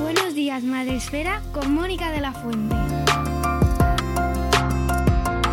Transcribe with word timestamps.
Buenos 0.00 0.34
días, 0.34 0.62
Madre 0.62 0.96
Esfera, 0.96 1.42
con 1.52 1.74
Mónica 1.74 2.10
de 2.10 2.22
la 2.22 2.32
Fuente. 2.32 2.74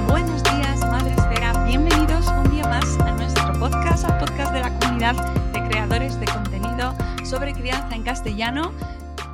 Buenos 0.07 0.41
días, 0.43 0.79
Madre 0.79 1.11
Esfera. 1.11 1.65
Bienvenidos 1.65 2.27
un 2.27 2.49
día 2.49 2.63
más 2.63 2.97
a 2.99 3.11
nuestro 3.11 3.51
podcast, 3.59 4.05
al 4.05 4.19
podcast 4.19 4.53
de 4.53 4.61
la 4.61 4.79
comunidad 4.79 5.35
de 5.51 5.67
creadores 5.67 6.17
de 6.17 6.27
contenido 6.27 6.95
sobre 7.25 7.51
crianza 7.53 7.93
en 7.93 8.03
castellano, 8.03 8.71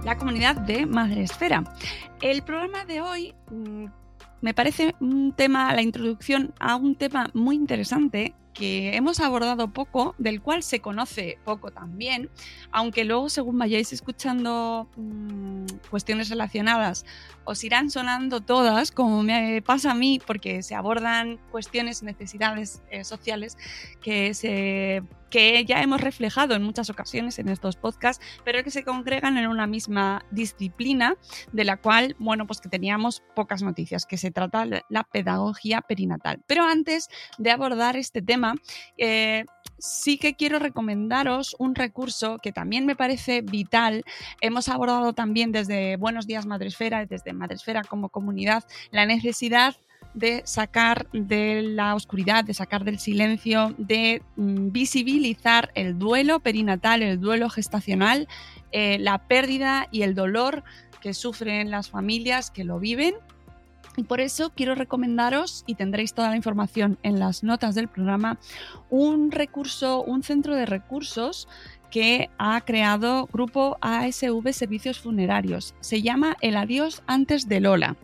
la 0.04 0.18
comunidad 0.18 0.56
de 0.56 0.88
Madre 0.88 1.22
Esfera. 1.22 1.64
El 2.22 2.42
programa 2.42 2.86
de 2.86 3.02
hoy 3.02 3.36
mm, 3.52 3.86
me 4.42 4.56
parece 4.56 4.96
un 5.00 5.32
tema, 5.34 5.76
la 5.76 5.84
introducción 5.84 6.56
a 6.60 6.76
un 6.76 6.96
tema 6.96 7.30
muy 7.36 7.56
interesante 7.56 8.34
que 8.54 8.96
hemos 8.96 9.20
abordado 9.20 9.70
poco, 9.70 10.16
del 10.18 10.42
cual 10.42 10.64
se 10.64 10.80
conoce 10.80 11.38
poco 11.44 11.72
también, 11.72 12.30
aunque 12.72 13.04
luego 13.04 13.30
según 13.30 13.58
vayáis 13.58 13.94
escuchando 13.94 14.88
mmm, 14.96 15.66
cuestiones 15.90 16.30
relacionadas 16.30 17.06
os 17.44 17.64
irán 17.64 17.90
sonando 17.90 18.42
todas, 18.42 18.92
como 18.92 19.24
me 19.24 19.62
pasa 19.62 19.92
a 19.92 19.96
mí, 19.96 20.22
porque 20.26 20.64
se 20.64 20.76
abordan 20.76 21.40
cuestiones, 21.52 22.04
necesidades 22.04 22.82
eh, 22.92 23.04
sociales 23.04 23.58
que 24.02 24.34
se 24.34 25.04
que 25.32 25.64
ya 25.64 25.82
hemos 25.82 26.02
reflejado 26.02 26.56
en 26.56 26.62
muchas 26.62 26.90
ocasiones 26.90 27.40
en 27.40 27.48
estos 27.48 27.78
podcasts, 27.78 28.24
pero 28.44 28.66
que 28.66 28.70
se 28.70 28.84
congregan 28.84 29.38
en 29.38 29.48
una 29.48 29.66
misma 29.66 30.26
disciplina 30.30 31.16
de 31.54 31.64
la 31.64 31.78
cual, 31.78 32.18
bueno, 32.20 32.46
pues 32.46 32.60
que 32.60 32.68
teníamos 32.68 33.24
pocas 33.34 33.64
noticias, 33.64 34.06
que 34.06 34.18
se 34.18 34.30
trata 34.30 34.68
la 34.90 35.04
pedagogía 35.04 35.82
perinatal. 35.82 36.44
Pero 36.48 36.66
antes 36.66 37.08
de 37.38 37.50
abordar 37.50 37.96
este 37.96 38.22
tema, 38.22 38.56
eh, 38.98 39.46
sí 39.78 40.18
que 40.18 40.36
quiero 40.36 40.60
recomendaros 40.60 41.56
un 41.58 41.76
recurso 41.76 42.38
que 42.38 42.52
también 42.62 42.86
me 42.86 42.96
parece 42.96 43.42
vital. 43.42 44.04
Hemos 44.40 44.70
abordado 44.70 45.14
también 45.14 45.52
desde 45.52 45.96
Buenos 45.98 46.28
Días 46.28 46.46
Madresfera, 46.46 47.08
desde 47.08 47.34
Madresfera 47.34 47.82
como 47.84 48.10
comunidad, 48.10 48.64
la 48.92 49.08
necesidad 49.08 49.76
de 50.14 50.44
sacar 50.46 51.10
de 51.12 51.64
la 51.64 51.96
oscuridad, 51.96 52.44
de 52.44 52.54
sacar 52.54 52.84
del 52.84 53.00
silencio, 53.00 53.74
de 53.80 54.22
mm, 54.36 54.72
visibilizar 54.72 55.72
el 55.74 55.98
duelo 55.98 56.40
perinatal, 56.40 57.02
el 57.02 57.20
duelo 57.20 57.50
gestacional, 57.50 58.28
eh, 58.72 59.00
la 59.00 59.18
pérdida 59.28 59.88
y 59.90 60.04
el 60.04 60.14
dolor 60.14 60.64
que 61.02 61.16
sufren 61.16 61.72
las 61.72 61.90
familias 61.90 62.52
que 62.52 62.64
lo 62.64 62.78
viven. 62.78 63.16
Y 63.98 64.04
por 64.04 64.22
eso 64.22 64.52
quiero 64.56 64.76
recomendaros, 64.76 65.64
y 65.66 65.76
tendréis 65.76 66.14
toda 66.14 66.30
la 66.30 66.38
información 66.38 67.00
en 67.02 67.20
las 67.20 67.44
notas 67.44 67.74
del 67.74 67.88
programa, 67.88 68.38
un 68.92 69.32
recurso, 69.32 70.04
un 70.04 70.22
centro 70.22 70.56
de 70.56 70.66
recursos 70.66 71.50
que 71.92 72.30
ha 72.40 72.62
creado 72.62 73.28
Grupo 73.32 73.78
ASV 73.82 74.54
Servicios 74.54 75.00
Funerarios. 75.00 75.76
Se 75.82 76.02
llama 76.02 76.38
El 76.42 76.58
Adiós 76.58 77.04
antes 77.06 77.48
de 77.48 77.60
Lola. 77.60 77.98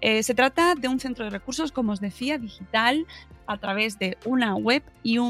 Eh, 0.00 0.22
se 0.22 0.34
trata 0.34 0.74
de 0.74 0.88
un 0.88 1.00
centro 1.00 1.24
de 1.24 1.30
recursos, 1.30 1.72
como 1.72 1.92
os 1.92 2.00
decía, 2.00 2.36
digital 2.36 3.06
a 3.46 3.56
través 3.56 3.98
de 3.98 4.18
una 4.26 4.54
web 4.56 4.82
y 5.02 5.16
eh, 5.16 5.20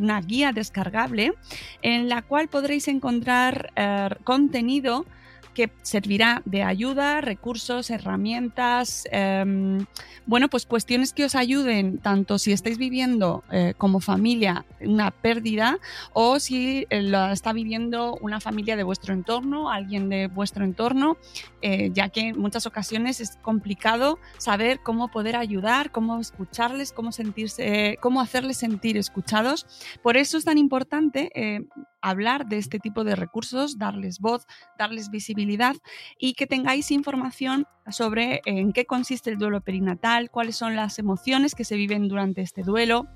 una 0.00 0.20
guía 0.20 0.52
descargable 0.52 1.32
en 1.80 2.08
la 2.08 2.22
cual 2.22 2.48
podréis 2.48 2.86
encontrar 2.86 3.72
eh, 3.74 4.10
contenido 4.22 5.04
que 5.54 5.70
servirá 5.82 6.42
de 6.44 6.62
ayuda, 6.62 7.20
recursos, 7.20 7.90
herramientas, 7.90 9.04
eh, 9.10 9.84
bueno, 10.24 10.48
pues 10.48 10.66
cuestiones 10.66 11.12
que 11.12 11.24
os 11.24 11.34
ayuden 11.34 11.98
tanto 11.98 12.38
si 12.38 12.52
estáis 12.52 12.78
viviendo 12.78 13.42
eh, 13.50 13.74
como 13.76 13.98
familia 13.98 14.64
una 14.80 15.10
pérdida 15.10 15.78
o 16.12 16.38
si 16.38 16.86
eh, 16.90 17.02
la 17.02 17.32
está 17.32 17.52
viviendo 17.52 18.16
una 18.20 18.40
familia 18.40 18.76
de 18.76 18.84
vuestro 18.84 19.14
entorno, 19.14 19.70
alguien 19.70 20.08
de 20.08 20.28
vuestro 20.28 20.64
entorno, 20.64 21.16
eh, 21.60 21.90
ya 21.92 22.08
que 22.08 22.28
en 22.28 22.38
muchas 22.38 22.66
ocasiones 22.66 23.20
es 23.20 23.36
complicado 23.42 24.20
saber 24.38 24.80
cómo 24.80 25.08
poder 25.08 25.34
ayudar, 25.34 25.90
cómo 25.90 26.20
escucharles, 26.20 26.92
cómo 26.92 27.10
sentirse, 27.10 27.98
cómo 28.00 28.20
hacerles 28.20 28.58
sentir 28.58 28.96
escuchados. 28.96 29.66
Por 30.02 30.16
eso 30.16 30.38
es 30.38 30.44
tan 30.44 30.56
importante 30.56 31.30
hablar 32.02 32.46
de 32.46 32.58
este 32.58 32.78
tipo 32.78 33.04
de 33.04 33.16
recursos, 33.16 33.78
darles 33.78 34.18
voz, 34.18 34.46
darles 34.78 35.10
visibilidad 35.10 35.76
y 36.18 36.34
que 36.34 36.46
tengáis 36.46 36.90
información 36.90 37.66
sobre 37.90 38.42
en 38.44 38.72
qué 38.72 38.84
consiste 38.84 39.30
el 39.30 39.38
duelo 39.38 39.60
perinatal, 39.60 40.30
cuáles 40.30 40.56
son 40.56 40.76
las 40.76 40.98
emociones 40.98 41.54
que 41.54 41.64
se 41.64 41.76
viven 41.76 42.08
durante 42.08 42.42
este 42.42 42.62
duelo, 42.62 43.06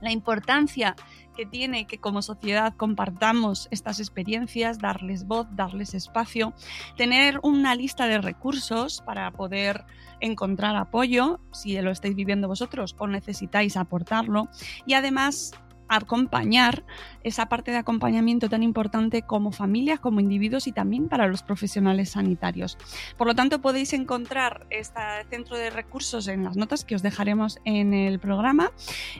la 0.00 0.12
importancia 0.12 0.96
que 1.36 1.46
tiene 1.46 1.86
que 1.86 1.98
como 1.98 2.22
sociedad 2.22 2.74
compartamos 2.76 3.68
estas 3.70 4.00
experiencias, 4.00 4.78
darles 4.78 5.26
voz, 5.26 5.46
darles 5.52 5.94
espacio, 5.94 6.54
tener 6.96 7.38
una 7.42 7.74
lista 7.74 8.06
de 8.06 8.20
recursos 8.20 9.02
para 9.04 9.30
poder 9.30 9.84
encontrar 10.20 10.76
apoyo 10.76 11.40
si 11.52 11.80
lo 11.80 11.90
estáis 11.90 12.14
viviendo 12.14 12.48
vosotros 12.48 12.94
o 12.98 13.06
necesitáis 13.06 13.76
aportarlo 13.76 14.48
y 14.86 14.94
además 14.94 15.52
acompañar 15.90 16.84
esa 17.24 17.46
parte 17.46 17.72
de 17.72 17.76
acompañamiento 17.76 18.48
tan 18.48 18.62
importante 18.62 19.22
como 19.22 19.52
familias, 19.52 20.00
como 20.00 20.20
individuos 20.20 20.66
y 20.66 20.72
también 20.72 21.08
para 21.08 21.26
los 21.26 21.42
profesionales 21.42 22.10
sanitarios. 22.10 22.78
Por 23.18 23.26
lo 23.26 23.34
tanto, 23.34 23.60
podéis 23.60 23.92
encontrar 23.92 24.66
este 24.70 25.00
centro 25.28 25.56
de 25.56 25.68
recursos 25.68 26.28
en 26.28 26.44
las 26.44 26.56
notas 26.56 26.84
que 26.84 26.94
os 26.94 27.02
dejaremos 27.02 27.58
en 27.64 27.92
el 27.92 28.20
programa, 28.20 28.70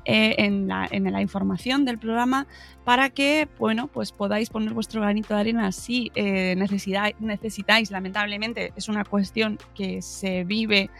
eh, 0.04 0.36
en, 0.38 0.68
la, 0.68 0.88
información 1.20 1.84
del 1.84 1.98
programa, 1.98 2.46
para 2.84 3.10
que 3.10 3.48
bueno, 3.58 3.88
pues 3.88 4.12
podáis 4.12 4.48
poner 4.48 4.72
vuestro 4.72 5.00
granito 5.00 5.34
de 5.34 5.40
arena 5.40 5.72
si 5.72 6.10
eh, 6.14 6.54
necesitáis, 6.56 7.90
lamentablemente, 7.90 8.72
es 8.76 8.88
una 8.88 9.04
cuestión 9.04 9.58
que 9.74 10.02
se 10.02 10.44
vive 10.44 10.90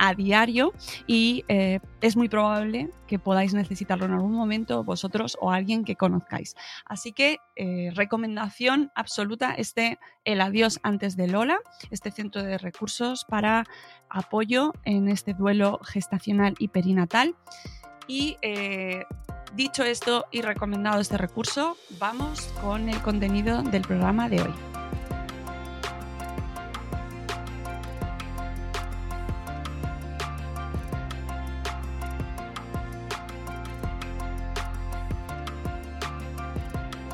a 0.00 0.14
diario 0.14 0.72
y 1.06 1.44
eh, 1.48 1.78
es 2.00 2.16
muy 2.16 2.28
probable 2.30 2.88
que 3.06 3.18
podáis 3.18 3.52
necesitarlo 3.52 4.06
en 4.06 4.12
algún 4.12 4.32
momento 4.32 4.82
vosotros 4.82 5.36
o 5.40 5.50
alguien 5.50 5.84
que 5.84 5.94
conozcáis. 5.94 6.56
Así 6.86 7.12
que 7.12 7.36
eh, 7.54 7.90
recomendación 7.94 8.90
absoluta 8.94 9.52
este 9.52 9.98
El 10.24 10.40
Adiós 10.40 10.80
antes 10.82 11.16
de 11.16 11.28
Lola, 11.28 11.58
este 11.90 12.10
centro 12.10 12.42
de 12.42 12.56
recursos 12.56 13.26
para 13.26 13.64
apoyo 14.08 14.72
en 14.84 15.08
este 15.08 15.34
duelo 15.34 15.78
gestacional 15.84 16.54
y 16.58 16.68
perinatal. 16.68 17.36
Y 18.08 18.38
eh, 18.40 19.04
dicho 19.54 19.84
esto 19.84 20.24
y 20.30 20.40
recomendado 20.40 21.00
este 21.00 21.18
recurso, 21.18 21.76
vamos 21.98 22.46
con 22.62 22.88
el 22.88 23.00
contenido 23.02 23.62
del 23.62 23.82
programa 23.82 24.30
de 24.30 24.40
hoy. 24.40 24.54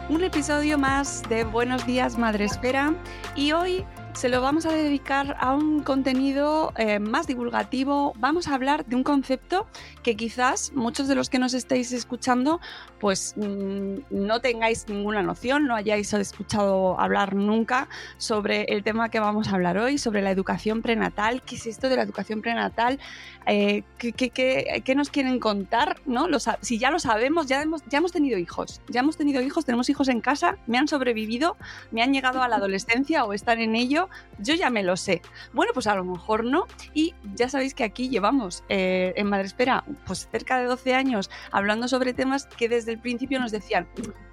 Un 0.09 0.23
episodio 0.23 0.79
más 0.79 1.23
de 1.29 1.43
Buenos 1.45 1.85
días 1.85 2.17
Madre 2.17 2.45
Esfera 2.45 2.95
y 3.35 3.53
hoy 3.53 3.85
se 4.13 4.29
lo 4.29 4.41
vamos 4.41 4.65
a 4.65 4.73
dedicar 4.73 5.37
a 5.41 5.53
un 5.53 5.81
contenido 5.81 6.73
eh, 6.77 6.99
más 7.01 7.27
divulgativo. 7.27 8.15
Vamos 8.17 8.49
a 8.49 8.55
hablar 8.55 8.87
de 8.87 8.97
un 8.97 9.03
concepto 9.03 9.67
que 10.07 10.15
quizás 10.15 10.73
muchos 10.73 11.09
de 11.09 11.17
los 11.17 11.29
que 11.29 11.41
nos 11.41 11.53
estáis 11.53 11.91
escuchando 11.91 12.61
pues 13.01 13.35
mm, 13.37 13.97
no 14.11 14.41
tengáis 14.41 14.87
ninguna 14.89 15.21
noción, 15.21 15.67
no 15.67 15.75
hayáis 15.75 16.13
escuchado 16.13 17.01
hablar 17.01 17.35
nunca 17.35 17.89
sobre 18.17 18.63
el 18.69 18.85
tema 18.85 19.09
que 19.09 19.19
vamos 19.19 19.49
a 19.49 19.57
hablar 19.57 19.79
hoy, 19.79 19.99
sobre 19.99 20.23
la 20.23 20.31
educación 20.31 20.81
prenatal. 20.81 21.43
¿Qué 21.43 21.57
es 21.57 21.67
esto 21.67 21.89
de 21.89 21.97
la 21.97 22.03
educación 22.03 22.41
prenatal? 22.41 23.01
Eh, 23.47 23.83
¿qué, 23.99 24.95
nos 24.95 25.11
quieren 25.11 25.41
contar? 25.41 25.97
¿no? 26.07 26.29
si 26.61 26.79
ya 26.79 26.93
lo 26.93 27.01
sabemos, 27.01 27.47
ya 27.49 27.61
hemos, 27.61 27.83
ya 27.87 27.99
hemos 27.99 28.13
tenido 28.13 28.39
hijos, 28.39 28.81
ya 28.89 29.01
hemos 29.01 29.17
tenido 29.17 29.43
hijos, 29.43 29.65
tenemos 29.65 29.91
hijos 29.91 30.07
en 30.07 30.21
casa, 30.21 30.57
me 30.69 30.79
han 30.79 30.87
sobrevivido, 30.87 31.57
me 31.91 32.03
han 32.03 32.13
llegado 32.13 32.43
a 32.43 32.49
la 32.49 32.57
adolescencia 32.57 33.25
o 33.25 33.33
están 33.33 33.59
en 33.59 33.75
ello, 33.75 34.09
yo 34.39 34.55
ya 34.55 34.71
me 34.71 34.85
lo 34.85 34.97
sé. 34.97 35.21
Bueno, 35.53 35.73
pues 35.75 35.89
a 35.89 35.97
lo 35.97 36.05
mejor 36.05 36.45
no. 36.45 36.67
Y 36.95 37.15
ya 37.35 37.49
sabéis 37.49 37.75
que 37.75 37.83
aquí 37.83 38.09
llevamos 38.09 38.63
eh, 38.69 39.13
en 39.17 39.27
Madre 39.29 39.47
Espera 39.47 39.83
pues 40.05 40.29
cerca 40.31 40.59
de 40.59 40.67
12 40.67 40.95
años 40.95 41.31
hablando 41.51 41.89
sobre 41.89 42.15
temas 42.15 42.47
que 42.47 42.69
desde 42.69 42.93
el 42.93 43.01
principio 43.01 43.41
nos 43.41 43.53
decían, 43.53 43.89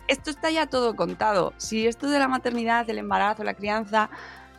esto 0.07 0.29
está 0.29 0.51
ya 0.51 0.67
todo 0.67 0.95
contado. 0.95 1.53
Si 1.57 1.87
esto 1.87 2.09
de 2.09 2.19
la 2.19 2.27
maternidad, 2.27 2.89
el 2.89 2.97
embarazo, 2.97 3.43
la 3.43 3.53
crianza, 3.53 4.09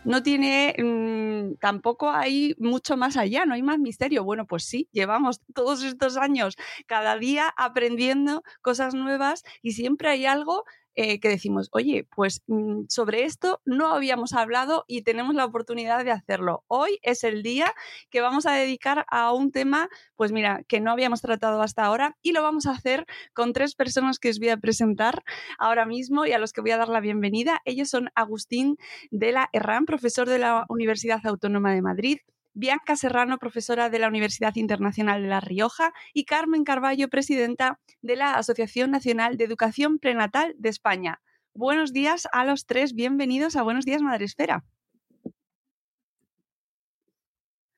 no 0.05 0.23
tiene, 0.23 0.75
mm, 0.79 1.57
tampoco 1.61 2.11
hay 2.11 2.55
mucho 2.59 2.97
más 2.97 3.17
allá, 3.17 3.47
no 3.47 3.55
hay 3.55 3.63
más 3.63 3.79
misterio. 3.79 4.25
Bueno, 4.25 4.47
pues 4.47 4.65
sí, 4.65 4.89
llevamos 4.93 5.41
todos 5.55 5.83
estos 5.83 6.17
años 6.17 6.57
cada 6.87 7.17
día 7.19 7.53
aprendiendo 7.57 8.43
cosas 8.61 8.95
nuevas 8.95 9.45
y 9.63 9.73
siempre 9.73 10.11
hay 10.11 10.27
algo 10.27 10.65
eh, 10.95 11.21
que 11.21 11.29
decimos, 11.29 11.69
oye, 11.73 12.07
pues 12.15 12.43
mm, 12.47 12.85
sobre 12.89 13.25
esto 13.25 13.61
no 13.65 13.93
habíamos 13.93 14.33
hablado 14.33 14.85
y 14.87 15.03
tenemos 15.03 15.35
la 15.35 15.45
oportunidad 15.45 16.05
de 16.05 16.13
hacerlo. 16.13 16.65
Hoy 16.69 16.99
es 17.03 17.25
el 17.25 17.43
día 17.43 17.73
que 18.11 18.21
vamos 18.21 18.47
a 18.47 18.53
dedicar 18.53 19.05
a 19.11 19.33
un 19.33 19.51
tema, 19.53 19.89
pues 20.17 20.33
mira, 20.33 20.63
que 20.69 20.81
no 20.81 20.91
habíamos 20.93 21.21
tratado 21.21 21.63
hasta 21.63 21.85
ahora 21.85 22.17
y 22.23 22.33
lo 22.33 22.43
vamos 22.43 22.67
a 22.67 22.73
hacer 22.73 23.07
con 23.33 23.53
tres 23.53 23.75
personas 23.75 24.19
que 24.19 24.31
os 24.31 24.39
voy 24.39 24.51
a 24.51 24.57
presentar 24.57 25.23
ahora 25.59 25.87
mismo 25.87 26.27
y 26.27 26.33
a 26.33 26.39
los 26.39 26.53
que 26.53 26.61
voy 26.61 26.71
a 26.71 26.77
dar 26.77 26.89
la 26.89 27.01
bienvenida. 27.01 27.61
Ellos 27.65 27.89
son 27.89 28.11
Agustín 28.15 28.77
de 29.11 29.33
la 29.33 29.49
Herrán, 29.53 29.87
profesor 29.87 30.29
de 30.29 30.39
la 30.39 30.67
Universidad 30.69 31.21
Autónoma 31.27 31.73
de 31.73 31.83
Madrid, 31.83 32.19
Bianca 32.55 32.97
Serrano, 32.97 33.39
profesora 33.39 33.91
de 33.91 33.99
la 33.99 34.09
Universidad 34.09 34.55
Internacional 34.55 35.23
de 35.23 35.29
La 35.29 35.41
Rioja, 35.41 35.93
y 36.13 36.25
Carmen 36.25 36.65
Carballo, 36.65 37.11
presidenta 37.11 37.81
de 38.01 38.17
la 38.17 38.35
Asociación 38.35 38.93
Nacional 38.93 39.37
de 39.37 39.45
Educación 39.45 39.99
Prenatal 39.99 40.55
de 40.57 40.69
España. 40.69 41.21
Buenos 41.53 41.93
días 41.93 42.29
a 42.33 42.45
los 42.45 42.67
tres, 42.67 42.95
bienvenidos 42.95 43.57
a 43.57 43.63
Buenos 43.63 43.85
Días 43.85 44.03
Madresfera. 44.03 44.65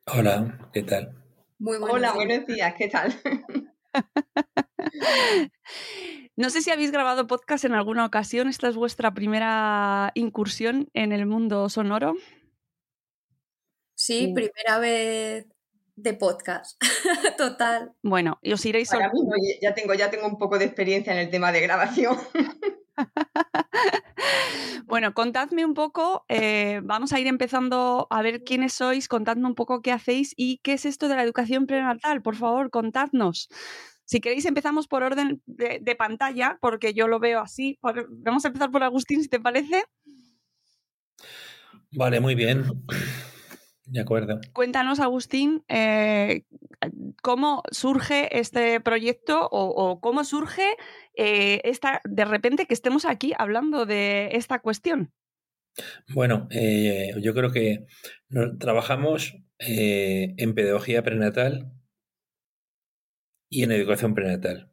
Hola, 0.06 0.70
¿qué 0.72 0.82
tal? 0.82 1.12
Muy 1.58 1.78
Hola, 1.80 2.12
buenos 2.12 2.46
días, 2.46 2.74
¿qué 2.76 2.88
tal? 2.88 3.14
No 6.38 6.50
sé 6.50 6.60
si 6.60 6.70
habéis 6.70 6.92
grabado 6.92 7.26
podcast 7.26 7.64
en 7.64 7.72
alguna 7.72 8.04
ocasión. 8.04 8.48
Esta 8.48 8.68
es 8.68 8.76
vuestra 8.76 9.14
primera 9.14 10.10
incursión 10.12 10.90
en 10.92 11.12
el 11.12 11.24
mundo 11.24 11.70
sonoro. 11.70 12.14
Sí, 14.06 14.32
primera 14.32 14.78
vez 14.78 15.46
de 15.96 16.14
podcast. 16.14 16.80
Total. 17.36 17.92
Bueno, 18.04 18.38
y 18.40 18.52
os 18.52 18.64
iréis 18.64 18.92
Ahora 18.92 19.10
mismo 19.12 19.32
ya 19.60 19.74
tengo, 19.74 19.94
ya 19.94 20.12
tengo 20.12 20.28
un 20.28 20.38
poco 20.38 20.60
de 20.60 20.66
experiencia 20.66 21.12
en 21.12 21.18
el 21.18 21.28
tema 21.28 21.50
de 21.50 21.60
grabación. 21.60 22.16
bueno, 24.86 25.12
contadme 25.12 25.64
un 25.64 25.74
poco, 25.74 26.24
eh, 26.28 26.80
vamos 26.84 27.12
a 27.12 27.18
ir 27.18 27.26
empezando 27.26 28.06
a 28.08 28.22
ver 28.22 28.44
quiénes 28.44 28.74
sois, 28.74 29.08
contadme 29.08 29.48
un 29.48 29.56
poco 29.56 29.82
qué 29.82 29.90
hacéis 29.90 30.34
y 30.36 30.58
qué 30.58 30.74
es 30.74 30.86
esto 30.86 31.08
de 31.08 31.16
la 31.16 31.24
educación 31.24 31.66
prenatal, 31.66 32.22
por 32.22 32.36
favor, 32.36 32.70
contadnos. 32.70 33.48
Si 34.04 34.20
queréis 34.20 34.44
empezamos 34.44 34.86
por 34.86 35.02
orden 35.02 35.42
de, 35.46 35.80
de 35.82 35.96
pantalla, 35.96 36.58
porque 36.60 36.94
yo 36.94 37.08
lo 37.08 37.18
veo 37.18 37.40
así. 37.40 37.76
Vamos 37.82 38.44
a 38.44 38.48
empezar 38.48 38.70
por 38.70 38.84
Agustín, 38.84 39.20
si 39.20 39.28
te 39.28 39.40
parece. 39.40 39.82
Vale, 41.90 42.20
muy 42.20 42.36
bien. 42.36 42.66
De 43.86 44.00
acuerdo. 44.00 44.40
Cuéntanos, 44.52 44.98
Agustín, 44.98 45.64
eh, 45.68 46.42
cómo 47.22 47.62
surge 47.70 48.36
este 48.36 48.80
proyecto 48.80 49.48
o, 49.50 50.00
cómo 50.00 50.24
surge 50.24 50.74
eh, 51.14 51.60
esta, 51.62 52.00
de 52.04 52.24
repente 52.24 52.66
que 52.66 52.74
estemos 52.74 53.04
aquí 53.04 53.32
hablando 53.38 53.86
de 53.86 54.30
esta 54.32 54.58
cuestión. 54.58 55.12
Bueno, 56.12 56.48
eh, 56.50 57.14
yo 57.22 57.32
creo 57.32 57.52
que 57.52 57.86
trabajamos 58.58 59.36
en 59.58 60.54
pedagogía 60.54 61.02
prenatal 61.02 61.72
y 63.48 63.62
en 63.62 63.72
educación 63.72 64.14
prenatal. 64.14 64.72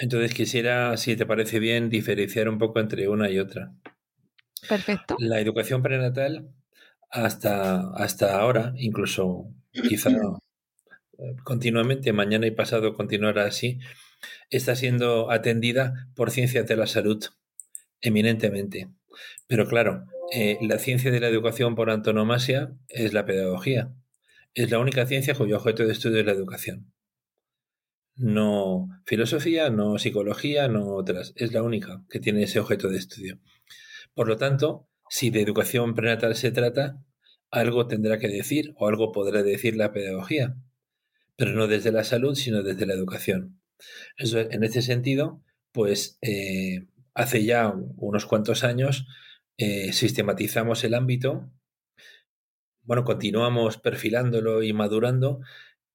Entonces 0.00 0.34
quisiera, 0.34 0.96
si 0.96 1.16
te 1.16 1.26
parece 1.26 1.58
bien, 1.58 1.90
diferenciar 1.90 2.48
un 2.48 2.58
poco 2.58 2.80
entre 2.80 3.08
una 3.08 3.30
y 3.30 3.38
otra. 3.38 3.74
Perfecto. 4.66 5.16
La 5.18 5.38
educación 5.38 5.82
prenatal 5.82 6.48
hasta, 7.10 7.90
hasta 7.94 8.38
ahora, 8.38 8.72
incluso 8.76 9.46
quizá 9.72 10.10
eh, 10.10 11.36
continuamente, 11.44 12.12
mañana 12.12 12.46
y 12.46 12.50
pasado 12.50 12.94
continuará 12.94 13.44
así, 13.44 13.78
está 14.50 14.74
siendo 14.74 15.30
atendida 15.30 16.08
por 16.14 16.30
ciencias 16.30 16.66
de 16.66 16.76
la 16.76 16.86
salud, 16.86 17.24
eminentemente. 18.00 18.88
Pero 19.46 19.66
claro, 19.66 20.06
eh, 20.32 20.58
la 20.62 20.78
ciencia 20.78 21.10
de 21.10 21.20
la 21.20 21.28
educación 21.28 21.74
por 21.74 21.90
antonomasia 21.90 22.72
es 22.88 23.12
la 23.12 23.24
pedagogía. 23.26 23.92
Es 24.54 24.70
la 24.70 24.78
única 24.78 25.06
ciencia 25.06 25.34
cuyo 25.34 25.56
objeto 25.56 25.84
de 25.84 25.92
estudio 25.92 26.20
es 26.20 26.26
la 26.26 26.32
educación. 26.32 26.92
No 28.16 28.88
filosofía, 29.06 29.70
no 29.70 29.98
psicología, 29.98 30.68
no 30.68 30.94
otras. 30.94 31.32
Es 31.36 31.52
la 31.52 31.62
única 31.62 32.04
que 32.08 32.20
tiene 32.20 32.44
ese 32.44 32.60
objeto 32.60 32.88
de 32.88 32.98
estudio. 32.98 33.40
Por 34.14 34.28
lo 34.28 34.36
tanto, 34.36 34.88
si 35.08 35.30
de 35.30 35.42
educación 35.42 35.94
prenatal 35.94 36.34
se 36.36 36.50
trata, 36.50 37.04
algo 37.50 37.86
tendrá 37.86 38.18
que 38.18 38.28
decir 38.28 38.74
o 38.76 38.88
algo 38.88 39.12
podrá 39.12 39.42
decir 39.42 39.76
la 39.76 39.92
pedagogía, 39.92 40.56
pero 41.36 41.52
no 41.52 41.66
desde 41.66 41.92
la 41.92 42.04
salud, 42.04 42.34
sino 42.34 42.62
desde 42.62 42.86
la 42.86 42.94
educación. 42.94 43.60
En 44.18 44.64
este 44.64 44.82
sentido, 44.82 45.42
pues 45.72 46.18
eh, 46.22 46.86
hace 47.14 47.44
ya 47.44 47.72
unos 47.96 48.26
cuantos 48.26 48.64
años 48.64 49.06
eh, 49.56 49.92
sistematizamos 49.92 50.82
el 50.84 50.94
ámbito, 50.94 51.50
bueno, 52.82 53.04
continuamos 53.04 53.78
perfilándolo 53.78 54.62
y 54.62 54.72
madurando 54.72 55.40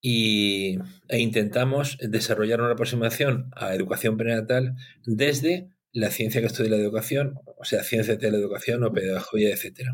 y, 0.02 0.80
e 1.08 1.20
intentamos 1.20 1.98
desarrollar 2.02 2.62
una 2.62 2.74
aproximación 2.74 3.52
a 3.56 3.76
educación 3.76 4.18
prenatal 4.18 4.76
desde 5.06 5.70
la 5.94 6.12
ciencia 6.12 6.42
que 6.42 6.48
estudia 6.48 6.72
la 6.72 6.78
educación, 6.78 7.40
o 7.58 7.66
sea, 7.66 7.84
ciencia 7.84 8.16
de 8.16 8.32
la 8.32 8.38
educación 8.38 8.84
o 8.84 8.94
pedagogía, 8.94 9.50
etc. 9.50 9.92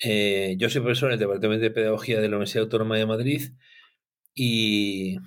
Eh, 0.00 0.56
yo 0.58 0.70
soy 0.70 0.82
profesor 0.82 1.10
en 1.10 1.14
el 1.14 1.18
Departamento 1.20 1.62
de 1.62 1.70
Pedagogía 1.70 2.20
de 2.20 2.28
la 2.28 2.36
Universidad 2.36 2.64
Autónoma 2.64 2.96
de 2.96 3.06
Madrid 3.06 3.52
y 4.34 5.18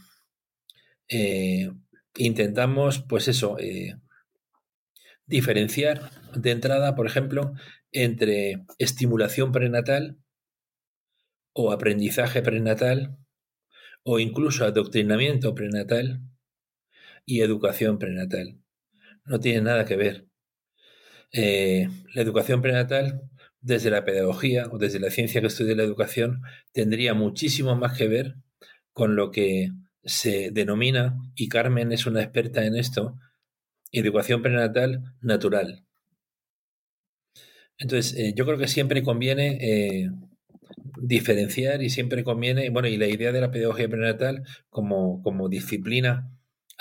eh, 1.10 1.72
intentamos, 2.18 3.04
pues 3.08 3.28
eso, 3.28 3.58
eh, 3.60 3.96
diferenciar 5.26 6.12
de 6.36 6.52
entrada, 6.52 6.96
por 6.96 7.08
ejemplo, 7.08 7.54
entre 7.92 8.66
estimulación 8.80 9.52
prenatal 9.52 10.18
o 11.54 11.72
aprendizaje 11.72 12.42
prenatal 12.42 13.18
o 14.04 14.20
incluso 14.20 14.66
adoctrinamiento 14.66 15.56
prenatal 15.56 16.22
y 17.26 17.42
educación 17.42 18.00
prenatal 18.00 18.63
no 19.26 19.40
tiene 19.40 19.62
nada 19.62 19.86
que 19.86 19.96
ver. 19.96 20.28
Eh, 21.32 21.90
la 22.14 22.22
educación 22.22 22.62
prenatal, 22.62 23.22
desde 23.62 23.90
la 23.90 24.06
pedagogía 24.06 24.68
o 24.72 24.78
desde 24.78 25.00
la 25.00 25.10
ciencia 25.10 25.42
que 25.42 25.48
estudia 25.48 25.76
la 25.76 25.84
educación, 25.84 26.42
tendría 26.74 27.14
muchísimo 27.14 27.76
más 27.76 27.98
que 27.98 28.08
ver 28.08 28.36
con 28.92 29.16
lo 29.16 29.32
que 29.32 29.72
se 30.04 30.52
denomina, 30.52 31.16
y 31.36 31.48
Carmen 31.48 31.92
es 31.92 32.06
una 32.06 32.22
experta 32.22 32.66
en 32.66 32.76
esto, 32.76 33.18
educación 33.92 34.42
prenatal 34.42 35.16
natural. 35.22 35.86
Entonces, 37.78 38.16
eh, 38.18 38.34
yo 38.36 38.46
creo 38.46 38.58
que 38.58 38.68
siempre 38.68 39.02
conviene 39.02 39.58
eh, 39.62 40.10
diferenciar 41.02 41.82
y 41.82 41.90
siempre 41.90 42.24
conviene, 42.24 42.70
bueno, 42.70 42.88
y 42.88 42.98
la 42.98 43.08
idea 43.08 43.32
de 43.32 43.42
la 43.42 43.52
pedagogía 43.52 43.90
prenatal 43.90 44.44
como, 44.70 45.22
como 45.24 45.50
disciplina 45.50 46.30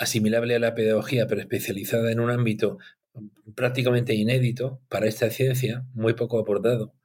asimilable 0.03 0.55
a 0.55 0.59
la 0.59 0.75
pedagogía, 0.75 1.27
pero 1.27 1.41
especializada 1.41 2.11
en 2.11 2.19
un 2.19 2.29
ámbito 2.29 2.77
prácticamente 3.55 4.13
inédito 4.13 4.81
para 4.89 5.07
esta 5.07 5.29
ciencia, 5.29 5.85
muy 5.93 6.13
poco 6.13 6.39
abordado, 6.39 6.95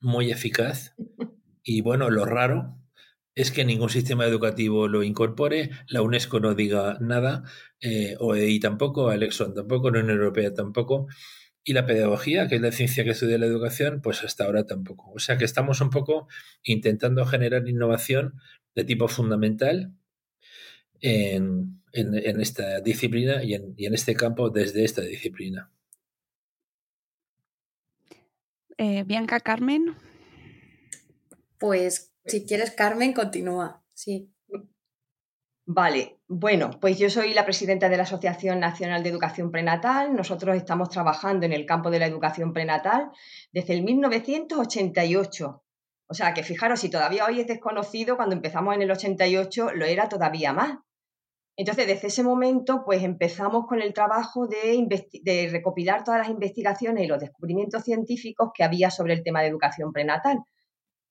muy 0.00 0.30
eficaz. 0.30 0.94
Y 1.70 1.82
bueno, 1.82 2.08
lo 2.08 2.24
raro 2.24 2.78
es 3.34 3.52
que 3.52 3.62
ningún 3.62 3.90
sistema 3.90 4.24
educativo 4.24 4.88
lo 4.88 5.02
incorpore, 5.02 5.68
la 5.86 6.00
UNESCO 6.00 6.40
no 6.40 6.54
diga 6.54 6.96
nada, 6.98 7.42
eh, 7.78 8.16
OEI 8.18 8.58
tampoco, 8.58 9.10
Alexon 9.10 9.52
tampoco, 9.52 9.90
la 9.90 10.00
Unión 10.00 10.16
Europea 10.16 10.54
tampoco, 10.54 11.08
y 11.62 11.74
la 11.74 11.84
pedagogía, 11.84 12.48
que 12.48 12.54
es 12.54 12.62
la 12.62 12.72
ciencia 12.72 13.04
que 13.04 13.10
estudia 13.10 13.36
la 13.36 13.44
educación, 13.44 14.00
pues 14.00 14.24
hasta 14.24 14.44
ahora 14.44 14.64
tampoco. 14.64 15.12
O 15.12 15.18
sea 15.18 15.36
que 15.36 15.44
estamos 15.44 15.82
un 15.82 15.90
poco 15.90 16.26
intentando 16.62 17.26
generar 17.26 17.68
innovación 17.68 18.40
de 18.74 18.84
tipo 18.84 19.08
fundamental 19.08 19.92
en, 21.00 21.82
esta 21.92 22.80
disciplina 22.80 23.44
y 23.44 23.54
en 23.54 23.94
este 23.94 24.14
campo 24.14 24.48
desde 24.48 24.84
esta 24.84 25.02
disciplina. 25.02 25.70
Eh, 28.78 29.02
Bianca 29.04 29.40
Carmen. 29.40 29.96
Pues 31.58 32.14
si 32.24 32.46
quieres, 32.46 32.70
Carmen, 32.70 33.12
continúa. 33.12 33.82
Sí. 33.92 34.32
Vale, 35.66 36.20
bueno, 36.28 36.70
pues 36.80 36.98
yo 36.98 37.10
soy 37.10 37.34
la 37.34 37.44
presidenta 37.44 37.88
de 37.88 37.96
la 37.96 38.04
Asociación 38.04 38.60
Nacional 38.60 39.02
de 39.02 39.10
Educación 39.10 39.50
Prenatal. 39.50 40.14
Nosotros 40.14 40.56
estamos 40.56 40.88
trabajando 40.88 41.44
en 41.44 41.52
el 41.52 41.66
campo 41.66 41.90
de 41.90 41.98
la 41.98 42.06
educación 42.06 42.54
prenatal 42.54 43.10
desde 43.52 43.74
el 43.74 43.82
1988. 43.82 45.62
O 46.06 46.14
sea 46.14 46.32
que 46.32 46.42
fijaros, 46.42 46.80
si 46.80 46.88
todavía 46.88 47.26
hoy 47.26 47.40
es 47.40 47.46
desconocido, 47.46 48.16
cuando 48.16 48.34
empezamos 48.34 48.74
en 48.74 48.82
el 48.82 48.90
88 48.90 49.72
lo 49.74 49.84
era 49.84 50.08
todavía 50.08 50.54
más. 50.54 50.78
Entonces, 51.58 51.88
desde 51.88 52.06
ese 52.06 52.22
momento, 52.22 52.84
pues 52.84 53.02
empezamos 53.02 53.66
con 53.66 53.82
el 53.82 53.92
trabajo 53.92 54.46
de, 54.46 55.48
recopilar 55.50 56.04
todas 56.04 56.20
las 56.20 56.28
investigaciones 56.28 57.02
y 57.02 57.08
los 57.08 57.18
descubrimientos 57.18 57.82
científicos 57.82 58.50
que 58.54 58.62
había 58.62 58.92
sobre 58.92 59.14
el 59.14 59.24
tema 59.24 59.40
de 59.42 59.48
educación 59.48 59.92
prenatal. 59.92 60.38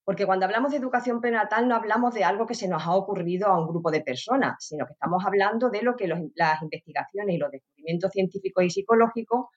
Porque 0.06 0.26
cuando 0.26 0.46
hablamos 0.46 0.72
de 0.72 0.78
educación 0.78 1.20
prenatal 1.20 1.68
no 1.68 1.76
hablamos 1.76 2.14
de 2.14 2.24
algo 2.24 2.46
que 2.48 2.56
se 2.56 2.70
nos 2.70 2.84
ha 2.86 2.96
ocurrido 2.96 3.48
a 3.50 3.60
un 3.60 3.68
grupo 3.68 3.92
de 3.92 4.00
personas, 4.00 4.56
sino 4.60 4.86
que 4.86 4.94
estamos 4.94 5.26
hablando 5.26 5.70
de 5.70 5.82
lo 5.82 5.98
que 5.98 6.08
las 6.08 6.62
investigaciones 6.62 7.36
y 7.36 7.40
los 7.40 7.52
descubrimientos 7.52 8.12
científicos 8.14 8.64
y 8.64 8.70
psicológicos 8.70 9.48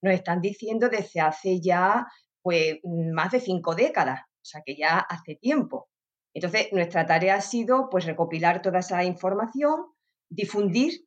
nos 0.00 0.14
están 0.14 0.40
diciendo 0.40 0.88
desde 0.88 1.20
hace 1.20 1.60
ya 1.60 2.06
pues, 2.40 2.78
más 3.12 3.32
de 3.32 3.40
cinco 3.40 3.74
décadas, 3.74 4.22
o 4.22 4.44
sea 4.44 4.62
que 4.64 4.76
ya 4.76 4.98
hace 4.98 5.34
tiempo. 5.34 5.90
Entonces, 6.32 6.68
nuestra 6.72 7.04
tarea 7.04 7.34
ha 7.34 7.40
sido 7.42 7.90
pues, 7.90 8.06
recopilar 8.06 8.62
toda 8.62 8.78
esa 8.78 9.04
información, 9.04 9.88
difundir 10.28 11.06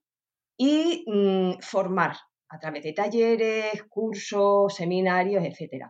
y 0.58 1.06
mm, 1.08 1.60
formar 1.62 2.18
a 2.50 2.60
través 2.60 2.84
de 2.84 2.94
talleres, 2.94 3.84
cursos, 3.90 4.76
seminarios, 4.76 5.44
etc. 5.44 5.86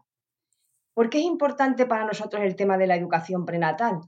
¿Por 0.94 1.10
qué 1.10 1.20
es 1.20 1.26
importante 1.26 1.86
para 1.86 2.06
nosotros 2.06 2.44
el 2.44 2.56
tema 2.56 2.78
de 2.78 2.88
la 2.88 2.96
educación 2.96 3.46
prenatal? 3.46 4.00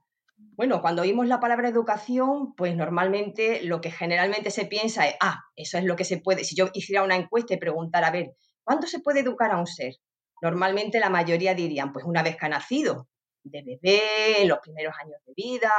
Bueno, 0.56 0.82
cuando 0.82 1.02
oímos 1.02 1.28
la 1.28 1.40
palabra 1.40 1.70
educación, 1.70 2.54
pues 2.56 2.76
normalmente 2.76 3.64
lo 3.64 3.82
que 3.82 3.92
generalmente 3.92 4.52
se 4.52 4.66
piensa 4.66 5.08
es, 5.08 5.16
ah, 5.20 5.42
eso 5.56 5.78
es 5.78 5.84
lo 5.84 5.96
que 5.96 6.06
se 6.06 6.18
puede. 6.18 6.44
Si 6.44 6.56
yo 6.56 6.70
hiciera 6.74 7.04
una 7.04 7.16
encuesta 7.16 7.54
y 7.54 7.58
preguntara, 7.58 8.08
a 8.08 8.12
ver, 8.12 8.36
¿cuándo 8.64 8.86
se 8.86 9.00
puede 9.00 9.22
educar 9.22 9.52
a 9.52 9.58
un 9.58 9.68
ser? 9.68 9.96
Normalmente 10.42 11.00
la 11.00 11.10
mayoría 11.10 11.56
dirían, 11.56 11.92
pues 11.92 12.06
una 12.06 12.22
vez 12.22 12.36
que 12.38 12.46
ha 12.46 12.50
nacido, 12.50 13.08
de 13.44 13.62
bebé, 13.64 14.42
en 14.42 14.48
los 14.48 14.60
primeros 14.60 14.94
años 15.02 15.18
de 15.26 15.34
vida, 15.36 15.72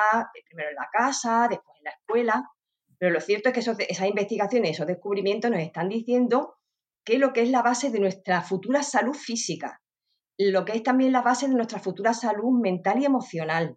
primero 0.44 0.70
en 0.70 0.76
la 0.76 0.88
casa, 0.92 1.46
después 1.48 1.78
en 1.78 1.84
la 1.84 1.90
escuela. 1.90 2.50
Pero 3.04 3.12
lo 3.12 3.20
cierto 3.20 3.50
es 3.50 3.54
que 3.54 3.86
esas 3.90 4.08
investigaciones, 4.08 4.70
esos 4.70 4.86
descubrimientos 4.86 5.50
nos 5.50 5.60
están 5.60 5.90
diciendo 5.90 6.54
que 7.04 7.18
lo 7.18 7.34
que 7.34 7.42
es 7.42 7.50
la 7.50 7.60
base 7.60 7.90
de 7.90 8.00
nuestra 8.00 8.40
futura 8.40 8.82
salud 8.82 9.12
física, 9.12 9.82
lo 10.38 10.64
que 10.64 10.72
es 10.72 10.82
también 10.82 11.12
la 11.12 11.20
base 11.20 11.46
de 11.46 11.54
nuestra 11.54 11.80
futura 11.80 12.14
salud 12.14 12.58
mental 12.58 13.02
y 13.02 13.04
emocional, 13.04 13.76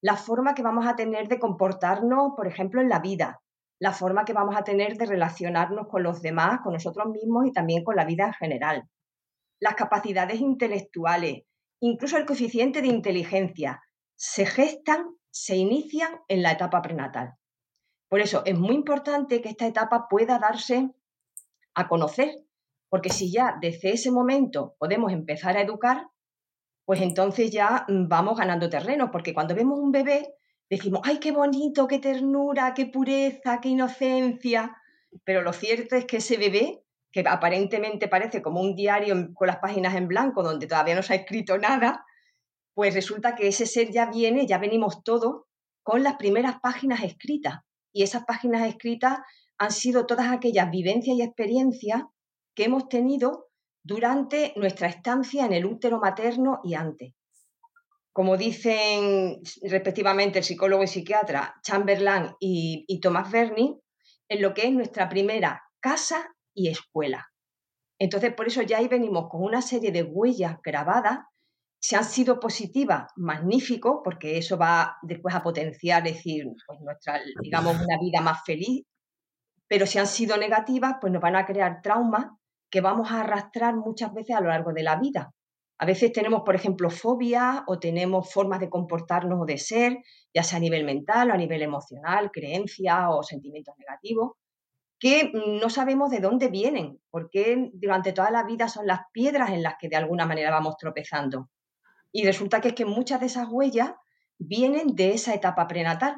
la 0.00 0.14
forma 0.14 0.54
que 0.54 0.62
vamos 0.62 0.86
a 0.86 0.94
tener 0.94 1.26
de 1.26 1.40
comportarnos, 1.40 2.34
por 2.36 2.46
ejemplo, 2.46 2.80
en 2.80 2.88
la 2.88 3.00
vida, 3.00 3.42
la 3.80 3.90
forma 3.90 4.24
que 4.24 4.34
vamos 4.34 4.56
a 4.56 4.62
tener 4.62 4.96
de 4.96 5.06
relacionarnos 5.06 5.88
con 5.88 6.04
los 6.04 6.22
demás, 6.22 6.60
con 6.62 6.74
nosotros 6.74 7.08
mismos 7.08 7.46
y 7.48 7.52
también 7.52 7.82
con 7.82 7.96
la 7.96 8.04
vida 8.04 8.26
en 8.26 8.34
general, 8.34 8.88
las 9.58 9.74
capacidades 9.74 10.38
intelectuales, 10.38 11.42
incluso 11.80 12.16
el 12.18 12.24
coeficiente 12.24 12.82
de 12.82 12.86
inteligencia, 12.86 13.82
se 14.14 14.46
gestan, 14.46 15.16
se 15.28 15.56
inician 15.56 16.20
en 16.28 16.44
la 16.44 16.52
etapa 16.52 16.80
prenatal. 16.82 17.39
Por 18.10 18.20
eso 18.20 18.42
es 18.44 18.58
muy 18.58 18.74
importante 18.74 19.40
que 19.40 19.50
esta 19.50 19.68
etapa 19.68 20.08
pueda 20.10 20.40
darse 20.40 20.90
a 21.74 21.86
conocer, 21.86 22.28
porque 22.88 23.08
si 23.08 23.30
ya 23.30 23.56
desde 23.60 23.92
ese 23.92 24.10
momento 24.10 24.74
podemos 24.80 25.12
empezar 25.12 25.56
a 25.56 25.60
educar, 25.60 26.08
pues 26.84 27.00
entonces 27.02 27.52
ya 27.52 27.84
mm, 27.86 28.08
vamos 28.08 28.36
ganando 28.36 28.68
terreno, 28.68 29.12
porque 29.12 29.32
cuando 29.32 29.54
vemos 29.54 29.78
un 29.78 29.92
bebé 29.92 30.34
decimos, 30.68 31.02
ay, 31.04 31.18
qué 31.18 31.30
bonito, 31.30 31.86
qué 31.86 32.00
ternura, 32.00 32.74
qué 32.74 32.86
pureza, 32.86 33.60
qué 33.60 33.68
inocencia, 33.68 34.76
pero 35.22 35.42
lo 35.42 35.52
cierto 35.52 35.94
es 35.94 36.04
que 36.04 36.16
ese 36.16 36.36
bebé, 36.36 36.82
que 37.12 37.22
aparentemente 37.24 38.08
parece 38.08 38.42
como 38.42 38.60
un 38.60 38.74
diario 38.74 39.14
con 39.34 39.46
las 39.46 39.58
páginas 39.58 39.94
en 39.94 40.08
blanco 40.08 40.42
donde 40.42 40.66
todavía 40.66 40.96
no 40.96 41.02
se 41.04 41.12
ha 41.12 41.16
escrito 41.16 41.58
nada, 41.58 42.04
pues 42.74 42.92
resulta 42.92 43.36
que 43.36 43.46
ese 43.46 43.66
ser 43.66 43.92
ya 43.92 44.10
viene, 44.10 44.48
ya 44.48 44.58
venimos 44.58 45.04
todos 45.04 45.44
con 45.84 46.02
las 46.02 46.16
primeras 46.16 46.58
páginas 46.60 47.04
escritas 47.04 47.60
y 47.92 48.02
esas 48.02 48.24
páginas 48.24 48.66
escritas 48.68 49.18
han 49.58 49.70
sido 49.70 50.06
todas 50.06 50.30
aquellas 50.30 50.70
vivencias 50.70 51.16
y 51.16 51.22
experiencias 51.22 52.02
que 52.54 52.64
hemos 52.64 52.88
tenido 52.88 53.48
durante 53.82 54.52
nuestra 54.56 54.88
estancia 54.88 55.44
en 55.44 55.52
el 55.52 55.66
útero 55.66 55.98
materno 55.98 56.60
y 56.64 56.74
antes. 56.74 57.14
Como 58.12 58.36
dicen 58.36 59.40
respectivamente 59.62 60.38
el 60.38 60.44
psicólogo 60.44 60.82
y 60.82 60.88
psiquiatra 60.88 61.54
Chamberlain 61.62 62.34
y, 62.40 62.84
y 62.88 63.00
Thomas 63.00 63.30
Bernie, 63.30 63.76
en 64.28 64.42
lo 64.42 64.54
que 64.54 64.66
es 64.66 64.72
nuestra 64.72 65.08
primera 65.08 65.62
casa 65.80 66.34
y 66.54 66.68
escuela. 66.68 67.30
Entonces, 67.98 68.32
por 68.34 68.46
eso 68.46 68.62
ya 68.62 68.78
ahí 68.78 68.88
venimos 68.88 69.28
con 69.28 69.42
una 69.42 69.62
serie 69.62 69.92
de 69.92 70.02
huellas 70.02 70.56
grabadas 70.64 71.18
si 71.82 71.96
han 71.96 72.04
sido 72.04 72.38
positivas, 72.38 73.10
magnífico, 73.16 74.02
porque 74.02 74.36
eso 74.36 74.58
va 74.58 74.98
después 75.02 75.34
a 75.34 75.42
potenciar, 75.42 76.02
decir, 76.02 76.44
pues 76.66 76.78
nuestra, 76.80 77.20
digamos, 77.42 77.74
una 77.74 77.98
vida 77.98 78.20
más 78.20 78.44
feliz. 78.44 78.84
Pero 79.66 79.86
si 79.86 79.98
han 79.98 80.06
sido 80.06 80.36
negativas, 80.36 80.96
pues 81.00 81.10
nos 81.12 81.22
van 81.22 81.36
a 81.36 81.46
crear 81.46 81.80
traumas 81.82 82.26
que 82.70 82.82
vamos 82.82 83.10
a 83.10 83.20
arrastrar 83.20 83.76
muchas 83.76 84.12
veces 84.12 84.36
a 84.36 84.40
lo 84.40 84.48
largo 84.48 84.72
de 84.74 84.82
la 84.82 84.96
vida. 84.96 85.32
A 85.78 85.86
veces 85.86 86.12
tenemos, 86.12 86.42
por 86.44 86.54
ejemplo, 86.54 86.90
fobias 86.90 87.62
o 87.66 87.78
tenemos 87.78 88.30
formas 88.30 88.60
de 88.60 88.68
comportarnos 88.68 89.40
o 89.40 89.46
de 89.46 89.56
ser, 89.56 89.96
ya 90.34 90.42
sea 90.42 90.58
a 90.58 90.60
nivel 90.60 90.84
mental 90.84 91.30
o 91.30 91.34
a 91.34 91.38
nivel 91.38 91.62
emocional, 91.62 92.30
creencias 92.30 93.06
o 93.08 93.22
sentimientos 93.22 93.74
negativos, 93.78 94.32
que 94.98 95.32
no 95.32 95.70
sabemos 95.70 96.10
de 96.10 96.20
dónde 96.20 96.48
vienen, 96.48 97.00
porque 97.10 97.70
durante 97.72 98.12
toda 98.12 98.30
la 98.30 98.42
vida 98.42 98.68
son 98.68 98.86
las 98.86 99.00
piedras 99.14 99.48
en 99.50 99.62
las 99.62 99.76
que 99.80 99.88
de 99.88 99.96
alguna 99.96 100.26
manera 100.26 100.50
vamos 100.50 100.76
tropezando. 100.76 101.48
Y 102.12 102.24
resulta 102.24 102.60
que 102.60 102.68
es 102.68 102.74
que 102.74 102.84
muchas 102.84 103.20
de 103.20 103.26
esas 103.26 103.48
huellas 103.48 103.92
vienen 104.38 104.94
de 104.94 105.12
esa 105.12 105.34
etapa 105.34 105.66
prenatal. 105.66 106.16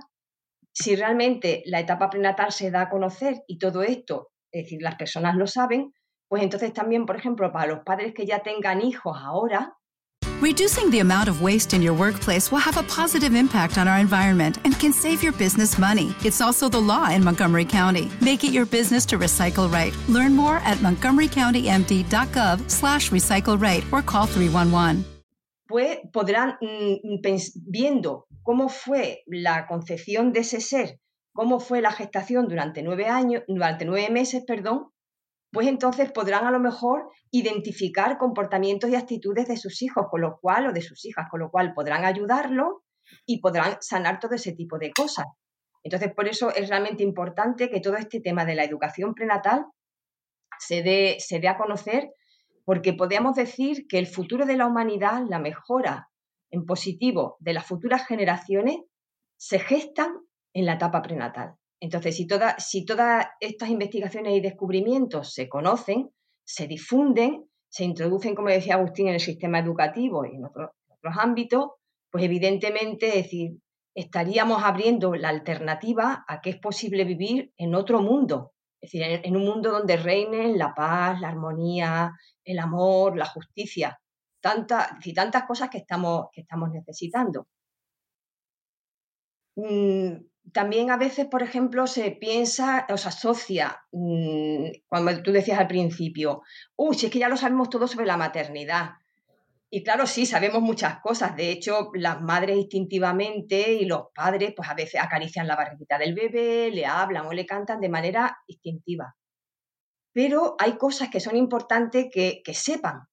si 0.75 0.97
realmente 0.97 1.63
la 1.67 1.81
etapa 1.81 2.09
prenatal 2.09 2.51
se 2.51 2.71
da 2.71 2.83
a 2.83 2.89
conocer 2.89 3.43
y 3.47 3.59
todo 3.59 3.83
esto, 3.83 4.31
es 4.51 4.65
decir, 4.65 4.81
las 4.81 4.95
personas 4.95 5.37
lo 5.37 5.47
saben, 5.47 5.93
pues 6.29 6.43
entonces 6.43 6.73
también, 6.73 7.05
por 7.05 7.17
ejemplo, 7.17 7.53
para 7.53 7.67
los 7.67 7.81
padres 7.85 8.15
que 8.15 8.25
ya 8.25 8.39
tengan 8.43 8.81
hijos 8.81 9.19
ahora, 9.21 9.77
Reducing 10.43 10.91
the 10.91 10.99
amount 10.99 11.29
of 11.29 11.41
waste 11.41 11.73
in 11.73 11.83
your 11.83 11.95
workplace 11.95 12.51
will 12.51 12.59
have 12.59 12.77
a 12.77 12.83
positive 12.83 13.37
impact 13.37 13.79
on 13.79 13.87
our 13.87 13.99
environment 13.99 14.59
and 14.65 14.77
can 14.77 14.93
save 14.93 15.23
your 15.23 15.31
business 15.31 15.79
money. 15.79 16.17
It's 16.25 16.41
also 16.41 16.69
the 16.69 16.81
law 16.81 17.09
in 17.11 17.23
Montgomery 17.23 17.65
County. 17.65 18.11
Make 18.21 18.43
it 18.43 18.51
your 18.53 18.67
business 18.67 19.07
to 19.07 19.19
recycle 19.19 19.73
right. 19.73 19.95
Learn 20.09 20.35
more 20.35 20.57
at 20.65 20.79
montgomerycountymd.gov 20.79 22.69
slash 22.69 23.11
recycle 23.11 23.61
right 23.61 23.85
or 23.93 24.03
call 24.03 24.27
311. 24.27 25.12
Pues 25.73 26.01
podrán, 26.13 26.59
mm, 26.61 27.23
viendo 27.65 28.27
cómo 28.43 28.69
fue 28.69 29.23
la 29.25 29.67
concepción 29.67 30.31
de 30.31 30.41
ese 30.41 30.61
ser, 30.61 31.01
cómo 31.33 31.61
fue 31.61 31.81
la 31.81 31.93
gestación 31.93 32.47
durante 32.47 32.83
nueve 32.83 33.07
años, 33.07 33.43
durante 33.49 33.87
nueve 33.87 34.11
meses, 34.11 34.45
perdón, 34.47 34.91
pues 35.51 35.67
entonces 35.67 36.13
podrán 36.13 36.45
a 36.45 36.51
lo 36.51 36.61
mejor 36.61 37.09
identificar 37.31 38.19
comportamientos 38.19 38.91
y 38.91 38.97
actitudes 38.97 39.49
de 39.49 39.57
sus 39.57 39.81
hijos, 39.81 40.09
con 40.11 40.21
lo 40.21 40.39
cual, 40.43 40.67
o 40.67 40.73
de 40.75 40.83
sus 40.83 41.07
hijas, 41.07 41.29
con 41.31 41.41
lo 41.41 41.51
cual 41.51 41.73
podrán 41.73 42.05
ayudarlo 42.05 42.85
y 43.25 43.41
podrán 43.41 43.79
sanar 43.81 44.21
todo 44.21 44.35
ese 44.35 44.53
tipo 44.53 44.77
de 44.79 44.93
cosas. 44.93 45.25
Entonces, 45.83 46.13
por 46.15 46.29
eso 46.29 46.55
es 46.55 46.69
realmente 46.69 47.03
importante 47.03 47.71
que 47.71 47.81
todo 47.81 47.97
este 47.97 48.21
tema 48.21 48.45
de 48.45 48.57
la 48.57 48.65
educación 48.65 49.15
prenatal 49.15 49.65
se 50.59 50.83
dé, 50.83 51.17
se 51.19 51.41
dé 51.41 51.49
a 51.49 51.57
conocer, 51.57 52.11
porque 52.65 52.93
podemos 52.93 53.35
decir 53.35 53.87
que 53.89 53.99
el 53.99 54.07
futuro 54.07 54.47
de 54.47 54.57
la 54.57 54.67
humanidad, 54.67 55.23
la 55.29 55.39
mejora 55.39 56.09
en 56.51 56.65
positivo 56.65 57.37
de 57.41 57.55
las 57.55 57.67
futuras 57.67 58.07
generaciones, 58.07 58.79
se 59.37 59.59
gestan 59.59 60.13
en 60.55 60.67
la 60.67 60.75
etapa 60.75 61.03
prenatal. 61.03 61.57
Entonces, 61.81 62.15
si, 62.15 62.27
todas 62.87 63.27
estas 63.41 63.69
investigaciones 63.69 64.37
y 64.37 64.41
descubrimientos 64.41 65.35
se 65.35 65.49
conocen, 65.49 66.11
se 66.45 66.69
difunden, 66.69 67.49
se 67.69 67.83
introducen, 67.83 68.37
como 68.37 68.51
decía 68.51 68.75
Agustín, 68.75 69.09
en 69.09 69.15
el 69.15 69.21
sistema 69.21 69.59
educativo 69.59 70.25
y 70.25 70.37
en 70.37 70.45
otros, 70.45 70.71
ámbitos, 71.19 71.71
pues 72.11 72.23
evidentemente, 72.23 73.07
decir, 73.07 73.59
estaríamos 73.97 74.63
abriendo 74.63 75.17
la 75.17 75.31
alternativa 75.31 76.25
a 76.29 76.41
que 76.41 76.51
es 76.51 76.59
posible 76.59 77.05
vivir 77.05 77.53
en 77.57 77.75
otro 77.75 78.01
mundo, 78.01 78.52
es 78.83 78.91
decir, 78.91 79.21
en, 79.23 79.37
un 79.37 79.45
mundo 79.45 79.71
donde 79.71 79.97
reinen 79.97 80.59
la 80.59 80.75
paz, 80.75 81.21
la 81.21 81.29
armonía, 81.29 82.13
el 82.45 82.59
amor, 82.59 83.17
la 83.17 83.27
justicia, 83.27 84.01
tantas 84.41 85.07
y 85.07 85.15
tantas 85.15 85.45
cosas 85.45 85.71
que 85.71 85.79
estamos, 85.79 86.27
que 86.33 86.41
estamos 86.41 86.69
necesitando. 86.73 87.47
Mm, 89.55 90.15
también 90.53 90.91
a 90.91 90.97
veces, 90.97 91.27
por 91.27 91.45
ejemplo, 91.45 91.87
se 91.87 92.11
piensa 92.11 92.85
o 92.91 92.97
se 92.97 93.09
asocia, 93.09 93.81
mm, 93.93 94.71
cuando 94.89 95.23
tú 95.23 95.31
decías 95.31 95.61
al 95.61 95.69
principio, 95.69 96.43
uy, 96.75 96.97
si 96.97 97.07
es 97.07 97.13
que 97.13 97.21
ya 97.21 97.29
lo 97.29 97.37
sabemos 97.37 97.71
todo 97.71 97.87
sobre 97.87 98.07
la 98.07 98.17
maternidad. 98.17 98.95
Y 99.73 99.83
claro, 99.83 100.07
sí, 100.07 100.27
sabemos 100.27 100.61
muchas 100.61 101.01
cosas. 101.01 101.35
De 101.35 101.51
hecho, 101.51 101.91
las 101.95 102.21
madres 102.21 102.57
instintivamente 102.57 103.73
y 103.73 103.87
los 103.87 104.09
padres, 104.15 104.53
pues 104.55 104.69
a 104.69 104.75
veces 104.75 105.01
acarician 105.01 105.47
la 105.47 105.57
barriguita 105.57 105.97
del 105.99 106.15
bebé, 106.15 106.71
le 106.71 106.85
hablan 106.85 107.27
o 107.27 107.33
le 107.33 107.47
cantan 107.47 107.81
de 107.81 107.89
manera 107.89 108.37
instintiva. 108.47 109.17
Pero 110.13 110.57
hay 110.59 110.77
cosas 110.77 111.09
que 111.09 111.21
son 111.21 111.37
importantes 111.37 112.09
que, 112.13 112.43
que 112.45 112.53
sepan. 112.53 113.09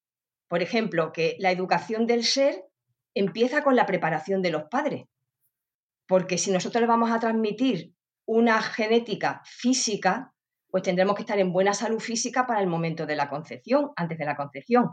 Por 0.48 0.62
ejemplo, 0.62 1.12
que 1.12 1.36
la 1.38 1.50
educación 1.50 2.06
del 2.06 2.24
ser 2.24 2.66
empieza 3.14 3.62
con 3.62 3.74
la 3.74 3.86
preparación 3.86 4.42
de 4.42 4.50
los 4.50 4.64
padres 4.64 5.06
porque 6.10 6.38
si 6.38 6.50
nosotros 6.50 6.80
le 6.80 6.88
vamos 6.88 7.12
a 7.12 7.20
transmitir 7.20 7.94
una 8.26 8.60
genética 8.60 9.42
física, 9.44 10.34
pues 10.68 10.82
tendremos 10.82 11.14
que 11.14 11.22
estar 11.22 11.38
en 11.38 11.52
buena 11.52 11.72
salud 11.72 12.00
física 12.00 12.48
para 12.48 12.60
el 12.60 12.66
momento 12.66 13.06
de 13.06 13.14
la 13.14 13.28
concepción, 13.30 13.92
antes 13.94 14.18
de 14.18 14.24
la 14.24 14.34
concepción. 14.34 14.88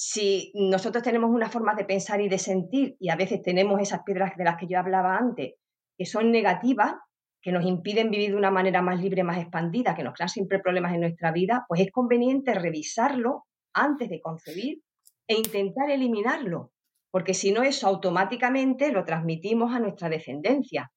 Si 0.00 0.52
nosotros 0.54 1.02
tenemos 1.02 1.30
unas 1.30 1.50
formas 1.50 1.76
de 1.76 1.84
pensar 1.84 2.20
y 2.20 2.28
de 2.28 2.38
sentir 2.38 2.96
y 3.00 3.08
a 3.08 3.16
veces 3.16 3.42
tenemos 3.42 3.80
esas 3.80 4.04
piedras 4.04 4.36
de 4.36 4.44
las 4.44 4.56
que 4.56 4.68
yo 4.68 4.78
hablaba 4.78 5.16
antes, 5.16 5.54
que 5.96 6.06
son 6.06 6.30
negativas, 6.30 6.94
que 7.42 7.50
nos 7.50 7.64
impiden 7.64 8.10
vivir 8.10 8.30
de 8.30 8.36
una 8.36 8.52
manera 8.52 8.80
más 8.80 9.00
libre, 9.00 9.24
más 9.24 9.38
expandida, 9.38 9.96
que 9.96 10.04
nos 10.04 10.14
crean 10.14 10.28
siempre 10.28 10.60
problemas 10.60 10.94
en 10.94 11.00
nuestra 11.00 11.32
vida, 11.32 11.64
pues 11.66 11.80
es 11.80 11.90
conveniente 11.90 12.54
revisarlo 12.54 13.46
antes 13.74 14.08
de 14.08 14.20
concebir 14.20 14.82
e 15.26 15.34
intentar 15.34 15.90
eliminarlo 15.90 16.70
porque 17.10 17.34
si 17.34 17.52
no 17.52 17.62
eso 17.62 17.86
automáticamente 17.86 18.92
lo 18.92 19.04
transmitimos 19.04 19.74
a 19.74 19.80
nuestra 19.80 20.08
descendencia. 20.08 20.92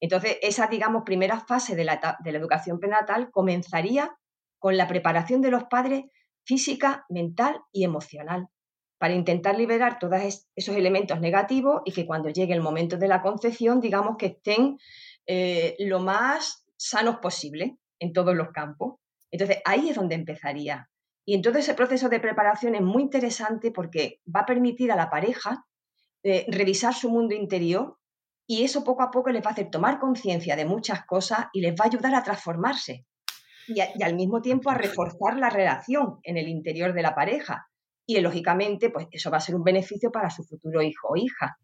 Entonces, 0.00 0.38
esa, 0.42 0.66
digamos, 0.68 1.02
primera 1.04 1.40
fase 1.40 1.74
de 1.74 1.84
la, 1.84 2.18
de 2.22 2.32
la 2.32 2.38
educación 2.38 2.78
prenatal 2.78 3.30
comenzaría 3.30 4.16
con 4.58 4.76
la 4.76 4.86
preparación 4.86 5.40
de 5.42 5.50
los 5.50 5.64
padres 5.64 6.04
física, 6.46 7.04
mental 7.10 7.60
y 7.72 7.84
emocional, 7.84 8.48
para 8.98 9.14
intentar 9.14 9.58
liberar 9.58 9.98
todos 9.98 10.46
esos 10.54 10.76
elementos 10.76 11.20
negativos 11.20 11.82
y 11.84 11.92
que 11.92 12.06
cuando 12.06 12.30
llegue 12.30 12.54
el 12.54 12.62
momento 12.62 12.96
de 12.96 13.08
la 13.08 13.20
concepción, 13.20 13.80
digamos 13.80 14.16
que 14.16 14.26
estén 14.26 14.78
eh, 15.26 15.76
lo 15.80 16.00
más 16.00 16.64
sanos 16.76 17.16
posible 17.16 17.76
en 17.98 18.12
todos 18.12 18.34
los 18.34 18.52
campos. 18.52 18.94
Entonces, 19.30 19.58
ahí 19.64 19.90
es 19.90 19.96
donde 19.96 20.14
empezaría. 20.14 20.88
Y 21.26 21.34
entonces 21.34 21.64
ese 21.64 21.74
proceso 21.74 22.08
de 22.08 22.20
preparación 22.20 22.76
es 22.76 22.82
muy 22.82 23.02
interesante 23.02 23.72
porque 23.72 24.20
va 24.34 24.40
a 24.40 24.46
permitir 24.46 24.92
a 24.92 24.96
la 24.96 25.10
pareja 25.10 25.66
eh, 26.22 26.46
revisar 26.48 26.94
su 26.94 27.10
mundo 27.10 27.34
interior 27.34 27.98
y 28.46 28.62
eso 28.62 28.84
poco 28.84 29.02
a 29.02 29.10
poco 29.10 29.30
les 29.30 29.44
va 29.44 29.48
a 29.48 29.52
hacer 29.52 29.70
tomar 29.70 29.98
conciencia 29.98 30.54
de 30.54 30.64
muchas 30.64 31.04
cosas 31.04 31.46
y 31.52 31.60
les 31.60 31.72
va 31.72 31.84
a 31.84 31.88
ayudar 31.88 32.14
a 32.14 32.22
transformarse 32.22 33.04
y, 33.68 34.02
al 34.02 34.14
mismo 34.14 34.40
tiempo 34.40 34.70
a 34.70 34.74
reforzar 34.74 35.36
la 35.38 35.50
relación 35.50 36.18
en 36.22 36.36
el 36.36 36.48
interior 36.48 36.92
de 36.92 37.02
la 37.02 37.14
pareja. 37.14 37.68
Y 38.06 38.20
lógicamente, 38.20 38.90
pues 38.90 39.06
eso 39.10 39.30
va 39.30 39.38
a 39.38 39.40
ser 39.40 39.56
un 39.56 39.64
beneficio 39.64 40.10
para 40.12 40.30
su 40.30 40.44
futuro 40.44 40.82
hijo 40.82 41.08
o 41.08 41.16
hija. 41.16 41.58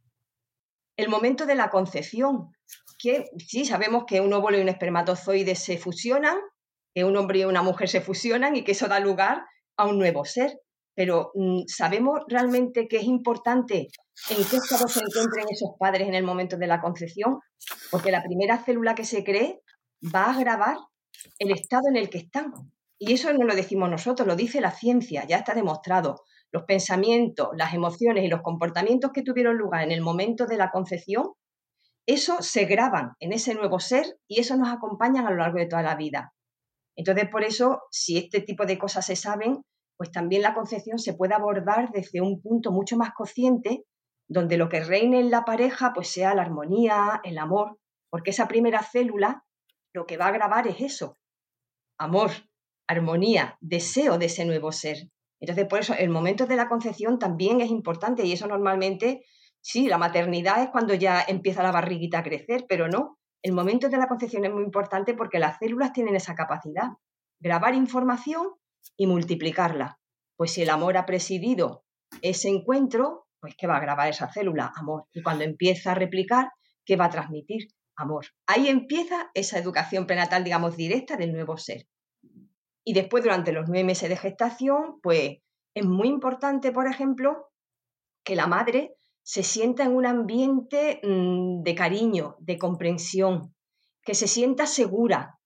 El 0.97 1.09
momento 1.09 1.47
de 1.47 1.55
la 1.55 1.71
concepción, 1.71 2.53
que 2.99 3.27
sí 3.39 3.65
sabemos 3.65 4.05
que 4.07 4.21
un 4.21 4.33
óvulo 4.33 4.59
y 4.59 4.61
un 4.61 4.69
espermatozoide 4.69 5.55
se 5.55 5.79
fusionan, 5.79 6.39
que 6.95 7.05
un 7.05 7.17
hombre 7.17 7.41
y 7.41 7.45
una 7.45 7.63
mujer 7.63 7.89
se 7.89 8.01
fusionan 8.01 8.57
y 8.57 8.65
que 8.65 8.73
eso 8.73 8.89
da 8.89 9.01
lugar 9.01 9.45
a 9.77 9.87
un 9.87 9.99
nuevo 9.99 10.25
ser. 10.25 10.59
Pero 10.95 11.31
mm, 11.35 11.63
¿sabemos 11.69 12.21
realmente 12.29 12.87
que 12.87 12.99
es 12.99 13.05
importante 13.05 13.89
en 14.29 14.45
qué 14.45 14.57
estado 14.57 14.87
se 14.89 15.01
encuentren 15.01 15.47
esos 15.49 15.71
padres 15.79 16.07
en 16.07 16.15
el 16.15 16.25
momento 16.25 16.59
de 16.59 16.67
la 16.67 16.81
concepción? 16.81 17.39
Porque 17.91 18.11
la 18.11 18.23
primera 18.23 18.59
célula 18.59 18.95
que 18.95 19.05
se 19.05 19.25
cree 19.25 19.63
va 20.15 20.31
a 20.31 20.39
grabar 20.39 20.77
el 21.39 21.51
estado 21.51 21.89
en 21.89 21.97
el 21.97 22.11
que 22.11 22.19
están. 22.19 22.53
Y 22.99 23.13
eso 23.13 23.33
no 23.33 23.45
lo 23.45 23.55
decimos 23.55 23.91
nosotros, 23.91 24.29
lo 24.29 24.37
dice 24.37 24.61
la 24.61 24.71
ciencia, 24.71 25.27
ya 25.27 25.39
está 25.39 25.55
demostrado. 25.55 26.23
Los 26.53 26.65
pensamientos, 26.65 27.49
las 27.57 27.75
emociones 27.75 28.25
y 28.25 28.29
los 28.29 28.43
comportamientos 28.43 29.11
que 29.13 29.23
tuvieron 29.23 29.57
lugar 29.57 29.83
en 29.83 29.91
el 29.91 30.03
momento 30.03 30.47
de 30.47 30.57
la 30.57 30.71
concepción, 30.71 31.33
eso 32.07 32.43
se 32.43 32.65
graban 32.65 33.13
en 33.21 33.33
ese 33.33 33.55
nuevo 33.55 33.81
ser 33.81 34.19
y 34.29 34.41
eso 34.41 34.57
nos 34.57 34.73
acompaña 34.73 35.27
a 35.27 35.31
lo 35.31 35.37
largo 35.37 35.59
de 35.59 35.67
toda 35.67 35.83
la 35.83 35.97
vida. 35.97 36.33
Entonces, 36.97 37.29
por 37.29 37.43
eso, 37.43 37.83
si 37.91 38.19
este 38.19 38.41
tipo 38.41 38.67
de 38.67 38.79
cosas 38.79 39.07
se 39.07 39.17
saben, 39.17 39.63
pues 39.97 40.11
también 40.11 40.43
la 40.43 40.55
concepción 40.55 40.99
se 40.99 41.15
puede 41.15 41.35
abordar 41.35 41.91
desde 41.93 42.21
un 42.21 42.41
punto 42.41 42.73
mucho 42.73 42.97
más 42.97 43.13
consciente, 43.15 43.85
donde 44.29 44.57
lo 44.57 44.69
que 44.69 44.85
reine 44.85 45.21
en 45.21 45.31
la 45.31 45.45
pareja 45.45 45.93
pues 45.95 46.09
sea 46.09 46.35
la 46.35 46.43
armonía, 46.43 47.21
el 47.25 47.39
amor, 47.39 47.79
porque 48.11 48.31
esa 48.31 48.49
primera 48.49 48.83
célula 48.83 49.45
lo 49.93 50.07
que 50.07 50.17
va 50.17 50.27
a 50.27 50.33
grabar 50.33 50.67
es 50.67 50.81
eso, 50.81 51.19
amor, 51.99 52.31
armonía, 52.89 53.57
deseo 53.61 54.19
de 54.19 54.27
ese 54.27 54.45
nuevo 54.45 54.73
ser. 54.73 55.09
Entonces, 55.41 55.67
por 55.67 55.81
eso 55.81 55.95
el 55.95 56.11
momento 56.11 56.47
de 56.47 56.57
la 56.57 56.69
concepción 56.69 57.19
también 57.19 57.61
es 57.61 57.71
importante 57.71 58.25
y 58.25 58.33
eso 58.33 58.47
normalmente, 58.47 59.25
sí, 59.61 59.89
la 59.89 59.99
maternidad 59.99 60.63
es 60.63 60.71
cuando 60.71 60.95
ya 60.95 61.25
empieza 61.27 61.63
la 61.63 61.73
barriguita 61.73 62.19
a 62.19 62.23
crecer, 62.23 62.65
pero 62.69 62.89
no, 62.89 63.19
el 63.43 63.53
momento 63.53 63.89
de 63.89 63.97
la 63.97 64.07
concepción 64.07 64.45
es 64.45 64.53
muy 64.53 64.63
importante 64.63 65.15
porque 65.15 65.41
las 65.41 65.59
células 65.59 65.93
tienen 65.93 66.15
esa 66.15 66.35
capacidad, 66.35 66.91
grabar 67.41 67.75
información 67.75 68.51
y 68.97 69.07
multiplicarla. 69.07 69.99
Pues 70.37 70.53
si 70.53 70.63
el 70.63 70.71
amor 70.71 70.97
ha 70.97 71.07
presidido 71.07 71.85
ese 72.21 72.49
encuentro, 72.49 73.27
pues 73.41 73.55
¿qué 73.57 73.67
va 73.67 73.79
a 73.79 73.81
grabar 73.81 74.09
esa 74.09 74.33
célula? 74.33 74.73
Amor. 74.77 75.07
Y 75.13 75.23
cuando 75.23 75.43
empieza 75.43 75.91
a 75.91 75.95
replicar, 75.95 76.51
¿qué 76.85 76.97
va 76.97 77.07
a 77.07 77.11
transmitir? 77.11 77.69
Amor. 78.03 78.27
Ahí 78.47 78.69
empieza 78.69 79.31
esa 79.35 79.59
educación 79.59 80.07
prenatal, 80.07 80.45
digamos, 80.45 80.77
directa 80.77 81.17
del 81.17 81.33
nuevo 81.33 81.57
ser. 81.57 81.87
Y 82.85 82.95
después, 82.95 83.23
durante 83.23 83.53
los 83.53 83.69
nueve 83.69 83.85
meses 83.85 84.09
de 84.09 84.17
gestación, 84.17 85.01
pues 85.03 85.39
es 85.75 85.85
muy 85.85 86.09
importante, 86.09 86.73
por 86.73 86.87
ejemplo, 86.87 87.51
que 88.25 88.37
la 88.37 88.47
madre 88.47 88.97
se 89.23 89.43
sienta 89.43 89.85
en 89.85 89.95
un 89.95 90.07
ambiente 90.07 91.01
mm, 91.03 91.63
de 91.63 91.75
cariño, 91.75 92.37
de 92.41 92.59
comprensión, 92.59 93.55
que 94.05 94.15
se 94.15 94.27
sienta 94.27 94.67
segura. 94.67 95.39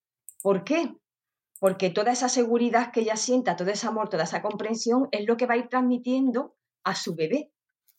¿Por 0.42 0.64
qué? 0.64 0.94
Porque 1.60 1.90
toda 1.90 2.12
esa 2.12 2.28
seguridad 2.28 2.90
que 2.90 3.00
ella 3.00 3.16
sienta, 3.16 3.56
todo 3.56 3.70
ese 3.70 3.86
amor, 3.86 4.08
toda 4.08 4.24
esa 4.24 4.42
comprensión 4.42 5.08
es 5.12 5.26
lo 5.26 5.36
que 5.36 5.46
va 5.46 5.54
a 5.54 5.58
ir 5.58 5.68
transmitiendo 5.68 6.56
a 6.84 6.94
su 6.94 7.14
bebé. 7.14 7.50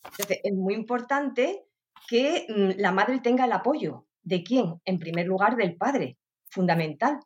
Entonces, 0.03 0.39
es 0.43 0.53
muy 0.53 0.73
importante 0.73 1.65
que 2.07 2.47
mm, 2.49 2.79
la 2.79 2.91
madre 2.91 3.19
tenga 3.19 3.45
el 3.45 3.51
apoyo 3.51 4.07
¿De 4.27 4.43
quién? 4.43 4.81
En 4.83 4.99
primer 4.99 5.25
lugar, 5.25 5.55
del 5.55 5.77
padre, 5.77 6.17
fundamental, 6.49 7.17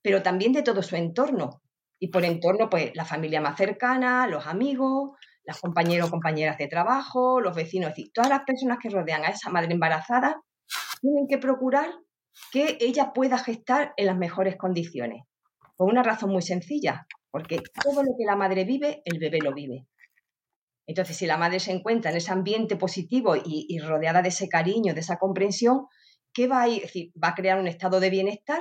pero 0.00 0.22
también 0.22 0.54
de 0.54 0.62
todo 0.62 0.82
su 0.82 0.96
entorno. 0.96 1.60
Y 1.98 2.08
por 2.08 2.24
entorno, 2.24 2.70
pues 2.70 2.92
la 2.94 3.04
familia 3.04 3.42
más 3.42 3.58
cercana, 3.58 4.26
los 4.26 4.46
amigos, 4.46 5.18
las 5.44 5.60
compañeros 5.60 6.08
o 6.08 6.10
compañeras 6.10 6.56
de 6.56 6.66
trabajo, 6.66 7.42
los 7.42 7.54
vecinos, 7.54 7.90
es 7.90 7.96
decir, 7.96 8.10
todas 8.14 8.30
las 8.30 8.44
personas 8.44 8.78
que 8.80 8.88
rodean 8.88 9.26
a 9.26 9.28
esa 9.28 9.50
madre 9.50 9.74
embarazada 9.74 10.40
tienen 11.02 11.26
que 11.28 11.36
procurar 11.36 11.90
que 12.50 12.78
ella 12.80 13.12
pueda 13.12 13.36
gestar 13.36 13.92
en 13.98 14.06
las 14.06 14.16
mejores 14.16 14.56
condiciones. 14.56 15.24
Por 15.76 15.90
una 15.90 16.02
razón 16.02 16.30
muy 16.30 16.40
sencilla, 16.40 17.06
porque 17.30 17.60
todo 17.84 18.02
lo 18.02 18.16
que 18.16 18.24
la 18.24 18.34
madre 18.34 18.64
vive, 18.64 19.02
el 19.04 19.18
bebé 19.18 19.40
lo 19.42 19.52
vive. 19.52 19.86
Entonces, 20.86 21.18
si 21.18 21.26
la 21.26 21.36
madre 21.36 21.60
se 21.60 21.72
encuentra 21.72 22.10
en 22.10 22.16
ese 22.16 22.32
ambiente 22.32 22.76
positivo 22.76 23.34
y, 23.36 23.78
rodeada 23.80 24.22
de 24.22 24.30
ese 24.30 24.48
cariño, 24.48 24.94
de 24.94 25.00
esa 25.00 25.18
comprensión, 25.18 25.86
¿qué 26.36 26.46
va 26.46 26.60
a 26.60 26.68
ir? 26.68 26.82
decir, 26.82 27.12
va 27.16 27.28
a 27.28 27.34
crear 27.34 27.58
un 27.58 27.66
estado 27.66 27.98
de 27.98 28.10
bienestar. 28.10 28.60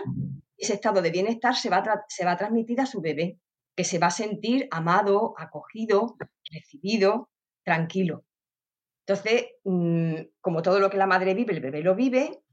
Ese 0.57 0.75
estado 0.75 1.01
de 1.01 1.11
bienestar 1.11 1.55
se 1.55 1.69
va, 1.69 1.79
a 1.79 2.05
se 2.07 2.23
va 2.23 2.31
a 2.31 2.37
transmitir 2.37 2.79
a 2.79 2.85
su 2.85 3.01
bebé, 3.01 3.37
que 3.75 3.83
se 3.83 3.99
va 3.99 4.07
a 4.07 4.11
sentir 4.11 4.69
amado, 4.71 5.33
acogido, 5.37 6.15
recibido, 6.49 7.29
tranquilo. 7.65 8.23
Entonces, 9.05 9.47
mm, 9.65 10.15
como 10.39 10.61
todo 10.61 10.79
lo 10.79 10.89
que 10.89 10.95
la 10.95 11.05
madre 11.05 11.33
vive, 11.33 11.53
el 11.53 11.59
bebé 11.59 11.81
lo 11.81 11.95
vive, 11.95 12.43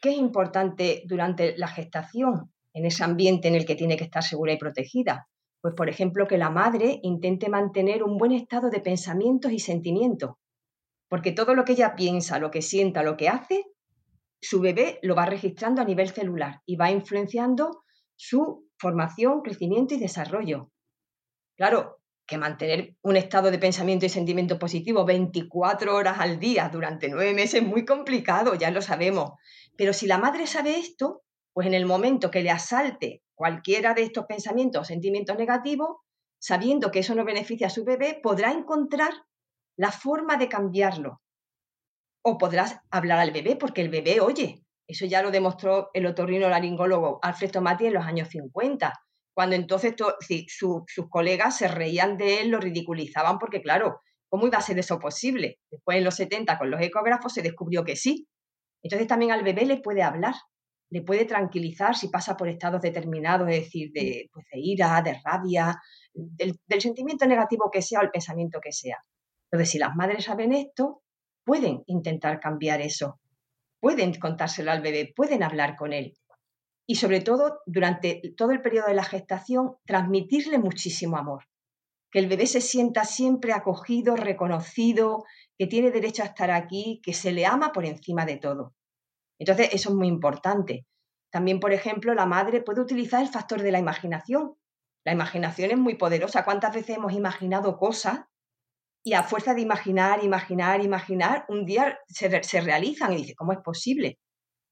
¿qué 0.00 0.08
es 0.08 0.16
importante 0.16 1.02
durante 1.06 1.54
la 1.58 1.68
gestación 1.68 2.50
en 2.72 2.86
ese 2.86 3.04
ambiente 3.04 3.48
en 3.48 3.56
el 3.56 3.66
que 3.66 3.74
tiene 3.74 3.98
que 3.98 4.04
estar 4.04 4.22
segura 4.22 4.54
y 4.54 4.56
protegida? 4.56 5.28
Pues, 5.60 5.74
por 5.74 5.90
ejemplo, 5.90 6.26
que 6.26 6.38
la 6.38 6.48
madre 6.48 6.98
intente 7.02 7.50
mantener 7.50 8.02
un 8.02 8.16
buen 8.16 8.32
estado 8.32 8.70
de 8.70 8.80
pensamientos 8.80 9.52
y 9.52 9.58
sentimientos, 9.58 10.36
porque 11.10 11.32
todo 11.32 11.54
lo 11.54 11.66
que 11.66 11.72
ella 11.72 11.94
piensa, 11.94 12.38
lo 12.38 12.50
que 12.50 12.62
sienta, 12.62 13.02
lo 13.02 13.18
que 13.18 13.28
hace, 13.28 13.66
su 14.42 14.60
bebé 14.60 14.98
lo 15.02 15.14
va 15.14 15.24
registrando 15.24 15.80
a 15.80 15.84
nivel 15.84 16.10
celular 16.10 16.60
y 16.66 16.74
va 16.76 16.90
influenciando 16.90 17.84
su 18.16 18.68
formación, 18.76 19.40
crecimiento 19.40 19.94
y 19.94 19.98
desarrollo. 19.98 20.72
Claro, 21.56 22.00
que 22.26 22.38
mantener 22.38 22.96
un 23.02 23.16
estado 23.16 23.52
de 23.52 23.58
pensamiento 23.58 24.04
y 24.04 24.08
sentimiento 24.08 24.58
positivo 24.58 25.04
24 25.04 25.94
horas 25.94 26.18
al 26.18 26.40
día 26.40 26.68
durante 26.68 27.08
nueve 27.08 27.34
meses 27.34 27.62
es 27.62 27.68
muy 27.68 27.84
complicado, 27.84 28.54
ya 28.54 28.70
lo 28.72 28.82
sabemos. 28.82 29.32
Pero 29.76 29.92
si 29.92 30.06
la 30.06 30.18
madre 30.18 30.46
sabe 30.48 30.76
esto, 30.76 31.22
pues 31.52 31.68
en 31.68 31.74
el 31.74 31.86
momento 31.86 32.30
que 32.30 32.42
le 32.42 32.50
asalte 32.50 33.22
cualquiera 33.34 33.94
de 33.94 34.02
estos 34.02 34.26
pensamientos 34.26 34.82
o 34.82 34.84
sentimientos 34.84 35.36
negativos, 35.38 35.98
sabiendo 36.40 36.90
que 36.90 37.00
eso 37.00 37.14
no 37.14 37.24
beneficia 37.24 37.68
a 37.68 37.70
su 37.70 37.84
bebé, 37.84 38.18
podrá 38.20 38.50
encontrar 38.50 39.12
la 39.76 39.92
forma 39.92 40.36
de 40.36 40.48
cambiarlo. 40.48 41.21
O 42.22 42.38
podrás 42.38 42.78
hablar 42.90 43.18
al 43.18 43.32
bebé 43.32 43.56
porque 43.56 43.82
el 43.82 43.88
bebé 43.88 44.20
oye. 44.20 44.62
Eso 44.86 45.06
ya 45.06 45.22
lo 45.22 45.30
demostró 45.30 45.90
el 45.94 46.06
otorrino 46.06 46.48
laringólogo 46.48 47.18
Alfred 47.22 47.50
Tomati 47.50 47.86
en 47.86 47.94
los 47.94 48.04
años 48.04 48.28
50, 48.28 48.92
cuando 49.34 49.56
entonces 49.56 49.94
sus 50.48 51.08
colegas 51.08 51.56
se 51.56 51.68
reían 51.68 52.18
de 52.18 52.40
él, 52.40 52.50
lo 52.50 52.58
ridiculizaban 52.58 53.38
porque, 53.38 53.62
claro, 53.62 54.00
¿cómo 54.28 54.46
iba 54.46 54.58
a 54.58 54.62
ser 54.62 54.78
eso 54.78 54.98
posible? 54.98 55.60
Después 55.70 55.98
en 55.98 56.04
los 56.04 56.16
70 56.16 56.58
con 56.58 56.70
los 56.70 56.80
ecógrafos 56.80 57.32
se 57.32 57.42
descubrió 57.42 57.84
que 57.84 57.96
sí. 57.96 58.26
Entonces 58.82 59.08
también 59.08 59.30
al 59.30 59.44
bebé 59.44 59.64
le 59.64 59.80
puede 59.80 60.02
hablar 60.02 60.34
le 60.92 61.00
puede 61.00 61.24
tranquilizar 61.24 61.96
si 61.96 62.08
pasa 62.08 62.36
por 62.36 62.48
estados 62.48 62.82
determinados, 62.82 63.48
es 63.48 63.64
decir, 63.64 63.90
de, 63.92 64.28
pues, 64.30 64.44
ira, 64.52 65.00
de 65.00 65.18
rabia, 65.24 65.80
del, 66.12 66.54
sentimiento 66.82 67.24
negativo 67.24 67.70
que 67.72 67.80
sea 67.80 68.00
o 68.00 68.02
el 68.02 68.10
pensamiento 68.10 68.60
que 68.62 68.72
sea. 68.72 68.98
Entonces, 69.50 69.70
si 69.70 69.78
las 69.78 69.96
madres 69.96 70.24
saben 70.24 70.52
esto, 70.52 71.01
pueden 71.44 71.82
intentar 71.86 72.40
cambiar 72.40 72.80
eso, 72.80 73.20
pueden 73.80 74.14
contárselo 74.18 74.70
al 74.70 74.80
bebé, 74.80 75.12
pueden 75.14 75.42
hablar 75.42 75.76
con 75.76 75.92
él. 75.92 76.14
Y 76.86 76.96
sobre 76.96 77.20
todo, 77.20 77.60
durante 77.66 78.20
todo 78.36 78.50
el 78.50 78.60
periodo 78.60 78.88
de 78.88 78.94
la 78.94 79.04
gestación, 79.04 79.76
transmitirle 79.86 80.58
muchísimo 80.58 81.16
amor. 81.16 81.44
Que 82.10 82.18
el 82.18 82.28
bebé 82.28 82.46
se 82.46 82.60
sienta 82.60 83.04
siempre 83.04 83.52
acogido, 83.52 84.16
reconocido, 84.16 85.24
que 85.58 85.66
tiene 85.66 85.90
derecho 85.90 86.22
a 86.22 86.26
estar 86.26 86.50
aquí, 86.50 87.00
que 87.02 87.14
se 87.14 87.32
le 87.32 87.46
ama 87.46 87.72
por 87.72 87.84
encima 87.86 88.26
de 88.26 88.36
todo. 88.36 88.74
Entonces, 89.38 89.70
eso 89.72 89.90
es 89.90 89.94
muy 89.94 90.08
importante. 90.08 90.86
También, 91.30 91.60
por 91.60 91.72
ejemplo, 91.72 92.14
la 92.14 92.26
madre 92.26 92.60
puede 92.60 92.82
utilizar 92.82 93.22
el 93.22 93.28
factor 93.28 93.62
de 93.62 93.72
la 93.72 93.78
imaginación. 93.78 94.54
La 95.04 95.12
imaginación 95.12 95.70
es 95.70 95.78
muy 95.78 95.94
poderosa. 95.94 96.44
¿Cuántas 96.44 96.74
veces 96.74 96.96
hemos 96.96 97.12
imaginado 97.14 97.78
cosas 97.78 98.20
y 99.04 99.14
a 99.14 99.22
fuerza 99.22 99.54
de 99.54 99.62
imaginar, 99.62 100.22
imaginar, 100.22 100.82
imaginar, 100.82 101.44
un 101.48 101.64
día 101.64 101.98
se, 102.06 102.60
realizan 102.60 103.12
y 103.12 103.16
dice, 103.16 103.34
¿cómo 103.34 103.52
es 103.52 103.58
posible? 103.58 104.18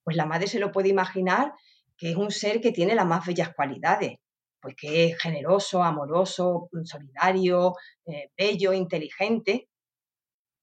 Pues 0.05 0.17
la 0.17 0.27
madre 0.27 0.47
se 0.47 0.61
lo 0.61 0.71
puede 0.71 0.89
imaginar 0.89 1.53
que 1.97 2.11
es 2.11 2.17
un 2.17 2.31
ser 2.31 2.61
que 2.61 2.73
tiene 2.73 2.95
las 2.95 3.07
más 3.07 3.27
bellas 3.27 3.53
cualidades, 3.55 4.19
pues 4.61 4.75
que 4.77 5.07
es 5.07 5.19
generoso, 5.19 5.83
amoroso, 5.83 6.69
solidario, 6.85 7.75
eh, 8.07 8.31
bello, 8.37 8.73
inteligente. 8.73 9.69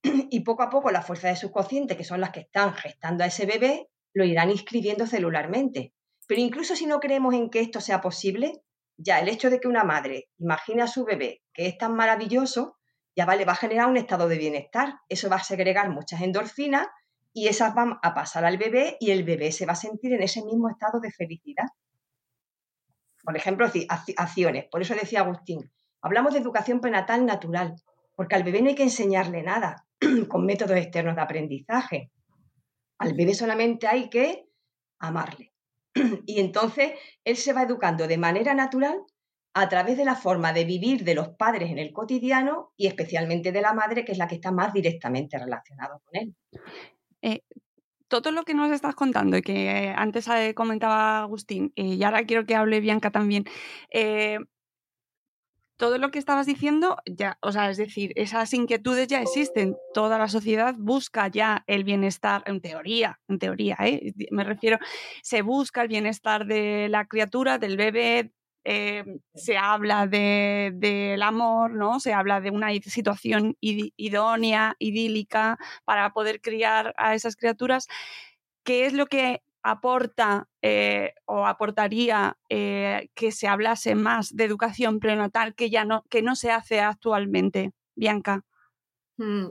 Y 0.30 0.39
poco 0.41 0.63
a 0.63 0.69
poco 0.69 0.89
las 0.89 1.06
fuerzas 1.06 1.32
de 1.32 1.47
subconsciente, 1.47 1.97
que 1.97 2.03
son 2.03 2.21
las 2.21 2.32
que 2.32 2.41
están 2.41 2.73
gestando 2.73 3.23
a 3.23 3.27
ese 3.27 3.45
bebé, 3.45 3.89
lo 4.13 4.25
irán 4.25 4.49
inscribiendo 4.49 5.06
celularmente. 5.06 5.93
Pero 6.27 6.41
incluso 6.41 6.75
si 6.75 6.86
no 6.86 6.99
creemos 6.99 7.34
en 7.34 7.49
que 7.49 7.60
esto 7.60 7.82
sea 7.82 8.01
posible, 8.01 8.63
ya 8.97 9.19
el 9.19 9.30
hecho 9.30 9.49
de 9.49 9.60
que 9.60 9.67
una 9.67 9.84
madre 9.84 10.30
imagine 10.39 10.82
a 10.82 10.88
su 10.88 11.06
bebé 11.06 11.41
que 11.53 11.67
es 11.67 11.77
tan 11.77 11.95
maravilloso, 11.95 12.76
ya 13.17 13.25
vale, 13.25 13.45
va 13.45 13.53
a 13.53 13.56
generar 13.56 13.88
un 13.88 13.97
estado 13.97 14.27
de 14.27 14.38
bienestar. 14.38 14.99
Eso 15.10 15.27
va 15.27 15.38
a 15.38 15.43
segregar 15.43 15.89
muchas 15.89 16.21
endorfinas 16.21 16.88
y 17.34 17.47
esas 17.47 17.73
van 17.73 17.97
a 18.03 18.13
pasar 18.13 18.45
al 18.45 18.60
bebé 18.60 18.95
y 18.99 19.10
el 19.10 19.23
bebé 19.23 19.51
se 19.51 19.65
va 19.65 19.73
a 19.73 19.75
sentir 19.75 20.13
en 20.13 20.21
ese 20.21 20.43
mismo 20.45 20.69
estado 20.69 20.99
de 20.99 21.12
felicidad. 21.12 21.65
Por 23.23 23.36
ejemplo, 23.36 23.65
acciones. 24.17 24.65
Por 24.69 24.84
eso 24.84 24.93
decía 24.93 25.21
Agustín, 25.21 25.71
hablamos 25.99 26.34
de 26.34 26.39
educación 26.39 26.80
prenatal 26.80 27.25
natural, 27.25 27.75
porque 28.15 28.36
al 28.36 28.43
bebé 28.43 28.62
no 28.62 28.69
hay 28.69 28.75
que 28.75 28.84
enseñarle 28.84 29.41
nada 29.41 29.88
con 30.30 30.45
métodos 30.45 30.77
externos 30.77 31.15
de 31.15 31.21
aprendizaje. 31.21 32.12
Al 32.99 33.15
bebé 33.15 33.34
solamente 33.34 33.88
hay 33.88 34.12
que 34.12 34.47
amarle. 34.99 35.53
Y 36.27 36.39
entonces 36.39 36.91
él 37.23 37.36
se 37.36 37.53
va 37.53 37.63
educando 37.63 38.08
de 38.08 38.19
manera 38.19 38.53
natural 38.53 39.01
a 39.53 39.69
través 39.69 39.97
de 39.97 40.05
la 40.05 40.15
forma 40.15 40.53
de 40.53 40.65
vivir 40.65 41.03
de 41.03 41.15
los 41.15 41.29
padres 41.29 41.71
en 41.71 41.79
el 41.79 41.91
cotidiano 41.91 42.73
y 42.77 42.88
especialmente 42.88 43.51
de 43.51 43.62
la 43.62 43.73
madre, 43.73 44.05
que 44.05 44.12
es 44.12 44.17
la 44.17 44.27
que 44.27 44.36
está 44.36 44.51
más 44.51 44.73
directamente 44.73 45.38
relacionada 45.39 45.99
con 46.03 46.21
él. 46.21 46.36
Eh, 47.21 47.41
todo 48.07 48.31
lo 48.31 48.43
que 48.43 48.53
nos 48.53 48.71
estás 48.71 48.95
contando 48.95 49.36
y 49.38 49.41
que 49.41 49.93
antes 49.95 50.27
eh, 50.27 50.53
comentaba 50.53 51.21
Agustín, 51.21 51.73
eh, 51.75 51.95
y 51.95 52.03
ahora 52.03 52.23
quiero 52.25 52.45
que 52.45 52.55
hable 52.55 52.79
Bianca 52.79 53.12
también, 53.12 53.45
todo 55.77 55.99
lo 55.99 56.10
que 56.10 56.19
estabas 56.19 56.47
diciendo 56.47 56.97
ya, 57.05 57.38
o 57.41 57.51
sea, 57.51 57.69
es 57.69 57.77
decir, 57.77 58.12
esas 58.15 58.53
inquietudes 58.53 59.07
ya 59.07 59.21
existen. 59.21 59.75
Toda 59.93 60.17
la 60.17 60.27
sociedad 60.27 60.75
busca 60.77 61.27
ya 61.27 61.63
el 61.67 61.83
bienestar, 61.83 62.43
en 62.47 62.62
teoría, 62.62 63.19
en 63.27 63.39
teoría, 63.39 63.77
¿eh? 63.81 64.13
me 64.31 64.43
refiero, 64.43 64.79
se 65.21 65.43
busca 65.43 65.83
el 65.83 65.88
bienestar 65.88 66.47
de 66.47 66.88
la 66.89 67.05
criatura, 67.05 67.60
del 67.60 67.77
bebé, 67.77 68.31
eh, 68.69 69.21
se 69.34 69.58
habla 69.58 70.08
del 70.08 70.77
de, 70.77 71.17
amor, 71.23 71.71
¿no? 71.71 72.01
Se 72.01 72.12
habla 72.13 72.41
de 72.41 72.51
una 72.51 72.67
situación 72.84 73.56
idónea, 73.62 74.75
idílica, 74.77 75.58
para 75.86 76.12
poder 76.12 76.41
criar 76.41 76.93
a 76.97 77.15
esas 77.15 77.38
criaturas. 77.38 77.88
¿Qué 78.65 78.86
es 78.86 78.91
lo 78.91 79.06
que 79.06 79.41
aporta 79.63 80.49
eh, 80.62 81.13
o 81.25 81.45
aportaría 81.45 82.38
eh, 82.49 83.10
que 83.15 83.32
se 83.32 83.47
hablase 83.47 83.95
más 83.95 84.36
de 84.36 84.43
educación 84.43 84.99
prenatal 84.99 85.56
que 85.56 85.69
ya 85.69 85.86
no, 85.86 86.03
que 86.10 86.21
no 86.21 86.36
se 86.36 86.51
hace 86.51 86.82
actualmente, 86.82 87.71
Bianca. 87.95 88.43
Mm, 89.15 89.47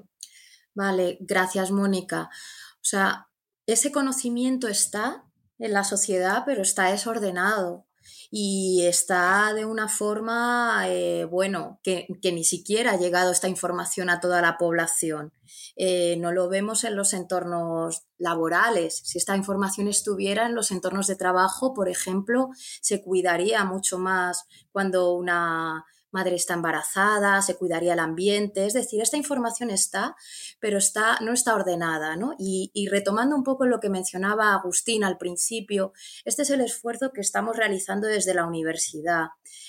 vale, 0.74 1.16
gracias, 1.20 1.70
Mónica. 1.70 2.28
O 2.74 2.84
sea, 2.84 3.28
ese 3.64 3.92
conocimiento 3.92 4.68
está 4.68 5.24
en 5.58 5.72
la 5.72 5.84
sociedad, 5.84 6.42
pero 6.44 6.60
está 6.60 6.90
desordenado 6.90 7.85
y 8.30 8.84
está 8.86 9.52
de 9.54 9.64
una 9.64 9.88
forma, 9.88 10.84
eh, 10.88 11.24
bueno, 11.24 11.80
que, 11.82 12.06
ni 12.22 12.44
siquiera 12.44 12.92
ha 12.92 12.98
llegado 12.98 13.32
esta 13.32 13.48
información 13.48 14.10
a 14.10 14.20
toda 14.20 14.42
la 14.42 14.58
población. 14.58 15.32
Eh, 15.76 16.16
no 16.18 16.32
lo 16.32 16.48
vemos 16.48 16.84
en 16.84 16.96
los 16.96 17.12
entornos 17.12 18.06
laborales. 18.18 19.00
Si 19.04 19.18
esta 19.18 19.36
información 19.36 19.88
estuviera 19.88 20.46
en 20.46 20.54
los 20.54 20.70
entornos 20.70 21.06
de 21.06 21.16
trabajo, 21.16 21.74
por 21.74 21.88
ejemplo, 21.88 22.48
se 22.80 23.02
cuidaría 23.02 23.64
mucho 23.64 23.98
más 23.98 24.44
cuando 24.72 25.12
una 25.12 25.84
madre 26.10 26.36
está 26.36 26.54
embarazada, 26.54 27.42
se 27.42 27.56
cuidaría 27.56 27.92
el 27.92 27.98
ambiente, 27.98 28.66
es 28.66 28.72
decir, 28.72 29.02
esta 29.02 29.16
información 29.16 29.70
está, 29.70 30.16
pero 30.60 30.78
está, 30.78 31.18
no 31.20 31.32
está 31.32 31.54
ordenada, 31.54 32.16
¿no? 32.16 32.34
Y, 32.38 32.70
y, 32.74 32.88
retomando 32.88 33.36
un 33.36 33.44
poco 33.44 33.66
lo 33.66 33.80
que 33.80 33.90
mencionaba 33.90 34.54
Agustín 34.54 35.04
al 35.04 35.18
principio, 35.18 35.92
este 36.24 36.42
es 36.42 36.50
el 36.50 36.60
esfuerzo 36.60 37.12
que 37.12 37.20
estamos 37.20 37.56
realizando 37.56 38.06
desde 38.06 38.34
la 38.34 38.46
universidad, 38.46 39.28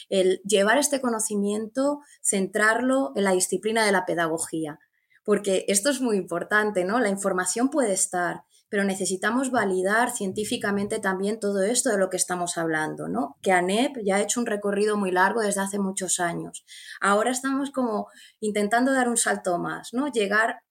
el 0.10 0.41
llevar 0.43 0.78
este 0.78 1.02
conocimiento, 1.02 2.02
centrarlo 2.21 3.12
en 3.15 3.23
la 3.23 3.32
disciplina 3.32 3.86
de 3.86 3.91
la 3.91 4.06
pedagogía, 4.06 4.80
porque 5.23 5.65
esto 5.67 5.89
es 5.89 6.00
muy 6.00 6.15
importante, 6.15 6.86
¿no? 6.86 7.00
La 7.00 7.10
información 7.10 7.69
puede 7.69 7.93
estar, 7.93 8.43
pero 8.70 8.84
necesitamos 8.84 9.52
validar 9.52 10.12
científicamente 10.12 11.00
también 11.00 11.40
todo 11.40 11.64
esto 11.64 11.90
de 11.90 11.98
lo 11.98 12.10
que 12.10 12.18
estamos 12.18 12.58
hablando, 12.58 13.08
¿no? 13.08 13.38
Que 13.42 13.52
ANEP 13.52 13.98
ya 14.04 14.18
ha 14.18 14.22
hecho 14.22 14.40
un 14.40 14.46
recorrido 14.46 14.98
muy 14.98 15.12
largo 15.12 15.42
desde 15.42 15.62
hace 15.62 15.80
muchos 15.80 16.20
años. 16.20 16.66
Ahora 17.00 17.32
estamos 17.32 17.72
como 17.72 18.08
intentando 18.40 18.94
dar 18.94 19.10
un 19.10 19.18
salto 19.18 19.58
más, 19.58 19.94
¿no? 19.94 20.08
Llegar 20.08 20.62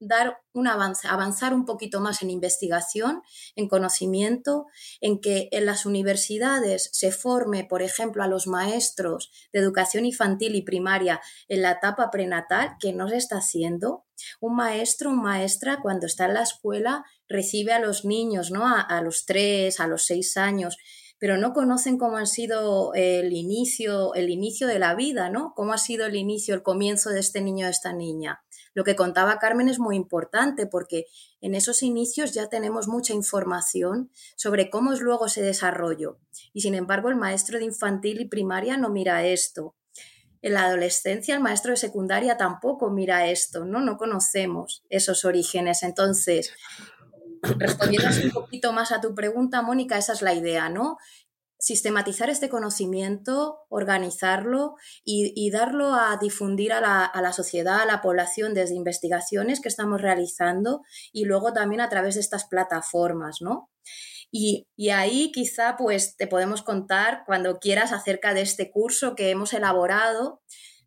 dar 0.00 0.38
un 0.52 0.66
avance, 0.66 1.06
avanzar 1.06 1.54
un 1.54 1.64
poquito 1.64 2.00
más 2.00 2.22
en 2.22 2.30
investigación, 2.30 3.22
en 3.54 3.68
conocimiento, 3.68 4.66
en 5.00 5.20
que 5.20 5.48
en 5.52 5.66
las 5.66 5.86
universidades 5.86 6.88
se 6.92 7.12
forme, 7.12 7.64
por 7.64 7.82
ejemplo, 7.82 8.22
a 8.22 8.26
los 8.26 8.46
maestros 8.46 9.30
de 9.52 9.60
educación 9.60 10.06
infantil 10.06 10.56
y 10.56 10.62
primaria 10.62 11.20
en 11.48 11.62
la 11.62 11.72
etapa 11.72 12.10
prenatal, 12.10 12.76
que 12.80 12.92
no 12.92 13.08
se 13.08 13.18
está 13.18 13.36
haciendo. 13.36 14.06
Un 14.40 14.56
maestro, 14.56 15.10
una 15.10 15.22
maestra, 15.22 15.80
cuando 15.82 16.06
está 16.06 16.24
en 16.24 16.34
la 16.34 16.42
escuela, 16.42 17.04
recibe 17.28 17.72
a 17.72 17.78
los 17.78 18.04
niños, 18.04 18.50
¿no? 18.50 18.66
A, 18.66 18.80
a 18.80 19.02
los 19.02 19.26
tres, 19.26 19.80
a 19.80 19.86
los 19.86 20.04
seis 20.06 20.36
años, 20.36 20.76
pero 21.20 21.36
no 21.36 21.52
conocen 21.52 21.98
cómo 21.98 22.16
ha 22.16 22.24
sido 22.24 22.94
el 22.94 23.32
inicio, 23.34 24.14
el 24.14 24.30
inicio 24.30 24.66
de 24.66 24.78
la 24.78 24.94
vida, 24.94 25.28
¿no? 25.28 25.52
Cómo 25.54 25.74
ha 25.74 25.78
sido 25.78 26.06
el 26.06 26.16
inicio, 26.16 26.54
el 26.54 26.62
comienzo 26.62 27.10
de 27.10 27.20
este 27.20 27.42
niño, 27.42 27.66
de 27.66 27.72
esta 27.72 27.92
niña. 27.92 28.42
Lo 28.74 28.84
que 28.84 28.96
contaba 28.96 29.38
Carmen 29.38 29.68
es 29.68 29.78
muy 29.78 29.96
importante 29.96 30.66
porque 30.66 31.06
en 31.40 31.54
esos 31.54 31.82
inicios 31.82 32.32
ya 32.32 32.48
tenemos 32.48 32.86
mucha 32.88 33.12
información 33.12 34.10
sobre 34.36 34.70
cómo 34.70 34.92
es 34.92 35.00
luego 35.00 35.26
ese 35.26 35.42
desarrollo. 35.42 36.18
Y 36.52 36.60
sin 36.60 36.74
embargo, 36.74 37.08
el 37.08 37.16
maestro 37.16 37.58
de 37.58 37.64
infantil 37.64 38.20
y 38.20 38.28
primaria 38.28 38.76
no 38.76 38.88
mira 38.90 39.24
esto. 39.26 39.74
En 40.42 40.54
la 40.54 40.64
adolescencia, 40.64 41.34
el 41.34 41.42
maestro 41.42 41.72
de 41.72 41.76
secundaria 41.76 42.38
tampoco 42.38 42.90
mira 42.90 43.28
esto, 43.28 43.64
¿no? 43.64 43.80
No 43.80 43.98
conocemos 43.98 44.84
esos 44.88 45.24
orígenes. 45.24 45.82
Entonces, 45.82 46.54
respondiendo 47.42 48.08
un 48.24 48.30
poquito 48.30 48.72
más 48.72 48.92
a 48.92 49.00
tu 49.00 49.14
pregunta, 49.14 49.62
Mónica, 49.62 49.98
esa 49.98 50.12
es 50.12 50.22
la 50.22 50.32
idea, 50.32 50.68
¿no? 50.68 50.96
Sistematizar 51.60 52.30
este 52.30 52.48
conocimiento, 52.48 53.58
organizarlo 53.68 54.74
y, 55.04 55.50
darlo 55.50 55.94
a 55.94 56.16
difundir 56.20 56.72
a 56.72 56.80
la, 56.80 57.32
sociedad, 57.32 57.82
a 57.82 57.86
la 57.86 58.00
población 58.00 58.54
desde 58.54 58.74
investigaciones 58.74 59.60
que 59.60 59.68
estamos 59.68 60.00
realizando 60.00 60.80
y 61.12 61.26
luego 61.26 61.52
también 61.52 61.82
a 61.82 61.90
través 61.90 62.14
de 62.14 62.22
estas 62.22 62.46
plataformas, 62.46 63.38
¿no? 63.40 63.70
Y, 64.32 64.68
y, 64.76 64.90
ahí 64.90 65.32
quizá 65.32 65.76
pues 65.76 66.16
te 66.16 66.26
podemos 66.26 66.62
contar 66.62 67.24
cuando 67.26 67.58
quieras 67.58 67.92
acerca 67.92 68.32
de 68.32 68.42
este 68.42 68.70
curso 68.70 69.14
que 69.14 69.30
hemos 69.30 69.52
elaborado 69.52 70.40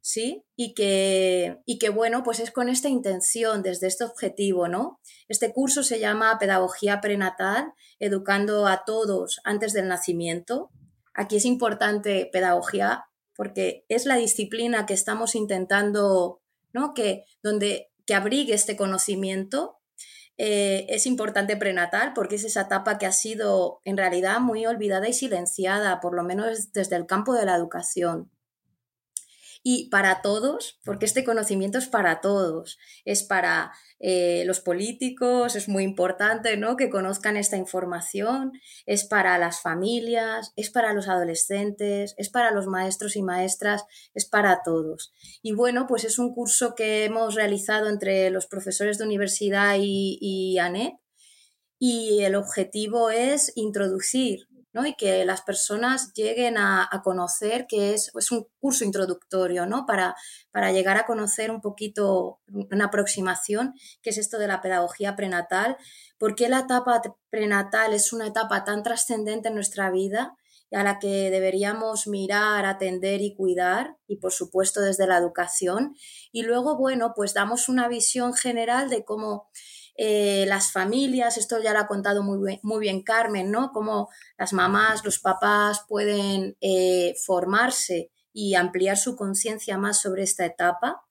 ¿sí? 0.03 0.43
Y 0.57 0.73
que, 0.73 1.61
y 1.65 1.79
que, 1.79 1.89
bueno, 1.89 2.23
pues 2.23 2.39
es 2.39 2.51
con 2.51 2.67
esta 2.67 2.89
intención, 2.89 3.63
desde 3.63 3.87
este 3.87 4.03
objetivo, 4.03 4.67
¿no? 4.67 4.99
Este 5.29 5.53
curso 5.53 5.81
se 5.81 5.99
llama 5.99 6.37
Pedagogía 6.39 6.99
Prenatal, 6.99 7.73
educando 7.99 8.67
a 8.67 8.83
todos 8.85 9.39
antes 9.45 9.71
del 9.71 9.87
nacimiento. 9.87 10.69
Aquí 11.15 11.37
es 11.37 11.45
importante 11.45 12.29
pedagogía 12.31 13.05
porque 13.35 13.85
es 13.87 14.05
la 14.05 14.17
disciplina 14.17 14.85
que 14.85 14.93
estamos 14.93 15.35
intentando, 15.35 16.41
¿no? 16.73 16.93
Que, 16.93 17.23
donde, 17.41 17.89
que 18.05 18.13
abrigue 18.13 18.53
este 18.53 18.75
conocimiento. 18.75 19.79
Eh, 20.37 20.85
es 20.89 21.05
importante 21.05 21.55
prenatal 21.55 22.11
porque 22.13 22.35
es 22.35 22.43
esa 22.43 22.63
etapa 22.63 22.97
que 22.97 23.05
ha 23.05 23.11
sido 23.13 23.79
en 23.85 23.95
realidad 23.97 24.41
muy 24.41 24.65
olvidada 24.65 25.07
y 25.07 25.13
silenciada, 25.13 26.01
por 26.01 26.13
lo 26.13 26.23
menos 26.23 26.73
desde 26.73 26.97
el 26.97 27.05
campo 27.05 27.33
de 27.33 27.45
la 27.45 27.55
educación 27.55 28.33
y 29.63 29.89
para 29.89 30.21
todos, 30.21 30.79
porque 30.83 31.05
este 31.05 31.23
conocimiento 31.23 31.77
es 31.77 31.87
para 31.87 32.19
todos, 32.19 32.77
es 33.05 33.23
para 33.23 33.71
eh, 33.99 34.43
los 34.45 34.59
políticos, 34.59 35.55
es 35.55 35.69
muy 35.69 35.83
importante 35.85 36.57
¿no? 36.57 36.75
que 36.75 36.89
conozcan 36.89 37.37
esta 37.37 37.55
información, 37.55 38.51
es 38.85 39.05
para 39.05 39.37
las 39.37 39.61
familias, 39.61 40.51
es 40.57 40.69
para 40.69 40.93
los 40.93 41.07
adolescentes, 41.07 42.13
es 42.17 42.29
para 42.29 42.51
los 42.51 42.67
maestros 42.67 43.15
y 43.15 43.23
maestras, 43.23 43.85
es 44.13 44.25
para 44.25 44.61
todos. 44.63 45.13
Y 45.41 45.53
bueno, 45.53 45.87
pues 45.87 46.03
es 46.03 46.19
un 46.19 46.33
curso 46.33 46.75
que 46.75 47.05
hemos 47.05 47.35
realizado 47.35 47.87
entre 47.87 48.29
los 48.29 48.47
profesores 48.47 48.97
de 48.97 49.05
universidad 49.05 49.77
y, 49.79 50.17
y 50.19 50.57
ANEP 50.59 50.95
y 51.79 52.23
el 52.23 52.35
objetivo 52.35 53.09
es 53.09 53.53
introducir 53.55 54.47
y 54.85 54.95
que 54.95 55.23
las 55.23 55.41
personas 55.41 56.13
lleguen 56.13 56.57
a, 56.57 56.89
conocer 57.03 57.67
que 57.67 57.93
es, 57.93 58.11
un 58.31 58.47
curso 58.59 58.83
introductorio 58.83 59.65
¿no? 59.65 59.85
para, 59.85 60.15
para 60.51 60.71
llegar 60.71 60.97
a 60.97 61.05
conocer 61.05 61.51
un 61.51 61.61
poquito 61.61 62.39
una 62.47 62.85
aproximación, 62.85 63.73
que 64.01 64.09
es 64.09 64.17
esto 64.17 64.39
de 64.39 64.47
la 64.47 64.61
pedagogía 64.61 65.15
prenatal, 65.15 65.77
por 66.17 66.35
qué 66.35 66.49
la 66.49 66.59
etapa 66.59 67.01
prenatal 67.29 67.93
es 67.93 68.13
una 68.13 68.27
etapa 68.27 68.63
tan 68.63 68.81
trascendente 68.81 69.49
en 69.49 69.55
nuestra 69.55 69.91
vida 69.91 70.35
y 70.71 70.75
a 70.75 70.83
la 70.83 70.97
que 70.97 71.29
deberíamos 71.29 72.07
mirar, 72.07 72.65
atender 72.65 73.21
y 73.21 73.35
cuidar, 73.35 73.95
y 74.07 74.15
por 74.15 74.31
supuesto 74.31 74.81
desde 74.81 75.05
la 75.05 75.17
educación. 75.17 75.95
Y 76.31 76.41
luego, 76.41 76.77
bueno, 76.77 77.13
pues 77.15 77.35
damos 77.35 77.69
una 77.69 77.87
visión 77.87 78.33
general 78.33 78.89
de 78.89 79.05
cómo 79.05 79.51
eh, 79.95 80.45
las 80.47 80.71
familias, 80.71 81.37
esto 81.37 81.61
ya 81.61 81.73
lo 81.73 81.79
ha 81.79 81.87
contado 81.87 82.23
muy 82.23 82.39
bien, 82.45 82.59
muy 82.63 82.79
bien 82.79 83.03
Carmen, 83.03 83.51
¿no? 83.51 83.71
Cómo 83.71 84.09
las 84.37 84.53
mamás, 84.53 85.05
los 85.05 85.19
papás 85.19 85.85
pueden 85.87 86.57
eh, 86.61 87.13
formarse 87.25 88.11
y 88.33 88.55
ampliar 88.55 88.97
su 88.97 89.15
conciencia 89.15 89.77
más 89.77 90.01
sobre 90.01 90.23
esta 90.23 90.45
etapa. 90.45 91.03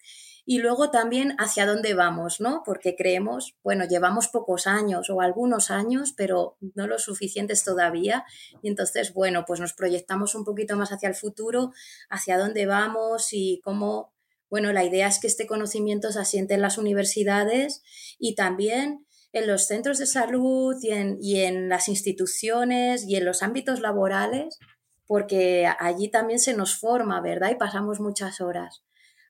Y 0.45 0.59
luego 0.59 0.91
también 0.91 1.37
hacia 1.39 1.67
dónde 1.67 1.95
vamos, 1.95 2.41
¿no? 2.41 2.63
Porque 2.67 2.97
creemos, 2.97 3.57
bueno, 3.63 3.85
llevamos 3.85 4.27
pocos 4.27 4.67
años 4.67 5.09
o 5.09 5.21
algunos 5.21 5.71
años, 5.71 6.13
pero 6.17 6.57
no 6.75 6.89
lo 6.89 6.99
suficientes 6.99 7.63
todavía. 7.63 8.25
Y 8.61 8.69
entonces, 8.69 9.15
bueno, 9.15 9.45
pues 9.47 9.61
nos 9.61 9.73
proyectamos 9.73 10.35
un 10.35 10.45
poquito 10.45 10.77
más 10.77 10.91
hacia 10.91 11.09
el 11.09 11.15
futuro, 11.15 11.73
hacia 12.11 12.39
dónde 12.39 12.67
vamos 12.67 13.29
y 13.31 13.61
cómo 13.63 14.13
bueno, 14.53 14.71
la 14.75 14.85
idea 14.85 15.09
es 15.09 15.19
que 15.19 15.29
este 15.29 15.47
conocimiento 15.47 16.13
se 16.13 16.21
asiente 16.21 16.53
en 16.53 16.61
las 16.61 16.77
universidades 16.77 17.83
y 18.19 18.35
también 18.35 19.07
en 19.33 19.47
los 19.47 19.67
centros 19.67 19.97
de 19.97 20.05
salud 20.05 20.77
y 20.83 21.37
en, 21.39 21.71
las 21.71 21.89
instituciones 21.89 23.07
y 23.09 23.17
en 23.17 23.25
los 23.25 23.43
ámbitos 23.43 23.81
laborales, 23.81 24.59
porque 25.07 25.67
allí 25.79 26.11
también 26.11 26.39
se 26.39 26.53
nos 26.53 26.77
forma, 26.77 27.23
¿verdad? 27.23 27.51
Y 27.51 27.55
pasamos 27.55 27.99
muchas 27.99 28.43
horas. 28.43 28.85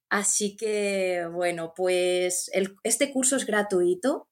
Así 0.08 0.56
que, 0.56 1.24
bueno, 1.32 1.72
pues 1.76 2.50
este 2.82 3.12
curso 3.12 3.36
es 3.36 3.46
gratuito. 3.46 4.28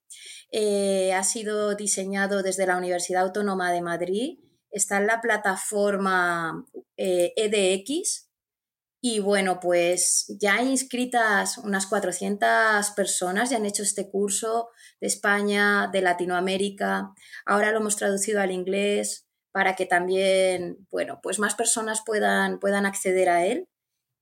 Eh, 0.50 1.12
ha 1.12 1.22
sido 1.22 1.76
diseñado 1.76 2.42
desde 2.42 2.66
la 2.66 2.76
Universidad 2.76 3.22
Autónoma 3.22 3.70
de 3.70 3.80
Madrid. 3.80 4.40
Está 4.72 4.96
en 4.96 5.06
la 5.06 5.20
plataforma 5.20 6.66
EDX, 6.96 6.96
eh, 6.96 7.32
e 7.36 8.29
y 9.02 9.20
bueno, 9.20 9.60
pues 9.60 10.26
ya 10.38 10.56
hay 10.56 10.68
inscritas 10.68 11.56
unas 11.58 11.86
400 11.86 12.90
personas, 12.90 13.48
ya 13.48 13.56
han 13.56 13.64
hecho 13.64 13.82
este 13.82 14.10
curso 14.10 14.68
de 15.00 15.06
España, 15.06 15.88
de 15.90 16.02
Latinoamérica. 16.02 17.14
Ahora 17.46 17.72
lo 17.72 17.78
hemos 17.78 17.96
traducido 17.96 18.42
al 18.42 18.50
inglés 18.50 19.26
para 19.52 19.74
que 19.74 19.86
también, 19.86 20.86
bueno, 20.90 21.18
pues 21.22 21.38
más 21.38 21.54
personas 21.54 22.02
puedan, 22.04 22.60
puedan 22.60 22.84
acceder 22.84 23.30
a 23.30 23.46
él. 23.46 23.68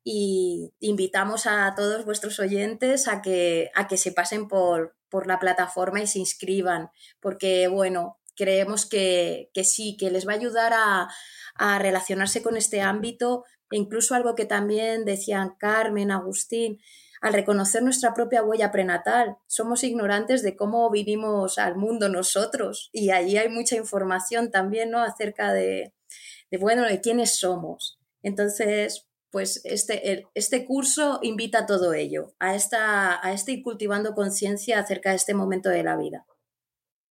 Y 0.04 0.72
invitamos 0.78 1.46
a 1.46 1.74
todos 1.76 2.04
vuestros 2.04 2.38
oyentes 2.38 3.08
a 3.08 3.20
que, 3.20 3.70
a 3.74 3.88
que 3.88 3.96
se 3.96 4.12
pasen 4.12 4.46
por, 4.46 4.96
por 5.10 5.26
la 5.26 5.40
plataforma 5.40 6.00
y 6.00 6.06
se 6.06 6.20
inscriban, 6.20 6.90
porque, 7.20 7.66
bueno, 7.68 8.18
creemos 8.36 8.86
que, 8.86 9.50
que 9.52 9.64
sí, 9.64 9.96
que 9.98 10.10
les 10.10 10.26
va 10.26 10.32
a 10.32 10.36
ayudar 10.36 10.72
a, 10.72 11.08
a 11.56 11.78
relacionarse 11.78 12.42
con 12.42 12.56
este 12.56 12.80
ámbito 12.80 13.44
e 13.70 13.76
incluso 13.76 14.14
algo 14.14 14.34
que 14.34 14.44
también 14.44 15.04
decían 15.04 15.54
Carmen, 15.58 16.10
Agustín, 16.10 16.80
al 17.20 17.32
reconocer 17.32 17.82
nuestra 17.82 18.14
propia 18.14 18.42
huella 18.42 18.70
prenatal. 18.70 19.36
Somos 19.46 19.84
ignorantes 19.84 20.42
de 20.42 20.56
cómo 20.56 20.90
vivimos 20.90 21.58
al 21.58 21.76
mundo 21.76 22.08
nosotros 22.08 22.90
y 22.92 23.10
allí 23.10 23.36
hay 23.36 23.48
mucha 23.48 23.76
información 23.76 24.50
también 24.50 24.90
¿no? 24.90 25.02
acerca 25.02 25.52
de, 25.52 25.94
de, 26.50 26.58
bueno, 26.58 26.84
de 26.84 27.00
quiénes 27.00 27.38
somos. 27.38 27.98
Entonces, 28.22 29.08
pues 29.30 29.60
este, 29.64 30.26
este 30.34 30.64
curso 30.64 31.18
invita 31.22 31.60
a 31.60 31.66
todo 31.66 31.92
ello, 31.92 32.34
a, 32.38 32.54
esta, 32.54 33.24
a 33.24 33.32
este 33.32 33.52
ir 33.52 33.62
cultivando 33.62 34.14
conciencia 34.14 34.78
acerca 34.78 35.10
de 35.10 35.16
este 35.16 35.34
momento 35.34 35.68
de 35.68 35.82
la 35.82 35.96
vida. 35.96 36.24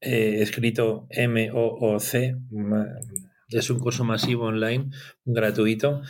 eh, 0.00 0.38
escrito 0.40 1.06
M-O-O-C. 1.10 2.36
Es 3.48 3.70
un 3.70 3.78
curso 3.78 4.04
masivo 4.04 4.46
online, 4.46 4.90
gratuito, 5.24 6.02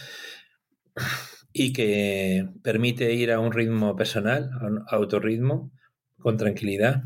y 1.53 1.73
que 1.73 2.49
permite 2.63 3.13
ir 3.15 3.33
a 3.33 3.41
un 3.41 3.53
ritmo 3.53 3.97
personal, 3.97 4.51
a 4.61 4.67
un 4.67 4.85
autorritmo, 4.89 5.73
con 6.19 6.37
tranquilidad. 6.37 7.05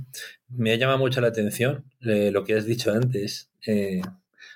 Me 0.49 0.77
llama 0.77 0.97
mucho 0.97 1.21
la 1.21 1.29
atención 1.29 1.85
eh, 2.01 2.31
lo 2.33 2.45
que 2.45 2.55
has 2.55 2.67
dicho 2.67 2.93
antes 2.93 3.51
eh, 3.67 4.03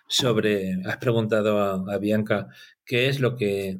sobre, 0.08 0.82
has 0.84 0.96
preguntado 0.96 1.60
a, 1.60 1.94
a 1.94 1.98
Bianca, 1.98 2.48
¿qué 2.84 3.08
es 3.08 3.20
lo 3.20 3.36
que 3.36 3.78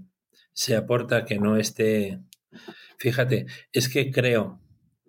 se 0.52 0.76
aporta 0.76 1.24
que 1.24 1.38
no 1.38 1.56
esté... 1.56 2.20
Fíjate, 2.96 3.46
es 3.72 3.88
que 3.88 4.10
creo, 4.10 4.60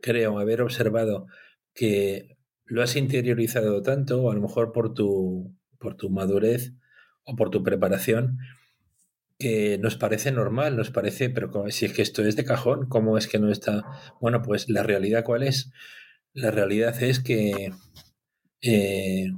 creo 0.02 0.40
haber 0.40 0.62
observado 0.62 1.28
que 1.74 2.39
lo 2.70 2.84
has 2.84 2.96
interiorizado 2.96 3.82
tanto, 3.82 4.30
a 4.30 4.36
lo 4.36 4.42
mejor 4.42 4.72
por 4.72 4.94
tu, 4.94 5.56
por 5.80 5.98
tu 5.98 6.10
madurez 6.10 6.74
o 7.24 7.36
por 7.36 7.50
tu 7.50 7.64
preparación, 7.64 8.38
que 9.40 9.78
nos 9.80 9.96
parece 9.96 10.32
normal, 10.32 10.78
nos 10.78 10.92
parece, 10.92 11.30
pero 11.30 11.52
si 11.70 11.86
es 11.86 11.94
que 11.94 12.02
esto 12.04 12.24
es 12.24 12.36
de 12.36 12.46
cajón, 12.46 12.88
¿cómo 12.88 13.18
es 13.18 13.28
que 13.28 13.40
no 13.40 13.52
está? 13.52 13.84
Bueno, 14.22 14.42
pues 14.44 14.70
la 14.70 14.84
realidad 14.84 15.24
cuál 15.24 15.44
es? 15.44 15.72
La 16.34 16.52
realidad 16.52 17.02
es 17.02 17.20
que 17.20 17.72
eh, 18.62 19.32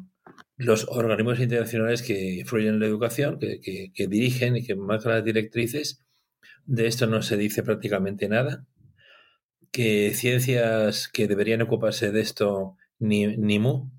los 0.57 0.87
organismos 0.89 1.39
internacionales 1.39 2.01
que 2.03 2.33
influyen 2.33 2.75
en 2.75 2.79
la 2.81 2.87
educación, 2.87 3.39
que, 3.39 3.61
que, 3.61 3.91
que 3.93 4.07
dirigen 4.07 4.57
y 4.57 4.65
que 4.65 4.75
marcan 4.75 5.13
las 5.13 5.23
directrices, 5.23 6.03
de 6.65 6.87
esto 6.87 7.07
no 7.07 7.21
se 7.21 7.37
dice 7.37 7.63
prácticamente 7.63 8.27
nada, 8.27 8.65
que 9.71 10.13
ciencias 10.13 11.07
que 11.07 11.27
deberían 11.27 11.61
ocuparse 11.61 12.11
de 12.11 12.21
esto 12.21 12.75
ni, 13.01 13.35
ni 13.35 13.59
mu, 13.59 13.91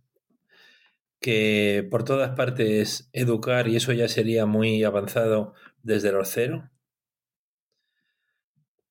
que 1.20 1.86
por 1.90 2.04
todas 2.04 2.30
partes 2.36 3.10
educar, 3.12 3.68
y 3.68 3.76
eso 3.76 3.92
ya 3.92 4.08
sería 4.08 4.46
muy 4.46 4.84
avanzado 4.84 5.54
desde 5.82 6.12
los 6.12 6.28
cero. 6.30 6.70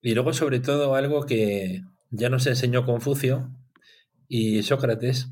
Y 0.01 0.13
luego, 0.13 0.33
sobre 0.33 0.59
todo, 0.59 0.95
algo 0.95 1.25
que 1.25 1.83
ya 2.09 2.29
nos 2.29 2.45
enseñó 2.47 2.85
Confucio 2.85 3.49
y 4.27 4.63
Sócrates, 4.63 5.29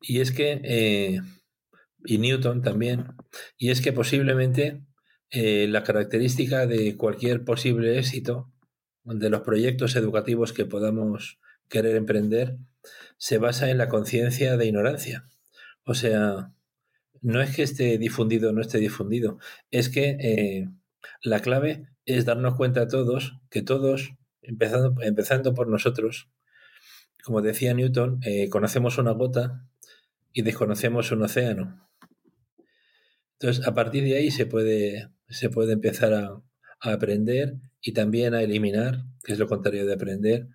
y 0.00 0.20
es 0.20 0.32
que, 0.32 0.60
eh, 0.64 1.20
y 2.04 2.18
Newton 2.18 2.62
también, 2.62 3.06
y 3.56 3.70
es 3.70 3.80
que 3.80 3.92
posiblemente 3.92 4.82
eh, 5.30 5.66
la 5.68 5.82
característica 5.82 6.66
de 6.66 6.96
cualquier 6.96 7.44
posible 7.44 7.98
éxito 7.98 8.52
de 9.04 9.30
los 9.30 9.42
proyectos 9.42 9.96
educativos 9.96 10.52
que 10.52 10.66
podamos 10.66 11.38
querer 11.68 11.96
emprender 11.96 12.56
se 13.16 13.38
basa 13.38 13.70
en 13.70 13.78
la 13.78 13.88
conciencia 13.88 14.56
de 14.56 14.66
ignorancia. 14.66 15.28
O 15.84 15.94
sea, 15.94 16.52
no 17.20 17.42
es 17.42 17.54
que 17.54 17.62
esté 17.62 17.98
difundido 17.98 18.50
o 18.50 18.52
no 18.52 18.60
esté 18.60 18.78
difundido, 18.78 19.38
es 19.70 19.88
que 19.88 20.16
eh, 20.20 20.68
la 21.22 21.40
clave 21.40 21.88
es 22.06 22.24
darnos 22.24 22.54
cuenta 22.54 22.82
a 22.82 22.88
todos 22.88 23.34
que 23.50 23.62
todos, 23.62 24.12
empezando, 24.42 25.00
empezando 25.02 25.54
por 25.54 25.68
nosotros, 25.68 26.30
como 27.24 27.42
decía 27.42 27.74
Newton, 27.74 28.20
eh, 28.24 28.48
conocemos 28.48 28.98
una 28.98 29.12
gota 29.12 29.66
y 30.32 30.42
desconocemos 30.42 31.10
un 31.10 31.22
océano. 31.22 31.88
Entonces, 33.38 33.66
a 33.66 33.74
partir 33.74 34.04
de 34.04 34.16
ahí 34.16 34.30
se 34.30 34.46
puede, 34.46 35.10
se 35.28 35.50
puede 35.50 35.72
empezar 35.72 36.12
a, 36.14 36.42
a 36.80 36.92
aprender 36.92 37.56
y 37.80 37.92
también 37.92 38.34
a 38.34 38.42
eliminar, 38.42 39.04
que 39.22 39.32
es 39.32 39.38
lo 39.38 39.48
contrario 39.48 39.86
de 39.86 39.94
aprender, 39.94 40.48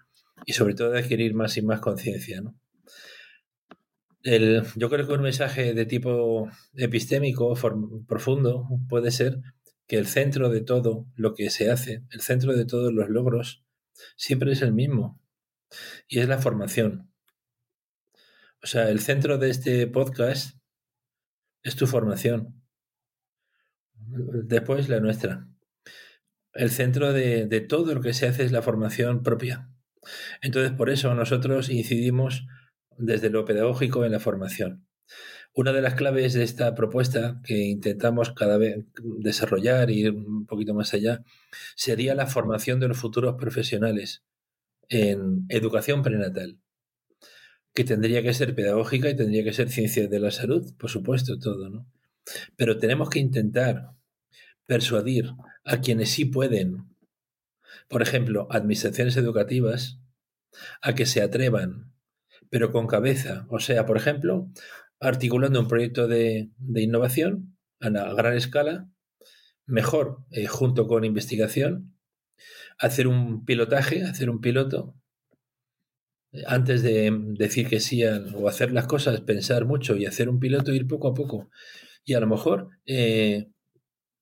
y 0.45 0.53
sobre 0.53 0.75
todo 0.75 0.91
de 0.91 0.99
adquirir 0.99 1.33
más 1.33 1.57
y 1.57 1.61
más 1.61 1.79
conciencia. 1.79 2.41
¿no? 2.41 2.55
Yo 4.23 4.89
creo 4.89 5.05
que 5.05 5.13
un 5.13 5.21
mensaje 5.21 5.73
de 5.73 5.85
tipo 5.85 6.49
epistémico 6.75 7.53
profundo 8.07 8.67
puede 8.87 9.11
ser 9.11 9.41
que 9.85 9.97
el 9.97 10.07
centro 10.07 10.49
de 10.49 10.61
todo 10.61 11.05
lo 11.15 11.33
que 11.33 11.49
se 11.49 11.69
hace, 11.69 12.03
el 12.09 12.21
centro 12.21 12.55
de 12.55 12.65
todos 12.65 12.93
los 12.93 13.09
logros, 13.09 13.65
siempre 14.15 14.53
es 14.53 14.61
el 14.61 14.73
mismo, 14.73 15.19
y 16.07 16.19
es 16.19 16.27
la 16.27 16.37
formación. 16.37 17.11
O 18.61 18.67
sea, 18.67 18.89
el 18.89 19.01
centro 19.01 19.37
de 19.37 19.49
este 19.49 19.87
podcast 19.87 20.57
es 21.63 21.75
tu 21.75 21.85
formación. 21.85 22.63
Después 23.95 24.87
la 24.87 25.01
nuestra. 25.01 25.47
El 26.53 26.69
centro 26.71 27.11
de, 27.11 27.47
de 27.47 27.61
todo 27.61 27.93
lo 27.93 28.01
que 28.01 28.13
se 28.13 28.27
hace 28.27 28.45
es 28.45 28.51
la 28.51 28.61
formación 28.61 29.21
propia. 29.23 29.72
Entonces, 30.41 30.71
por 30.73 30.89
eso 30.89 31.13
nosotros 31.15 31.69
incidimos 31.69 32.45
desde 32.97 33.29
lo 33.29 33.45
pedagógico 33.45 34.05
en 34.05 34.11
la 34.11 34.19
formación. 34.19 34.85
Una 35.55 35.71
de 35.71 35.81
las 35.81 35.93
claves 35.93 36.33
de 36.33 36.43
esta 36.43 36.73
propuesta 36.73 37.39
que 37.43 37.57
intentamos 37.65 38.31
cada 38.31 38.57
vez 38.57 38.85
desarrollar 39.19 39.91
y 39.91 39.99
ir 40.01 40.11
un 40.11 40.47
poquito 40.47 40.73
más 40.73 40.93
allá 40.93 41.23
sería 41.75 42.15
la 42.15 42.25
formación 42.25 42.79
de 42.79 42.87
los 42.87 42.97
futuros 42.97 43.35
profesionales 43.35 44.23
en 44.89 45.45
educación 45.49 46.01
prenatal, 46.01 46.59
que 47.73 47.83
tendría 47.83 48.23
que 48.23 48.33
ser 48.33 48.55
pedagógica 48.55 49.09
y 49.09 49.15
tendría 49.15 49.43
que 49.43 49.53
ser 49.53 49.69
ciencia 49.69 50.07
de 50.07 50.19
la 50.19 50.31
salud, 50.31 50.73
por 50.77 50.89
supuesto, 50.89 51.37
todo, 51.37 51.69
¿no? 51.69 51.87
Pero 52.55 52.77
tenemos 52.77 53.09
que 53.09 53.19
intentar 53.19 53.91
persuadir 54.65 55.31
a 55.65 55.81
quienes 55.81 56.09
sí 56.09 56.25
pueden, 56.25 56.92
por 57.89 58.01
ejemplo, 58.01 58.47
administraciones 58.51 59.17
educativas, 59.17 59.99
a 60.81 60.93
que 60.93 61.05
se 61.05 61.21
atrevan 61.21 61.93
pero 62.53 62.71
con 62.71 62.85
cabeza. 62.85 63.47
O 63.49 63.57
sea, 63.57 63.87
por 63.87 63.97
ejemplo, 63.97 64.47
articulando 64.99 65.59
un 65.59 65.67
proyecto 65.67 66.07
de, 66.07 66.51
de 66.57 66.81
innovación 66.83 67.57
a, 67.79 67.89
gran 67.89 68.35
escala, 68.35 68.87
mejor 69.65 70.19
eh, 70.29 70.45
junto 70.45 70.85
con 70.85 71.03
investigación, 71.03 71.97
hacer 72.77 73.07
un 73.07 73.43
pilotaje, 73.43 74.03
hacer 74.03 74.29
un 74.29 74.39
piloto, 74.39 74.95
antes 76.45 76.83
de 76.83 77.11
decir 77.39 77.67
que 77.67 77.79
sí 77.79 78.03
o 78.05 78.47
hacer 78.47 78.71
las 78.71 78.85
cosas, 78.85 79.21
pensar 79.21 79.65
mucho 79.65 79.95
y 79.95 80.05
hacer 80.05 80.29
un 80.29 80.39
piloto, 80.39 80.73
ir 80.73 80.85
poco 80.85 81.07
a 81.07 81.15
poco. 81.15 81.49
Y 82.05 82.13
a 82.13 82.19
lo 82.19 82.27
mejor, 82.27 82.69
eh, 82.85 83.49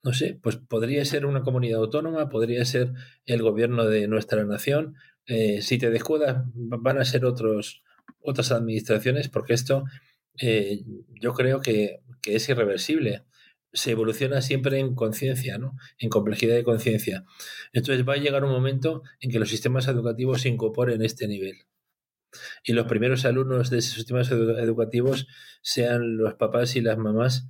no 0.03 0.13
sé, 0.13 0.39
pues 0.41 0.57
podría 0.57 1.05
ser 1.05 1.25
una 1.25 1.43
comunidad 1.43 1.79
autónoma, 1.79 2.29
podría 2.29 2.65
ser 2.65 2.93
el 3.25 3.41
gobierno 3.41 3.85
de 3.85 4.07
nuestra 4.07 4.43
nación. 4.45 4.95
Eh, 5.27 5.61
si 5.61 5.77
te 5.77 5.91
descuidas, 5.91 6.43
van 6.53 6.97
a 6.97 7.05
ser 7.05 7.25
otros, 7.25 7.83
otras 8.19 8.51
administraciones, 8.51 9.29
porque 9.29 9.53
esto 9.53 9.83
eh, 10.39 10.81
yo 11.19 11.33
creo 11.33 11.61
que, 11.61 12.01
que, 12.21 12.35
es 12.35 12.49
irreversible. 12.49 13.25
Se 13.73 13.91
evoluciona 13.91 14.41
siempre 14.41 14.79
en 14.79 14.95
conciencia, 14.95 15.57
¿no? 15.57 15.77
en 15.99 16.09
complejidad 16.09 16.55
de 16.55 16.63
conciencia. 16.63 17.23
Entonces 17.71 18.07
va 18.07 18.13
a 18.13 18.17
llegar 18.17 18.43
un 18.43 18.51
momento 18.51 19.03
en 19.19 19.31
que 19.31 19.39
los 19.39 19.49
sistemas 19.49 19.87
educativos 19.87 20.41
se 20.41 20.49
incorporen 20.49 21.01
a 21.01 21.05
este 21.05 21.27
nivel. 21.27 21.55
Y 22.63 22.73
los 22.73 22.87
primeros 22.87 23.25
alumnos 23.25 23.69
de 23.69 23.79
esos 23.79 23.95
sistemas 23.95 24.31
edu 24.31 24.57
educativos 24.57 25.27
sean 25.61 26.17
los 26.17 26.35
papás 26.35 26.75
y 26.75 26.81
las 26.81 26.97
mamás 26.97 27.49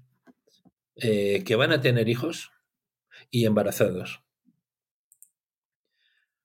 eh, 0.96 1.44
que 1.44 1.56
van 1.56 1.72
a 1.72 1.82
tener 1.82 2.10
hijos 2.10 2.52
y 3.30 3.46
embarazados. 3.46 4.22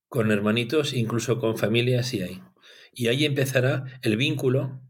Con 0.09 0.31
hermanitos, 0.31 0.95
incluso 0.95 1.39
con 1.39 1.57
familias, 1.57 2.07
si 2.07 2.23
hay. 2.23 2.41
Y 2.93 3.09
ahí 3.09 3.25
empezará 3.25 3.85
el 4.03 4.17
vínculo 4.17 4.81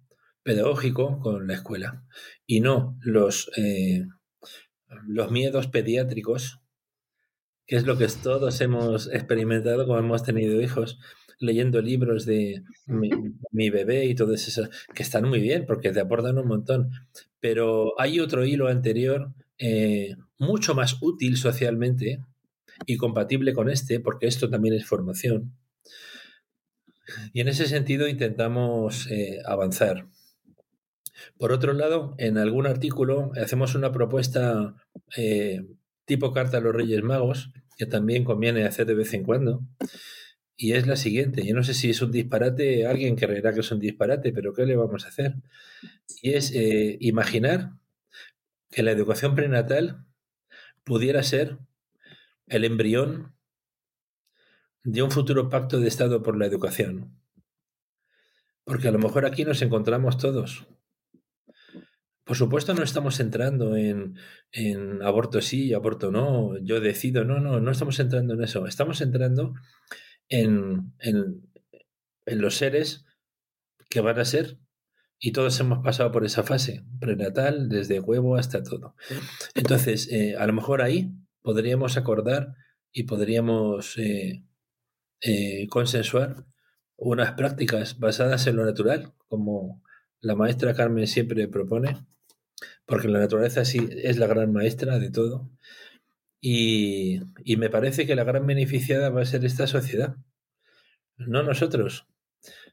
pedagógico 0.43 1.19
con 1.19 1.49
la 1.49 1.55
escuela 1.55 2.05
y 2.47 2.61
no 2.61 2.97
los, 3.01 3.51
eh, 3.57 4.07
los 5.09 5.33
miedos 5.33 5.67
pediátricos, 5.67 6.61
que 7.67 7.77
es 7.77 7.85
lo 7.85 7.99
que 7.99 8.07
todos 8.23 8.61
hemos 8.61 9.13
experimentado 9.13 9.87
cuando 9.87 10.07
hemos 10.07 10.23
tenido 10.23 10.61
hijos, 10.61 11.01
leyendo 11.41 11.83
libros 11.83 12.27
de 12.27 12.63
mi, 12.87 13.11
mi 13.51 13.71
bebé 13.71 14.05
y 14.05 14.15
todas 14.15 14.47
esas, 14.47 14.71
que 14.95 15.03
están 15.03 15.29
muy 15.29 15.41
bien 15.41 15.67
porque 15.67 15.91
te 15.91 16.01
aportan 16.01 16.39
un 16.39 16.47
montón. 16.47 16.91
Pero 17.41 17.99
hay 18.01 18.21
otro 18.21 18.45
hilo 18.45 18.69
anterior 18.69 19.35
eh, 19.59 20.17
mucho 20.39 20.75
más 20.75 20.99
útil 21.01 21.37
socialmente 21.37 22.23
y 22.85 22.97
compatible 22.97 23.55
con 23.55 23.71
este, 23.71 24.01
porque 24.01 24.27
esto 24.27 24.51
también 24.51 24.75
es 24.75 24.87
formación. 24.87 25.57
Y 27.33 27.41
en 27.41 27.49
ese 27.49 27.67
sentido 27.67 28.09
intentamos 28.09 29.11
eh, 29.11 29.39
avanzar. 29.47 30.09
Por 31.39 31.53
otro 31.53 31.73
lado, 31.73 32.15
en 32.19 32.37
algún 32.37 32.67
artículo 32.67 33.33
hacemos 33.41 33.75
una 33.75 33.93
propuesta 33.93 34.75
eh, 35.17 35.65
tipo 36.05 36.33
carta 36.33 36.59
a 36.59 36.61
los 36.61 36.75
Reyes 36.75 37.03
Magos, 37.03 37.51
que 37.79 37.87
también 37.87 38.25
conviene 38.25 38.65
hacer 38.65 38.87
de 38.87 38.95
vez 38.95 39.15
en 39.15 39.23
cuando, 39.23 39.63
y 40.57 40.73
es 40.73 40.87
la 40.87 40.97
siguiente. 40.97 41.47
Yo 41.47 41.55
no 41.55 41.63
sé 41.63 41.75
si 41.75 41.91
es 41.91 42.03
un 42.03 42.11
disparate, 42.11 42.87
alguien 42.87 43.17
creerá 43.17 43.55
que 43.55 43.61
es 43.61 43.71
un 43.71 43.81
disparate, 43.81 44.33
pero 44.33 44.53
¿qué 44.53 44.67
le 44.67 44.77
vamos 44.77 45.05
a 45.05 45.09
hacer? 45.09 45.35
Y 46.23 46.33
es 46.33 46.53
imaginar 47.01 47.73
que 48.77 48.83
la 48.83 48.91
educación 48.91 49.35
prenatal 49.35 50.05
pudiera 50.85 51.22
ser 51.22 51.57
el 52.47 52.62
embrión 52.62 53.35
de 54.85 55.01
un 55.01 55.11
futuro 55.11 55.49
pacto 55.49 55.81
de 55.81 55.89
Estado 55.89 56.22
por 56.22 56.37
la 56.37 56.45
educación. 56.45 57.18
Porque 58.64 58.89
a 58.89 58.91
lo 58.91 58.99
mejor 58.99 59.24
aquí 59.24 59.47
nos 59.47 59.62
encontramos 59.62 60.18
todos. 60.18 60.66
Por 62.22 62.37
supuesto 62.37 62.74
no 62.74 62.83
estamos 62.83 63.18
entrando 63.18 63.77
en, 63.77 64.18
en, 64.53 65.03
aborto 65.03 65.41
sí, 65.41 65.72
aborto 65.72 66.11
no, 66.11 66.59
yo 66.59 66.79
decido, 66.79 67.24
no, 67.24 67.41
no, 67.41 67.61
no 67.61 67.70
estamos 67.70 67.99
entrando 67.99 68.35
en 68.35 68.43
eso, 68.43 68.66
estamos 68.66 69.01
entrando 69.01 69.55
en, 70.29 70.93
en, 70.99 71.51
en 72.27 72.41
los 72.43 72.57
seres 72.57 73.07
que 73.89 74.03
van 74.03 74.18
a 74.18 74.27
ser 74.27 74.59
y 75.19 75.33
todos 75.33 75.59
hemos 75.61 75.83
pasado 75.83 76.12
por 76.12 76.25
esa 76.25 76.43
fase 76.43 76.85
prenatal, 77.01 77.69
desde 77.69 78.01
huevo 78.01 78.37
hasta 78.37 78.62
todo. 78.62 78.95
Entonces, 79.55 80.11
eh, 80.12 80.37
a 80.37 80.47
lo 80.47 80.53
mejor 80.53 80.83
ahí 80.83 81.12
podríamos 81.43 81.97
acordar 81.97 82.55
y 82.93 83.05
podríamos 83.05 83.97
eh, 83.99 84.45
eh, 85.21 85.67
consensuar 85.69 86.47
unas 86.97 87.33
prácticas 87.33 87.99
basadas 87.99 88.47
en 88.47 88.57
lo 88.57 88.64
natural, 88.64 89.12
como 89.29 89.83
la 90.21 90.35
maestra 90.35 90.75
Carmen 90.75 91.07
siempre 91.07 91.49
propone, 91.49 91.97
porque 92.85 93.09
la 93.09 93.19
naturaleza 93.19 93.64
sí 93.64 93.89
es 93.91 94.19
la 94.19 94.27
gran 94.27 94.53
maestra 94.53 94.99
de 94.99 95.11
todo. 95.11 95.51
Y, 96.41 97.21
y 97.45 97.57
me 97.57 97.71
parece 97.71 98.07
que 98.07 98.14
la 98.14 98.25
gran 98.25 98.47
beneficiada 98.47 99.11
va 99.11 99.23
a 99.23 99.27
ser 99.27 99.45
esta 99.45 99.67
sociedad, 99.67 100.17
no 101.17 101.43
nosotros, 101.43 102.07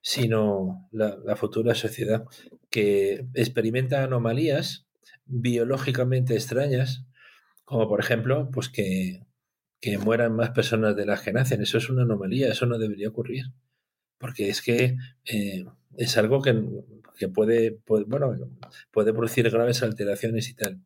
sino 0.03 0.89
la, 0.91 1.35
futura 1.37 1.73
sociedad, 1.75 2.25
que 2.69 3.25
experimenta 3.33 4.03
anomalías 4.03 4.85
biológicamente 5.25 6.33
extrañas, 6.35 7.05
como 7.63 7.87
por 7.87 8.01
ejemplo, 8.01 8.49
pues 8.51 8.67
que, 8.67 9.21
que 9.79 9.97
mueran 9.97 10.35
más 10.35 10.51
personas 10.51 10.97
de 10.97 11.05
las 11.05 11.21
que 11.21 11.31
nacen. 11.31 11.61
Eso 11.61 11.77
es 11.77 11.89
una 11.89 12.03
anomalía, 12.03 12.49
eso 12.49 12.65
no 12.65 12.77
debería 12.77 13.07
ocurrir. 13.07 13.45
Porque 14.17 14.49
es 14.49 14.61
que 14.61 14.97
eh, 15.25 15.65
es 15.95 16.17
algo 16.17 16.41
que, 16.41 16.53
que 17.17 17.29
puede, 17.29 17.71
puede, 17.71 18.03
bueno, 18.03 18.35
puede 18.91 19.13
producir 19.13 19.49
graves 19.49 19.83
alteraciones 19.83 20.49
y 20.49 20.55
tal. 20.55 20.81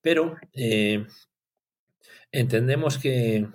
Pero 0.00 0.36
eh, 0.54 1.06
entendemos 2.32 2.98
que, 2.98 3.46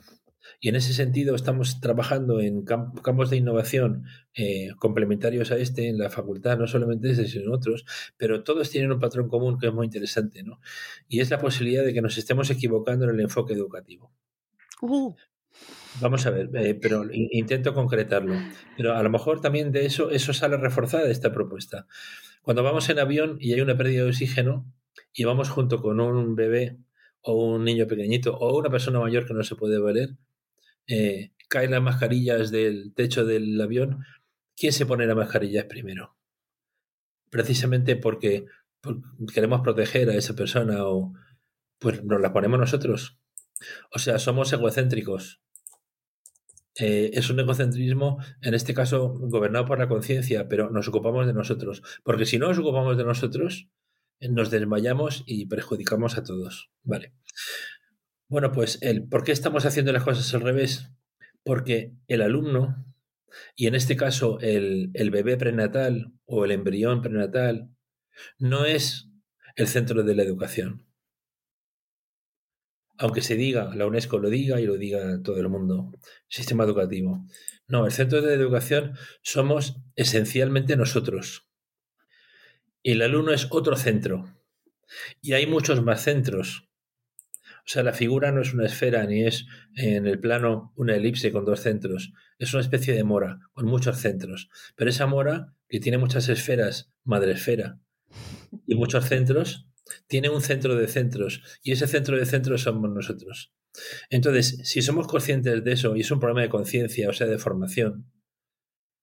y 0.60 0.70
en 0.70 0.76
ese 0.76 0.94
sentido 0.94 1.36
estamos 1.36 1.80
trabajando 1.80 2.42
en 2.42 2.64
campos 2.64 3.30
de 3.30 3.38
innovación 3.38 4.04
eh, 4.34 4.70
complementarios 4.78 5.52
a 5.52 5.58
este 5.58 5.88
en 5.88 5.98
la 5.98 6.10
facultad, 6.10 6.58
no 6.58 6.68
solamente 6.68 7.10
este, 7.12 7.28
sino 7.28 7.54
otros, 7.54 7.86
pero 8.18 8.44
todos 8.44 8.70
tienen 8.70 8.92
un 8.92 9.00
patrón 9.00 9.30
común 9.30 9.58
que 9.58 9.68
es 9.68 9.74
muy 9.74 9.86
interesante, 9.86 10.44
¿no? 10.44 10.60
Y 11.08 11.22
es 11.22 11.30
la 11.30 11.40
posibilidad 11.40 11.86
de 11.86 11.94
que 11.94 12.02
nos 12.02 12.18
estemos 12.18 12.50
equivocando 12.50 13.06
en 13.06 13.12
el 13.12 13.22
enfoque 13.22 13.54
educativo. 13.54 14.12
Uh. 14.82 15.16
Vamos 16.02 16.26
a 16.26 16.30
ver, 16.30 16.50
eh, 16.56 16.76
pero 16.76 17.06
intento 17.12 17.74
concretarlo. 17.74 18.36
Pero 18.78 18.96
a 18.96 19.04
lo 19.04 19.10
mejor 19.10 19.42
también 19.42 19.72
de 19.72 19.86
eso, 19.86 20.12
eso 20.12 20.34
sale 20.34 20.58
reforzada 20.58 21.10
esta 21.10 21.34
propuesta. 21.34 21.88
Cuando 22.42 22.64
vamos 22.64 22.90
en 22.90 23.00
avión 23.00 23.38
y 23.40 23.54
hay 23.54 23.62
una 23.62 23.78
pérdida 23.78 24.04
de 24.04 24.10
oxígeno 24.10 24.72
y 25.14 25.24
vamos 25.24 25.50
junto 25.50 25.82
con 25.82 26.00
un 26.00 26.36
bebé 26.36 26.78
o 27.22 27.54
un 27.54 27.64
niño 27.66 27.88
pequeñito 27.88 28.38
o 28.38 28.58
una 28.58 28.70
persona 28.70 29.00
mayor 29.00 29.26
que 29.26 29.34
no 29.34 29.44
se 29.44 29.56
puede 29.56 29.80
valer, 29.80 30.12
eh, 30.90 31.32
caen 31.48 31.72
las 31.72 31.82
mascarillas 31.82 32.52
del 32.52 32.94
techo 32.96 33.24
del 33.24 33.60
avión, 33.62 34.04
¿quién 34.58 34.74
se 34.74 34.86
pone 34.86 35.06
las 35.06 35.16
mascarillas 35.16 35.66
primero? 35.66 36.18
Precisamente 37.30 37.96
porque, 37.96 38.46
queremos 39.34 39.62
proteger 39.62 40.10
a 40.10 40.16
esa 40.16 40.36
persona 40.36 40.86
o 40.86 41.14
pues 41.78 42.04
nos 42.04 42.20
las 42.20 42.32
ponemos 42.32 42.60
nosotros. 42.60 43.20
O 43.94 44.00
sea, 44.00 44.20
somos 44.20 44.52
egocéntricos. 44.52 45.42
Eh, 46.80 47.12
es 47.14 47.30
un 47.30 47.40
egocentrismo, 47.40 48.18
en 48.42 48.54
este 48.54 48.74
caso, 48.74 49.10
gobernado 49.20 49.66
por 49.66 49.80
la 49.80 49.88
conciencia, 49.88 50.48
pero 50.48 50.72
nos 50.72 50.88
ocupamos 50.88 51.28
de 51.28 51.34
nosotros. 51.34 51.84
Porque 52.04 52.26
si 52.26 52.40
no 52.40 52.48
nos 52.48 52.58
ocupamos 52.58 52.98
de 52.98 53.04
nosotros, 53.04 53.70
nos 54.22 54.50
desmayamos 54.50 55.24
y 55.28 55.46
perjudicamos 55.46 56.18
a 56.18 56.24
todos. 56.24 56.72
Vale. 56.84 57.14
Bueno, 58.30 58.52
pues 58.52 58.78
el 58.82 59.10
por 59.10 59.24
qué 59.24 59.32
estamos 59.32 59.66
haciendo 59.66 59.92
las 59.92 60.04
cosas 60.04 60.32
al 60.36 60.42
revés. 60.42 60.92
Porque 61.44 61.94
el 62.08 62.22
alumno, 62.22 62.86
y 63.56 63.66
en 63.66 63.74
este 63.74 63.96
caso 63.96 64.40
el, 64.40 64.92
el 64.94 65.10
bebé 65.10 65.36
prenatal 65.36 66.14
o 66.26 66.46
el 66.46 66.52
embrión 66.52 67.02
prenatal, 67.02 67.70
no 68.38 68.66
es 68.66 69.10
el 69.56 69.68
centro 69.68 70.04
de 70.04 70.14
la 70.14 70.22
educación. 70.22 70.86
Aunque 73.00 73.22
se 73.22 73.36
diga, 73.36 73.74
la 73.74 73.88
UNESCO 73.88 74.20
lo 74.20 74.30
diga 74.30 74.62
y 74.62 74.66
lo 74.66 74.78
diga 74.78 75.24
todo 75.24 75.38
el 75.38 75.50
mundo, 75.50 75.92
sistema 76.28 76.66
educativo. 76.66 77.26
No, 77.68 77.86
el 77.86 77.92
centro 77.94 78.22
de 78.22 78.34
educación 78.36 78.94
somos 79.24 79.78
esencialmente 79.96 80.76
nosotros. 80.76 81.48
El 82.84 83.02
alumno 83.02 83.32
es 83.32 83.48
otro 83.50 83.76
centro. 83.76 84.36
Y 85.22 85.34
hay 85.34 85.48
muchos 85.48 85.82
más 85.82 86.04
centros 86.04 86.69
o 87.66 87.72
sea, 87.72 87.84
la 87.84 87.94
figura 87.94 88.32
no 88.32 88.42
es 88.42 88.54
una 88.54 88.66
esfera 88.66 89.06
ni 89.06 89.26
es 89.26 89.46
en 89.76 90.08
el 90.08 90.20
plano 90.20 90.74
una 90.76 90.96
elipse 90.96 91.32
con 91.32 91.46
dos 91.46 91.60
centros. 91.60 92.14
Es 92.38 92.54
una 92.54 92.62
especie 92.62 92.94
de 92.94 93.04
mora 93.04 93.40
con 93.54 93.66
muchos 93.66 93.98
centros. 93.98 94.50
Pero 94.76 94.90
esa 94.90 95.06
mora, 95.06 95.54
que 95.68 95.80
tiene 95.80 95.98
muchas 95.98 96.30
esferas, 96.30 96.92
madre 97.04 97.34
esfera, 97.34 97.80
y 98.66 98.76
muchos 98.76 99.06
centros, 99.06 99.68
tiene 100.08 100.30
un 100.30 100.42
centro 100.42 100.76
de 100.76 100.88
centros. 100.88 101.44
Y 101.62 101.72
ese 101.74 101.88
centro 101.88 102.18
de 102.18 102.26
centros 102.26 102.62
somos 102.64 102.90
nosotros. 102.90 103.54
Entonces, 104.10 104.62
si 104.64 104.82
somos 104.82 105.08
conscientes 105.08 105.64
de 105.64 105.72
eso 105.72 105.96
y 105.96 106.02
es 106.02 106.12
un 106.12 106.20
problema 106.20 106.42
de 106.42 106.50
conciencia, 106.50 107.10
o 107.10 107.14
sea, 107.14 107.28
de 107.28 107.38
formación, 107.38 108.12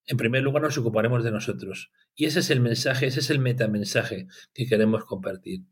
en 0.06 0.16
primer 0.16 0.42
lugar 0.42 0.62
nos 0.62 0.78
ocuparemos 0.78 1.24
de 1.24 1.30
nosotros. 1.30 1.90
Y 2.14 2.26
ese 2.26 2.40
es 2.40 2.50
el 2.50 2.60
mensaje, 2.60 3.06
ese 3.06 3.20
es 3.20 3.30
el 3.30 3.38
metamensaje 3.38 4.26
que 4.54 4.66
queremos 4.66 5.04
compartir 5.04 5.66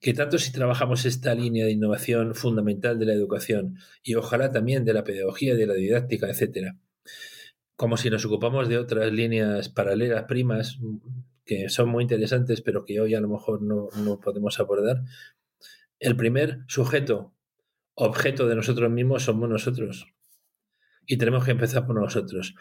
que 0.00 0.14
tanto 0.14 0.38
si 0.38 0.52
trabajamos 0.52 1.04
esta 1.04 1.34
línea 1.34 1.64
de 1.64 1.72
innovación 1.72 2.34
fundamental 2.34 2.98
de 2.98 3.06
la 3.06 3.12
educación 3.12 3.78
y 4.02 4.14
ojalá 4.14 4.50
también 4.50 4.84
de 4.84 4.94
la 4.94 5.04
pedagogía, 5.04 5.54
de 5.54 5.66
la 5.66 5.74
didáctica, 5.74 6.28
etcétera, 6.28 6.76
como 7.76 7.96
si 7.96 8.10
nos 8.10 8.24
ocupamos 8.24 8.68
de 8.68 8.78
otras 8.78 9.12
líneas 9.12 9.68
paralelas, 9.68 10.24
primas, 10.24 10.78
que 11.44 11.68
son 11.68 11.88
muy 11.88 12.02
interesantes, 12.02 12.60
pero 12.60 12.84
que 12.84 13.00
hoy 13.00 13.14
a 13.14 13.20
lo 13.20 13.28
mejor 13.28 13.62
no, 13.62 13.88
no 13.96 14.20
podemos 14.20 14.58
abordar, 14.60 15.02
el 15.98 16.16
primer 16.16 16.60
sujeto, 16.68 17.34
objeto 17.94 18.46
de 18.46 18.54
nosotros 18.54 18.90
mismos 18.90 19.24
somos 19.24 19.48
nosotros. 19.48 20.06
Y 21.06 21.16
tenemos 21.16 21.44
que 21.44 21.52
empezar 21.52 21.86
por 21.86 22.00
nosotros. 22.00 22.54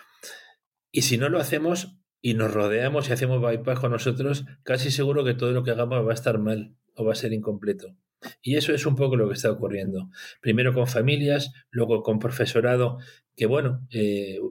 Y 0.92 1.02
si 1.04 1.18
no 1.18 1.30
lo 1.30 1.40
hacemos 1.40 1.98
y 2.28 2.34
nos 2.34 2.54
rodeamos 2.54 3.08
y 3.08 3.14
hacemos 3.14 3.42
bypass 3.42 3.80
con 3.80 3.94
nosotros, 3.94 4.44
casi 4.64 4.92
seguro 4.92 5.24
que 5.24 5.34
todo 5.34 5.54
lo 5.54 5.64
que 5.64 5.72
hagamos 5.72 6.06
va 6.06 6.12
a 6.12 6.14
estar 6.14 6.40
mal 6.40 6.76
o 6.94 7.06
va 7.06 7.14
a 7.14 7.16
ser 7.16 7.32
incompleto. 7.32 7.96
Y 8.42 8.58
eso 8.58 8.74
es 8.74 8.86
un 8.86 8.98
poco 8.98 9.16
lo 9.16 9.30
que 9.30 9.36
está 9.36 9.50
ocurriendo. 9.50 10.10
Primero 10.42 10.74
con 10.74 10.88
familias, 10.88 11.54
luego 11.70 12.04
con 12.04 12.20
profesorado, 12.20 12.98
que 13.34 13.46
bueno, 13.46 13.88
eh, 13.92 14.42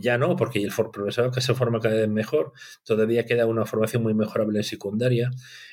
ya 0.00 0.16
no, 0.16 0.36
porque 0.36 0.62
el 0.62 0.72
profesorado 0.72 1.30
que 1.30 1.42
se 1.42 1.52
forma 1.52 1.80
cada 1.80 1.96
vez 1.96 2.08
mejor, 2.08 2.54
todavía 2.82 3.26
queda 3.26 3.44
una 3.44 3.66
formación 3.66 4.02
muy 4.02 4.14
mejorable 4.14 4.60
en 4.60 4.64
secundaria, 4.64 5.30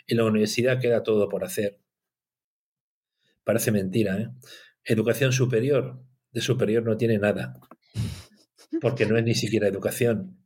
en 0.08 0.18
la 0.18 0.26
universidad 0.26 0.82
queda 0.82 1.04
todo 1.04 1.30
por 1.30 1.46
hacer. 1.46 1.80
Parece 3.46 3.72
mentira, 3.72 4.18
¿eh? 4.20 4.28
Educación 4.84 5.32
superior, 5.32 6.02
de 6.34 6.42
superior 6.42 6.84
no 6.84 6.98
tiene 6.98 7.18
nada, 7.18 7.54
porque 8.82 9.06
no 9.06 9.18
es 9.18 9.24
ni 9.24 9.36
siquiera 9.36 9.70
educación. 9.70 10.38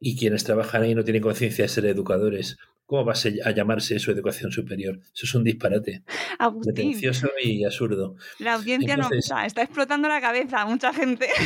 Y 0.00 0.16
quienes 0.16 0.44
trabajan 0.44 0.82
ahí 0.82 0.94
no 0.94 1.04
tienen 1.04 1.22
conciencia 1.22 1.64
de 1.64 1.68
ser 1.68 1.84
educadores. 1.86 2.56
¿Cómo 2.86 3.04
va 3.04 3.12
a 3.12 3.50
llamarse 3.52 3.94
eso 3.94 4.10
educación 4.10 4.50
superior? 4.50 4.98
Eso 5.14 5.26
es 5.26 5.34
un 5.34 5.44
disparate. 5.44 6.02
Pretencioso 6.64 7.28
y 7.40 7.62
absurdo. 7.64 8.16
La 8.38 8.54
audiencia 8.54 8.96
no 8.96 9.08
está, 9.12 9.46
está 9.46 9.62
explotando 9.62 10.08
la 10.08 10.20
cabeza 10.20 10.62
a 10.62 10.66
mucha 10.66 10.92
gente. 10.92 11.28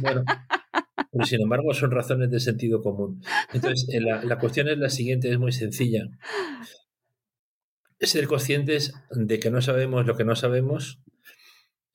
Bueno, 0.00 0.22
pero 1.10 1.24
sin 1.24 1.40
embargo 1.42 1.74
son 1.74 1.90
razones 1.90 2.30
de 2.30 2.38
sentido 2.38 2.80
común. 2.82 3.20
Entonces, 3.52 3.88
eh, 3.92 4.00
la, 4.00 4.22
la 4.22 4.38
cuestión 4.38 4.68
es 4.68 4.78
la 4.78 4.90
siguiente, 4.90 5.28
es 5.28 5.40
muy 5.40 5.50
sencilla. 5.50 6.04
ser 7.98 8.28
conscientes 8.28 8.94
de 9.10 9.40
que 9.40 9.50
no 9.50 9.60
sabemos 9.60 10.06
lo 10.06 10.16
que 10.16 10.24
no 10.24 10.36
sabemos 10.36 11.00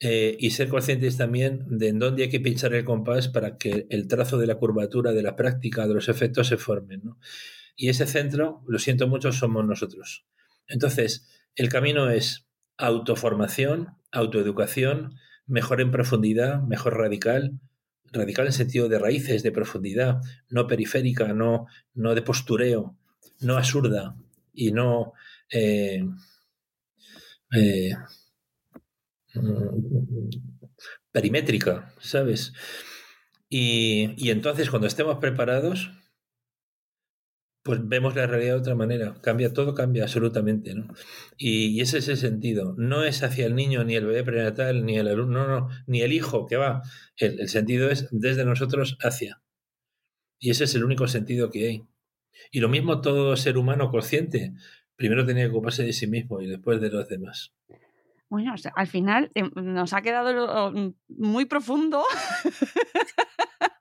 eh, 0.05 0.35
y 0.37 0.51
ser 0.51 0.67
conscientes 0.67 1.15
también 1.15 1.63
de 1.69 1.87
en 1.87 1.97
dónde 1.97 2.23
hay 2.23 2.29
que 2.29 2.41
pinchar 2.41 2.73
el 2.73 2.83
compás 2.83 3.29
para 3.29 3.57
que 3.57 3.87
el 3.89 4.09
trazo 4.09 4.37
de 4.37 4.47
la 4.47 4.55
curvatura, 4.55 5.13
de 5.13 5.23
la 5.23 5.37
práctica, 5.37 5.87
de 5.87 5.93
los 5.93 6.09
efectos 6.09 6.47
se 6.47 6.57
formen. 6.57 7.03
Y 7.77 7.87
ese 7.87 8.05
centro, 8.05 8.65
lo 8.67 8.79
siento 8.79 9.07
mucho, 9.07 9.31
somos 9.31 9.65
nosotros. 9.65 10.25
Entonces, 10.67 11.29
el 11.55 11.69
camino 11.69 12.09
es 12.09 12.49
autoformación, 12.77 13.95
autoeducación, 14.11 15.15
mejor 15.47 15.79
en 15.79 15.91
profundidad, 15.91 16.61
mejor 16.61 16.97
radical, 16.97 17.61
radical 18.11 18.47
en 18.47 18.51
sentido 18.51 18.89
de 18.89 18.99
raíces, 18.99 19.41
de 19.41 19.53
profundidad, 19.53 20.19
no 20.49 20.67
periférica, 20.67 21.31
no, 21.31 21.67
no 21.93 22.13
de 22.13 22.23
postureo, 22.23 22.97
no 23.39 23.55
absurda 23.55 24.17
y 24.53 24.73
no 24.73 25.13
eh, 25.49 26.03
eh, 27.53 27.91
perimétrica, 31.11 31.93
¿sabes? 31.99 32.53
Y, 33.49 34.13
y 34.17 34.31
entonces 34.31 34.69
cuando 34.69 34.87
estemos 34.87 35.17
preparados, 35.17 35.91
pues 37.63 37.79
vemos 37.87 38.15
la 38.15 38.27
realidad 38.27 38.55
de 38.55 38.59
otra 38.59 38.75
manera. 38.75 39.15
Cambia, 39.21 39.53
todo 39.53 39.73
cambia 39.73 40.03
absolutamente, 40.03 40.75
¿no? 40.75 40.93
Y, 41.37 41.79
ese 41.81 41.99
es 41.99 42.09
el 42.09 42.17
sentido. 42.17 42.75
No 42.77 43.05
es 43.05 43.23
hacia 43.23 43.45
el 43.45 43.55
niño, 43.55 43.83
ni 43.85 43.95
el 43.95 44.05
bebé 44.05 44.23
prenatal, 44.23 44.85
ni 44.85 44.97
el 44.97 45.07
alumno, 45.07 45.47
no, 45.47 45.59
no, 45.61 45.69
ni 45.87 46.01
el 46.01 46.11
hijo 46.11 46.45
que 46.45 46.57
va. 46.57 46.81
El, 47.15 47.39
el, 47.39 47.49
sentido 47.49 47.89
es 47.89 48.07
desde 48.11 48.45
nosotros 48.45 48.97
hacia. 49.01 49.41
Y 50.39 50.51
ese 50.51 50.65
es 50.65 50.75
el 50.75 50.83
único 50.83 51.07
sentido 51.07 51.49
que 51.49 51.67
hay. 51.67 51.83
Y 52.51 52.59
lo 52.59 52.69
mismo 52.69 53.01
todo 53.01 53.37
ser 53.37 53.57
humano 53.57 53.89
consciente. 53.89 54.53
Primero 54.97 55.25
tenía 55.25 55.45
que 55.45 55.51
ocuparse 55.51 55.83
de 55.83 55.93
sí 55.93 56.07
mismo 56.07 56.41
y 56.41 56.47
después 56.47 56.81
de 56.81 56.89
los 56.89 57.07
demás. 57.07 57.53
Bueno, 58.33 58.55
o 58.55 58.57
sea, 58.57 58.71
al 58.75 58.87
final 58.87 59.31
eh, 59.35 59.43
nos 59.53 59.93
ha 59.93 60.01
quedado 60.01 60.71
mm, 60.71 60.95
muy 61.19 61.45
profundo. 61.45 62.03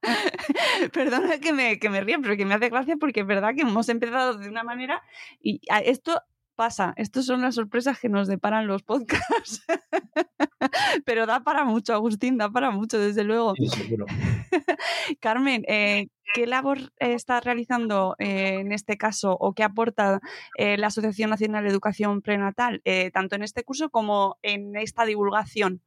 Perdona 0.92 1.38
que 1.38 1.54
me, 1.54 1.78
que 1.78 1.88
me 1.88 2.02
ría, 2.02 2.18
pero 2.20 2.36
que 2.36 2.44
me 2.44 2.52
hace 2.52 2.68
gracia 2.68 2.96
porque 3.00 3.20
es 3.20 3.26
verdad 3.26 3.54
que 3.54 3.62
hemos 3.62 3.88
empezado 3.88 4.36
de 4.36 4.50
una 4.50 4.62
manera 4.62 5.02
y 5.40 5.62
esto 5.86 6.20
pasa. 6.54 6.94
Estas 6.96 7.26
son 7.26 7.42
las 7.42 7.54
sorpresas 7.54 7.98
que 7.98 8.08
nos 8.08 8.28
deparan 8.28 8.66
los 8.66 8.82
podcasts. 8.82 9.64
Pero 11.04 11.26
da 11.26 11.42
para 11.42 11.64
mucho, 11.64 11.94
Agustín, 11.94 12.38
da 12.38 12.50
para 12.50 12.70
mucho, 12.70 12.98
desde 12.98 13.24
luego. 13.24 13.54
Carmen, 15.20 15.64
eh, 15.68 16.08
¿qué 16.34 16.46
labor 16.46 16.92
estás 16.98 17.44
realizando 17.44 18.14
eh, 18.18 18.60
en 18.60 18.72
este 18.72 18.96
caso 18.96 19.36
o 19.38 19.54
qué 19.54 19.64
aporta 19.64 20.20
eh, 20.56 20.76
la 20.76 20.88
Asociación 20.88 21.30
Nacional 21.30 21.64
de 21.64 21.70
Educación 21.70 22.22
Prenatal, 22.22 22.82
tanto 23.12 23.36
en 23.36 23.42
este 23.42 23.64
curso 23.64 23.90
como 23.90 24.38
en 24.42 24.76
esta 24.76 25.04
divulgación? 25.04 25.82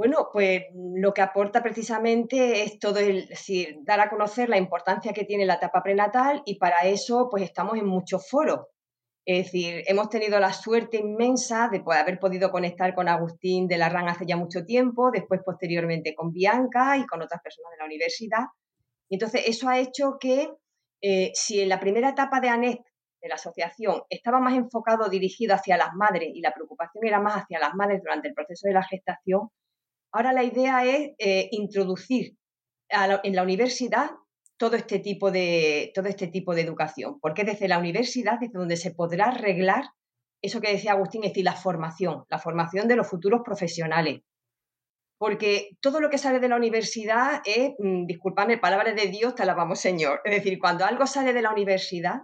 Bueno, 0.00 0.30
pues 0.32 0.62
lo 0.72 1.12
que 1.12 1.20
aporta 1.20 1.62
precisamente 1.62 2.62
es 2.62 2.78
todo 2.78 3.00
el, 3.00 3.28
dar 3.82 4.00
a 4.00 4.08
conocer 4.08 4.48
la 4.48 4.56
importancia 4.56 5.12
que 5.12 5.26
tiene 5.26 5.44
la 5.44 5.56
etapa 5.56 5.82
prenatal 5.82 6.40
y 6.46 6.54
para 6.54 6.86
eso 6.86 7.28
pues 7.30 7.42
estamos 7.42 7.76
en 7.76 7.84
muchos 7.84 8.26
foros. 8.26 8.60
Es 9.26 9.44
decir, 9.44 9.84
hemos 9.86 10.08
tenido 10.08 10.40
la 10.40 10.54
suerte 10.54 10.96
inmensa 10.96 11.68
de 11.68 11.82
haber 11.86 12.18
podido 12.18 12.50
conectar 12.50 12.94
con 12.94 13.08
Agustín 13.08 13.68
de 13.68 13.76
la 13.76 13.90
RAN 13.90 14.08
hace 14.08 14.24
ya 14.24 14.38
mucho 14.38 14.64
tiempo, 14.64 15.10
después 15.10 15.42
posteriormente 15.44 16.14
con 16.14 16.32
Bianca 16.32 16.96
y 16.96 17.04
con 17.04 17.20
otras 17.20 17.42
personas 17.42 17.72
de 17.72 17.76
la 17.80 17.84
universidad. 17.84 18.44
Entonces 19.10 19.42
eso 19.48 19.68
ha 19.68 19.78
hecho 19.80 20.16
que 20.18 20.50
eh, 21.02 21.30
si 21.34 21.60
en 21.60 21.68
la 21.68 21.78
primera 21.78 22.08
etapa 22.08 22.40
de 22.40 22.48
ANET 22.48 22.80
de 23.20 23.28
la 23.28 23.34
asociación 23.34 24.00
estaba 24.08 24.40
más 24.40 24.54
enfocado, 24.56 25.10
dirigido 25.10 25.54
hacia 25.54 25.76
las 25.76 25.92
madres 25.92 26.30
y 26.34 26.40
la 26.40 26.54
preocupación 26.54 27.04
era 27.04 27.20
más 27.20 27.42
hacia 27.42 27.58
las 27.58 27.74
madres 27.74 28.00
durante 28.02 28.28
el 28.28 28.34
proceso 28.34 28.66
de 28.66 28.72
la 28.72 28.82
gestación, 28.82 29.50
Ahora 30.12 30.32
la 30.32 30.44
idea 30.44 30.84
es 30.84 31.12
eh, 31.18 31.48
introducir 31.52 32.36
en 32.88 33.36
la 33.36 33.42
universidad 33.42 34.10
todo 34.56 34.76
este, 34.76 34.98
tipo 34.98 35.30
de, 35.30 35.92
todo 35.94 36.08
este 36.08 36.26
tipo 36.26 36.54
de 36.54 36.62
educación, 36.62 37.18
porque 37.20 37.44
desde 37.44 37.68
la 37.68 37.78
universidad 37.78 38.42
es 38.42 38.52
donde 38.52 38.76
se 38.76 38.90
podrá 38.90 39.28
arreglar 39.28 39.84
eso 40.42 40.60
que 40.60 40.72
decía 40.72 40.92
Agustín, 40.92 41.24
es 41.24 41.30
decir, 41.30 41.44
la 41.44 41.54
formación, 41.54 42.24
la 42.28 42.38
formación 42.38 42.88
de 42.88 42.96
los 42.96 43.08
futuros 43.08 43.42
profesionales. 43.44 44.20
Porque 45.18 45.70
todo 45.80 46.00
lo 46.00 46.08
que 46.08 46.18
sale 46.18 46.40
de 46.40 46.48
la 46.48 46.56
universidad 46.56 47.42
es, 47.44 47.72
mm, 47.78 48.06
disculpadme, 48.06 48.58
palabras 48.58 48.96
de 48.96 49.08
Dios, 49.08 49.34
te 49.34 49.42
alabamos 49.42 49.80
Señor. 49.80 50.20
Es 50.24 50.34
decir, 50.34 50.58
cuando 50.58 50.84
algo 50.84 51.06
sale 51.06 51.32
de 51.32 51.42
la 51.42 51.52
universidad, 51.52 52.22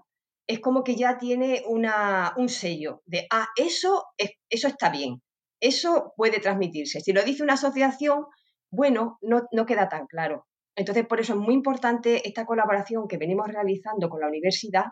es 0.49 0.61
como 0.61 0.83
que 0.83 0.95
ya 0.95 1.19
tiene 1.19 1.63
una, 1.67 2.33
un 2.37 2.49
sello 2.49 3.03
de, 3.05 3.27
ah, 3.31 3.49
eso, 3.57 4.05
eso 4.49 4.69
está 4.69 4.91
bien, 4.91 5.23
eso 5.61 6.13
puede 6.17 6.41
transmitirse. 6.41 7.01
Si 7.01 7.13
lo 7.13 7.23
dice 7.23 7.43
una 7.43 7.55
asociación, 7.55 8.27
bueno, 8.71 9.19
no, 9.23 9.67
queda 9.67 9.89
tan 9.89 10.07
claro. 10.07 10.47
Entonces, 10.75 11.07
por 11.07 11.21
eso 11.21 11.33
es 11.33 11.39
muy 11.39 11.55
importante 11.55 12.27
esta 12.29 12.45
colaboración 12.45 13.09
que 13.09 13.17
venimos 13.17 13.49
realizando 13.49 14.09
con 14.09 14.21
la 14.21 14.29
universidad 14.29 14.87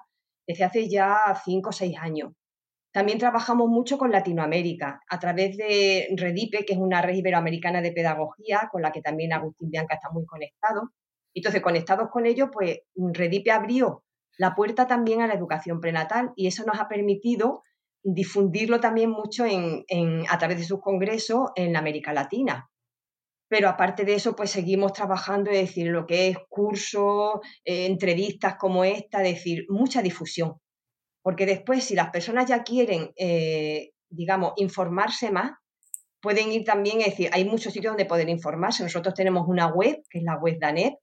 desde 0.47 0.65
hace 0.65 0.89
ya 0.89 1.39
cinco 1.45 1.71
o 1.71 1.73
seis 1.73 1.97
años. 1.99 2.33
También 2.93 3.19
trabajamos 3.19 3.69
mucho 3.69 3.99
con 3.99 4.13
Latinoamérica 4.13 5.01
a 5.09 5.19
través 5.19 5.57
de 5.57 6.09
Redipe, 6.17 6.65
que 6.65 6.75
es 6.75 6.79
una 6.79 7.03
red 7.03 7.17
iberoamericana 7.17 7.83
de 7.83 7.93
pedagogía 7.93 8.69
con 8.71 8.83
la 8.83 8.93
que 8.93 9.03
también 9.03 9.33
Agustín 9.33 9.71
Bianca 9.71 9.97
está 9.97 10.11
muy 10.11 10.25
conectado. 10.25 10.91
Entonces, 11.35 11.61
conectados 11.61 12.09
con 12.11 12.25
ello, 12.25 12.51
pues 12.53 12.79
Redipe 12.95 13.51
abrió 13.51 14.05
la 14.39 14.55
puerta 14.55 14.87
también 14.87 15.23
a 15.23 15.27
la 15.27 15.35
educación 15.35 15.81
prenatal 15.81 16.33
y 16.37 16.47
eso 16.47 16.65
nos 16.65 16.79
ha 16.81 16.89
permitido 16.89 17.63
difundirlo 18.05 18.79
también 18.81 19.11
mucho 19.11 19.45
en, 19.47 19.85
a 20.29 20.39
través 20.39 20.59
de 20.59 20.65
sus 20.65 20.81
congresos 20.81 21.51
en 21.57 21.77
América 21.77 22.13
Latina. 22.13 22.71
Pero 23.49 23.69
aparte 23.69 24.05
de 24.05 24.15
eso, 24.15 24.37
pues 24.37 24.51
seguimos 24.51 24.93
trabajando, 24.93 25.51
es 25.51 25.61
decir, 25.61 25.89
lo 25.89 26.07
que 26.07 26.29
es 26.29 26.39
cursos, 26.49 27.41
eh, 27.65 27.87
entrevistas 27.87 28.57
como 28.57 28.85
esta, 28.85 29.23
es 29.23 29.37
decir, 29.37 29.65
mucha 29.69 30.03
difusión. 30.03 30.61
Porque 31.23 31.47
después, 31.47 31.85
si 31.85 31.95
las 31.95 32.11
personas 32.11 32.47
ya 32.47 32.63
quieren, 32.63 33.13
eh, 33.17 33.93
digamos, 34.11 34.53
informarse 34.57 35.31
más, 35.31 35.53
pueden 36.21 36.53
ir 36.53 36.65
también, 36.65 37.01
es 37.01 37.07
decir, 37.07 37.31
hay 37.33 37.45
muchos 37.45 37.73
sitios 37.73 37.93
donde 37.93 38.07
poder 38.07 38.29
informarse. 38.29 38.83
Nosotros 38.83 39.15
tenemos 39.15 39.47
una 39.47 39.69
web, 39.69 40.03
que 40.11 40.19
es 40.19 40.25
la 40.25 40.37
web 40.37 40.59
de 40.59 40.67
ANET, 40.67 40.95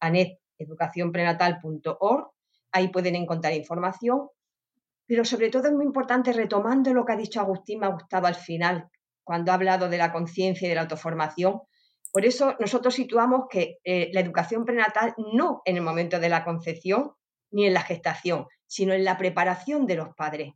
aneteducacionprenatal.org. 0.00 2.30
Ahí 2.72 2.88
pueden 2.88 3.16
encontrar 3.16 3.54
información 3.54 4.28
pero 5.10 5.24
sobre 5.24 5.50
todo 5.50 5.66
es 5.66 5.72
muy 5.72 5.86
importante, 5.86 6.32
retomando 6.32 6.94
lo 6.94 7.04
que 7.04 7.12
ha 7.12 7.16
dicho 7.16 7.40
Agustín, 7.40 7.80
me 7.80 7.88
ha 7.88 8.18
al 8.18 8.34
final, 8.36 8.88
cuando 9.24 9.50
ha 9.50 9.56
hablado 9.56 9.88
de 9.88 9.98
la 9.98 10.12
conciencia 10.12 10.66
y 10.66 10.68
de 10.68 10.76
la 10.76 10.82
autoformación. 10.82 11.62
Por 12.12 12.24
eso 12.24 12.54
nosotros 12.60 12.94
situamos 12.94 13.46
que 13.50 13.78
eh, 13.82 14.10
la 14.12 14.20
educación 14.20 14.64
prenatal 14.64 15.14
no 15.34 15.62
en 15.64 15.74
el 15.74 15.82
momento 15.82 16.20
de 16.20 16.28
la 16.28 16.44
concepción 16.44 17.10
ni 17.50 17.66
en 17.66 17.74
la 17.74 17.82
gestación, 17.82 18.46
sino 18.68 18.92
en 18.92 19.04
la 19.04 19.18
preparación 19.18 19.84
de 19.84 19.96
los 19.96 20.14
padres. 20.14 20.52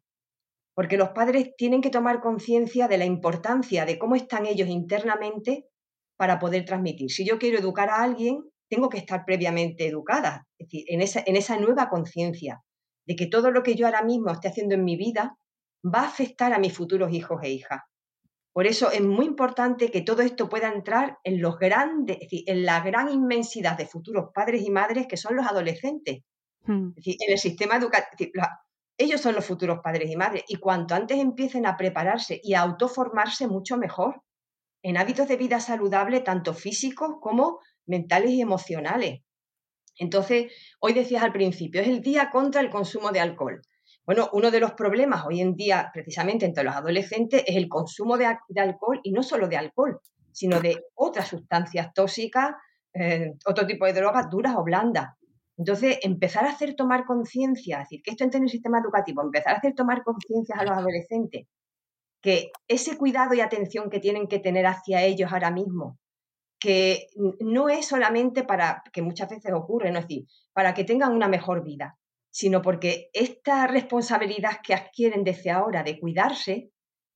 Porque 0.73 0.97
los 0.97 1.09
padres 1.09 1.57
tienen 1.57 1.81
que 1.81 1.91
tomar 1.91 2.21
conciencia 2.21 2.87
de 2.87 2.99
la 2.99 3.07
importancia 3.07 3.85
de 3.85 3.99
cómo 3.99 4.15
están 4.15 4.47
ellos 4.47 4.69
internamente 4.69 5.67
para 6.17 6.39
poder 6.39 6.65
transmitir. 6.65 7.11
Si 7.11 7.27
yo 7.27 7.41
quiero 7.41 7.59
educar 7.59 7.91
a 7.91 8.05
alguien, 8.05 8.49
tengo 8.71 8.89
que 8.89 8.99
estar 8.99 9.25
previamente 9.25 9.89
educada, 9.89 10.47
es 10.59 10.69
decir, 10.69 10.85
en 10.87 11.01
esa, 11.01 11.25
en 11.27 11.35
esa 11.35 11.59
nueva 11.59 11.89
conciencia 11.89 12.63
de 13.07 13.17
que 13.17 13.27
todo 13.27 13.51
lo 13.51 13.63
que 13.63 13.75
yo 13.75 13.87
ahora 13.87 14.03
mismo 14.03 14.31
esté 14.31 14.49
haciendo 14.49 14.75
en 14.75 14.85
mi 14.85 14.97
vida 14.97 15.37
va 15.85 16.01
a 16.01 16.07
afectar 16.07 16.53
a 16.53 16.59
mis 16.59 16.73
futuros 16.73 17.13
hijos 17.13 17.41
e 17.43 17.51
hijas. 17.51 17.83
Por 18.53 18.67
eso 18.67 18.91
es 18.93 19.03
muy 19.03 19.27
importante 19.27 19.91
que 19.91 20.03
todo 20.03 20.23
esto 20.23 20.49
pueda 20.49 20.73
entrar 20.73 21.19
en 21.25 21.43
los 21.43 21.59
grandes, 21.59 22.19
en 22.31 22.65
la 22.65 22.81
gran 22.81 23.11
inmensidad 23.11 23.77
de 23.77 23.87
futuros 23.87 24.31
padres 24.33 24.63
y 24.63 24.71
madres 24.71 25.07
que 25.09 25.17
son 25.17 25.37
los 25.37 25.47
adolescentes. 25.47 26.23
Hmm. 26.67 26.93
en 26.97 27.33
el 27.33 27.39
sistema 27.39 27.77
educativo, 27.77 28.31
ellos 28.97 29.21
son 29.21 29.35
los 29.35 29.45
futuros 29.45 29.81
padres 29.83 30.11
y 30.11 30.17
madres 30.17 30.45
y 30.49 30.57
cuanto 30.57 30.95
antes 30.95 31.19
empiecen 31.19 31.67
a 31.67 31.77
prepararse 31.77 32.41
y 32.43 32.55
a 32.55 32.61
autoformarse 32.61 33.49
mucho 33.49 33.77
mejor 33.77 34.23
en 34.83 34.97
hábitos 34.97 35.29
de 35.29 35.37
vida 35.37 35.61
saludable 35.61 36.21
tanto 36.21 36.55
físicos 36.55 37.17
como 37.21 37.59
mentales 37.87 38.31
y 38.31 38.41
emocionales. 38.41 39.21
Entonces, 39.97 40.53
hoy 40.81 40.93
decías 40.93 41.23
al 41.23 41.33
principio, 41.33 41.81
es 41.81 41.89
el 41.89 42.01
día 42.01 42.31
contra 42.31 42.61
el 42.61 42.71
consumo 42.71 43.11
de 43.11 43.21
alcohol. 43.21 43.63
Bueno, 44.07 44.29
uno 44.33 44.51
de 44.51 44.61
los 44.61 44.73
problemas 44.73 45.25
hoy 45.27 45.41
en 45.41 45.55
día, 45.55 45.91
precisamente 45.93 46.45
entre 46.45 46.65
los 46.65 46.75
adolescentes, 46.75 47.43
es 47.47 47.57
el 47.57 47.69
consumo 47.69 48.19
de, 48.19 48.27
alcohol 48.57 49.01
y 49.03 49.13
no 49.13 49.23
solo 49.23 49.49
de 49.49 49.57
alcohol, 49.57 49.99
sino 50.31 50.61
de 50.61 50.77
otras 50.95 51.29
sustancias 51.29 51.93
tóxicas, 51.95 52.55
eh, 52.93 53.33
otro 53.47 53.67
tipo 53.67 53.87
de 53.87 53.95
drogas 53.95 54.29
duras 54.29 54.55
o 54.57 54.65
blandas. 54.65 55.15
Entonces, 55.57 55.99
empezar 56.03 56.45
a 56.45 56.51
hacer 56.51 56.75
tomar 56.75 57.05
conciencia, 57.05 57.77
es 57.77 57.85
decir, 57.85 58.03
que 58.03 58.11
esto 58.11 58.25
entre 58.25 58.39
en 58.39 58.45
el 58.45 58.51
sistema 58.51 58.81
educativo, 58.81 59.23
empezar 59.23 59.55
a 59.55 59.59
hacer 59.59 59.75
tomar 59.75 60.03
conciencia 60.03 60.57
a 60.59 60.65
los 60.65 60.77
adolescentes, 60.77 61.47
que 62.21 62.51
ese 62.69 62.99
cuidado 62.99 63.35
y 63.35 63.41
atención 63.41 63.89
que 63.89 64.01
tienen 64.01 64.27
que 64.27 64.41
tener 64.41 64.67
hacia 64.67 65.03
ellos 65.03 65.33
ahora 65.33 65.51
mismo, 65.51 65.99
que 66.65 67.09
no 67.41 67.69
es 67.69 67.87
solamente 67.87 68.43
para, 68.43 68.83
que 68.91 69.03
muchas 69.03 69.29
veces 69.29 69.53
ocurre, 69.53 69.91
¿no? 69.91 69.99
es 69.99 70.09
decir, 70.09 70.25
para 70.55 70.73
que 70.73 70.85
tengan 70.85 71.13
una 71.13 71.29
mejor 71.29 71.63
vida, 71.63 71.99
sino 72.31 72.63
porque 72.63 73.11
esta 73.13 73.67
responsabilidad 73.67 74.61
que 74.63 74.73
adquieren 74.73 75.25
desde 75.25 75.51
ahora 75.51 75.83
de 75.83 76.01
cuidarse 76.01 76.71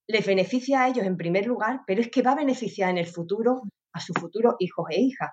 les 0.07 0.27
beneficia 0.27 0.83
a 0.83 0.89
ellos 0.89 1.07
en 1.07 1.17
primer 1.17 1.47
lugar, 1.47 1.81
pero 1.87 2.03
es 2.03 2.11
que 2.11 2.21
va 2.21 2.33
a 2.33 2.43
beneficiar 2.45 2.91
en 2.91 2.99
el 2.99 3.07
futuro 3.07 3.63
a 3.95 4.01
sus 4.01 4.19
futuros 4.21 4.57
hijos 4.59 4.85
e 4.91 5.01
hijas. 5.01 5.31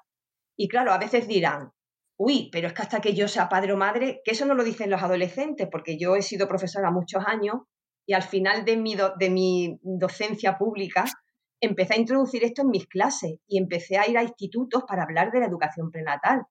Y 0.58 0.70
claro, 0.70 0.94
a 0.94 0.98
veces 0.98 1.28
dirán, 1.28 1.72
uy, 2.18 2.48
pero 2.54 2.68
es 2.68 2.74
que 2.74 2.84
hasta 2.84 3.02
que 3.02 3.14
yo 3.16 3.28
sea 3.28 3.50
padre 3.50 3.74
o 3.74 3.78
madre, 3.78 4.22
que 4.24 4.32
eso 4.32 4.46
no 4.46 4.54
lo 4.54 4.64
dicen 4.64 4.90
los 4.90 5.04
adolescentes, 5.04 5.68
porque 5.70 5.98
yo 6.00 6.16
he 6.16 6.22
sido 6.22 6.48
profesora 6.48 6.90
muchos 6.90 7.22
años 7.28 7.64
y 8.08 8.14
al 8.14 8.24
final 8.24 8.64
de 8.64 8.78
mi, 8.78 8.96
de 8.96 9.30
mi 9.30 9.78
docencia 9.84 10.58
pública 10.58 11.04
empecé 11.62 11.94
a 11.96 12.00
introducir 12.00 12.44
esto 12.44 12.62
en 12.62 12.70
mis 12.70 12.88
clases 12.88 13.40
y 13.48 13.58
empecé 13.58 13.98
a 13.98 14.08
ir 14.10 14.18
a 14.18 14.24
institutos 14.24 14.84
para 14.88 15.04
hablar 15.04 15.32
de 15.32 15.40
la 15.40 15.48
educación 15.48 15.92
prenatal. 15.92 16.44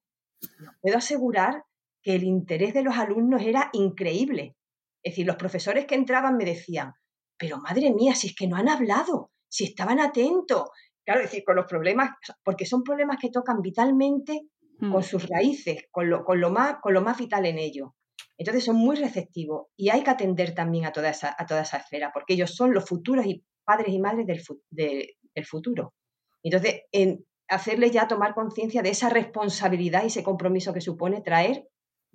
puedo 0.80 0.98
asegurar 0.98 1.64
que 2.02 2.14
el 2.14 2.24
interés 2.24 2.74
de 2.74 2.82
los 2.82 2.96
alumnos 2.96 3.42
era 3.42 3.70
increíble. 3.72 4.56
Es 5.02 5.12
decir, 5.12 5.26
los 5.26 5.36
profesores 5.36 5.86
que 5.86 5.94
entraban 5.94 6.36
me 6.36 6.44
decían, 6.44 6.92
pero 7.38 7.58
madre 7.58 7.92
mía, 7.92 8.14
si 8.14 8.28
es 8.28 8.34
que 8.34 8.46
no 8.46 8.56
han 8.56 8.68
hablado, 8.68 9.30
si 9.48 9.64
estaban 9.64 10.00
atentos. 10.00 10.64
Claro, 11.04 11.20
es 11.20 11.30
decir, 11.30 11.44
con 11.44 11.56
los 11.56 11.66
problemas, 11.66 12.10
porque 12.42 12.66
son 12.66 12.82
problemas 12.82 13.18
que 13.20 13.30
tocan 13.30 13.60
vitalmente 13.60 14.48
con 14.78 15.00
mm. 15.00 15.02
sus 15.02 15.28
raíces, 15.28 15.84
con 15.90 16.10
lo, 16.10 16.24
con 16.24 16.40
lo, 16.40 16.50
más, 16.50 16.76
con 16.82 16.94
lo 16.94 17.02
más 17.02 17.18
vital 17.18 17.46
en 17.46 17.58
ellos. 17.58 17.90
Entonces 18.36 18.64
son 18.64 18.76
muy 18.76 18.96
receptivos 18.96 19.68
y 19.76 19.90
hay 19.90 20.02
que 20.02 20.10
atender 20.10 20.54
también 20.54 20.86
a 20.86 20.92
toda 20.92 21.10
esa, 21.10 21.34
a 21.38 21.46
toda 21.46 21.62
esa 21.62 21.78
esfera, 21.78 22.10
porque 22.12 22.34
ellos 22.34 22.54
son 22.54 22.74
los 22.74 22.84
futuros 22.84 23.26
y 23.26 23.44
padres 23.64 23.88
y 23.88 24.00
madres 24.00 24.26
del, 24.70 25.08
del 25.34 25.46
futuro. 25.46 25.94
Entonces, 26.42 26.82
en 26.92 27.24
hacerles 27.48 27.92
ya 27.92 28.08
tomar 28.08 28.34
conciencia 28.34 28.82
de 28.82 28.90
esa 28.90 29.08
responsabilidad 29.08 30.02
y 30.04 30.06
ese 30.06 30.22
compromiso 30.22 30.72
que 30.72 30.80
supone 30.80 31.20
traer 31.20 31.68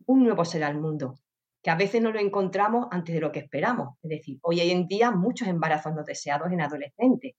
un 0.05 0.23
nuevo 0.23 0.45
ser 0.45 0.63
al 0.63 0.79
mundo, 0.79 1.15
que 1.61 1.69
a 1.69 1.75
veces 1.75 2.01
no 2.01 2.11
lo 2.11 2.19
encontramos 2.19 2.87
antes 2.91 3.13
de 3.15 3.21
lo 3.21 3.31
que 3.31 3.39
esperamos. 3.39 3.97
Es 4.01 4.09
decir, 4.09 4.39
hoy 4.41 4.61
en 4.61 4.87
día 4.87 5.11
muchos 5.11 5.47
embarazos 5.47 5.93
no 5.93 6.03
deseados 6.03 6.51
en 6.51 6.61
adolescentes. 6.61 7.33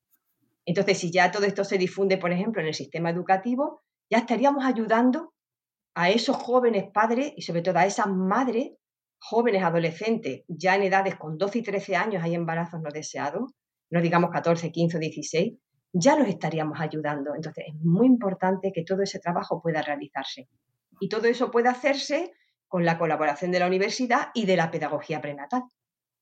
Entonces, 0.64 0.98
si 0.98 1.10
ya 1.10 1.30
todo 1.30 1.46
esto 1.46 1.64
se 1.64 1.78
difunde, 1.78 2.18
por 2.18 2.32
ejemplo, 2.32 2.60
en 2.60 2.68
el 2.68 2.74
sistema 2.74 3.10
educativo, 3.10 3.80
ya 4.10 4.18
estaríamos 4.18 4.64
ayudando 4.64 5.32
a 5.94 6.10
esos 6.10 6.36
jóvenes 6.36 6.84
padres 6.92 7.32
y 7.36 7.42
sobre 7.42 7.62
todo 7.62 7.78
a 7.78 7.86
esas 7.86 8.08
madres, 8.08 8.72
jóvenes 9.18 9.62
adolescentes, 9.62 10.44
ya 10.48 10.76
en 10.76 10.82
edades 10.82 11.16
con 11.16 11.38
12 11.38 11.58
y 11.58 11.62
13 11.62 11.96
años 11.96 12.22
hay 12.22 12.34
embarazos 12.34 12.80
no 12.80 12.90
deseados, 12.90 13.52
no 13.90 14.00
digamos 14.00 14.30
14, 14.30 14.70
15 14.70 14.96
o 14.96 15.00
16, 15.00 15.58
ya 15.92 16.16
los 16.16 16.28
estaríamos 16.28 16.80
ayudando. 16.80 17.34
Entonces 17.34 17.64
es 17.68 17.74
muy 17.82 18.06
importante 18.06 18.72
que 18.72 18.84
todo 18.84 19.02
ese 19.02 19.18
trabajo 19.18 19.60
pueda 19.60 19.82
realizarse. 19.82 20.48
Y 21.00 21.08
todo 21.08 21.26
eso 21.26 21.50
puede 21.50 21.68
hacerse 21.68 22.32
con 22.68 22.84
la 22.84 22.98
colaboración 22.98 23.50
de 23.50 23.58
la 23.58 23.66
universidad 23.66 24.28
y 24.34 24.46
de 24.46 24.56
la 24.56 24.70
pedagogía 24.70 25.20
prenatal, 25.20 25.64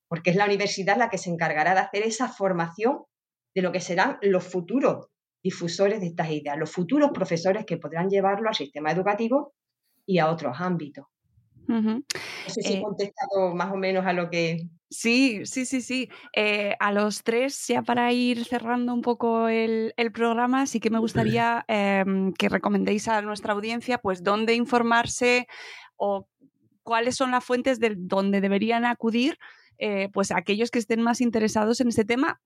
porque 0.09 0.31
es 0.31 0.37
la 0.37 0.47
universidad 0.47 0.97
la 0.97 1.11
que 1.11 1.19
se 1.19 1.31
encargará 1.31 1.75
de 1.75 1.81
hacer 1.81 2.03
esa 2.05 2.29
formación 2.29 3.05
de 3.55 3.63
lo 3.63 3.73
que 3.73 3.81
serán 3.81 4.19
los 4.23 4.45
futuros 4.45 5.09
difusores 5.43 6.01
de 6.01 6.07
estas 6.07 6.31
ideas, 6.31 6.57
los 6.57 6.71
futuros 6.71 7.11
profesores 7.13 7.67
que 7.67 7.77
podrán 7.77 8.09
llevarlo 8.09 8.49
al 8.49 8.55
sistema 8.55 8.91
educativo 8.91 9.53
y 10.07 10.19
a 10.19 10.31
otros 10.31 10.57
ámbitos. 10.59 11.07
No 11.69 12.03
sé 12.47 12.63
si 12.63 12.75
he 12.75 12.79
eh 12.79 12.83
contestado 12.83 13.55
más 13.55 13.73
o 13.73 13.77
menos 13.77 14.07
a 14.07 14.13
lo 14.13 14.31
que... 14.31 14.67
Sí, 14.91 15.45
sí, 15.45 15.67
sí, 15.67 15.83
sí. 15.83 16.09
Eh, 16.35 16.75
a 16.81 16.93
los 16.93 17.23
tres, 17.23 17.67
ya 17.69 17.83
para 17.83 18.11
ir 18.11 18.47
cerrando 18.47 18.95
un 18.95 19.03
poco 19.03 19.49
el, 19.49 19.93
programa, 20.15 20.67
sí 20.67 20.81
que 20.81 20.89
me 20.89 20.99
gustaría 21.39 21.65
em, 21.69 22.33
que 22.33 22.49
recomendéis 22.49 23.07
a 23.09 23.21
nuestra 23.21 23.53
audiencia 23.53 23.99
pues 23.99 24.23
dónde 24.23 24.55
informarse 24.55 25.47
o 25.97 26.27
cuáles 26.83 27.17
son 27.17 27.33
las 27.33 27.45
fuentes 27.45 27.79
de 27.81 27.95
donde 27.97 28.41
deberían 28.41 28.87
acudir 28.87 29.39
eh, 29.79 30.09
pues 30.13 30.33
aquellos 30.33 30.71
que 30.71 30.79
estén 30.79 31.01
más 31.01 31.21
interesados 31.21 31.81
en 31.81 31.89
este 31.89 32.05
tema. 32.05 32.41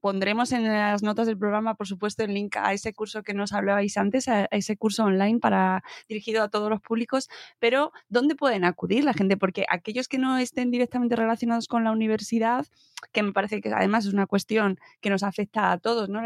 pondremos 0.00 0.52
en 0.52 0.64
las 0.64 1.02
notas 1.02 1.26
del 1.26 1.38
programa, 1.38 1.74
por 1.74 1.86
supuesto, 1.86 2.22
el 2.22 2.34
link 2.34 2.56
a 2.56 2.72
ese 2.72 2.92
curso 2.92 3.22
que 3.22 3.34
nos 3.34 3.52
hablabais 3.52 3.96
antes, 3.96 4.28
a, 4.28 4.44
ese 4.46 4.76
curso 4.76 5.04
online 5.04 5.40
para 5.40 5.82
dirigido 6.08 6.42
a 6.42 6.48
todos 6.48 6.70
los 6.70 6.80
públicos, 6.80 7.28
pero 7.58 7.92
¿dónde 8.08 8.36
pueden 8.36 8.64
acudir 8.64 9.04
la 9.04 9.14
gente? 9.14 9.36
Porque 9.36 9.64
aquellos 9.68 10.06
que 10.06 10.18
no 10.18 10.38
estén 10.38 10.70
directamente 10.70 11.16
relacionados 11.16 11.66
con 11.66 11.82
la 11.84 11.92
universidad, 11.92 12.66
que 13.12 13.22
me 13.22 13.32
parece 13.32 13.60
que 13.60 13.70
además 13.70 14.06
es 14.06 14.12
una 14.12 14.26
cuestión 14.26 14.78
que 15.00 15.10
nos 15.10 15.22
afecta 15.22 15.72
a 15.72 15.78
todos, 15.78 16.08
¿no? 16.08 16.22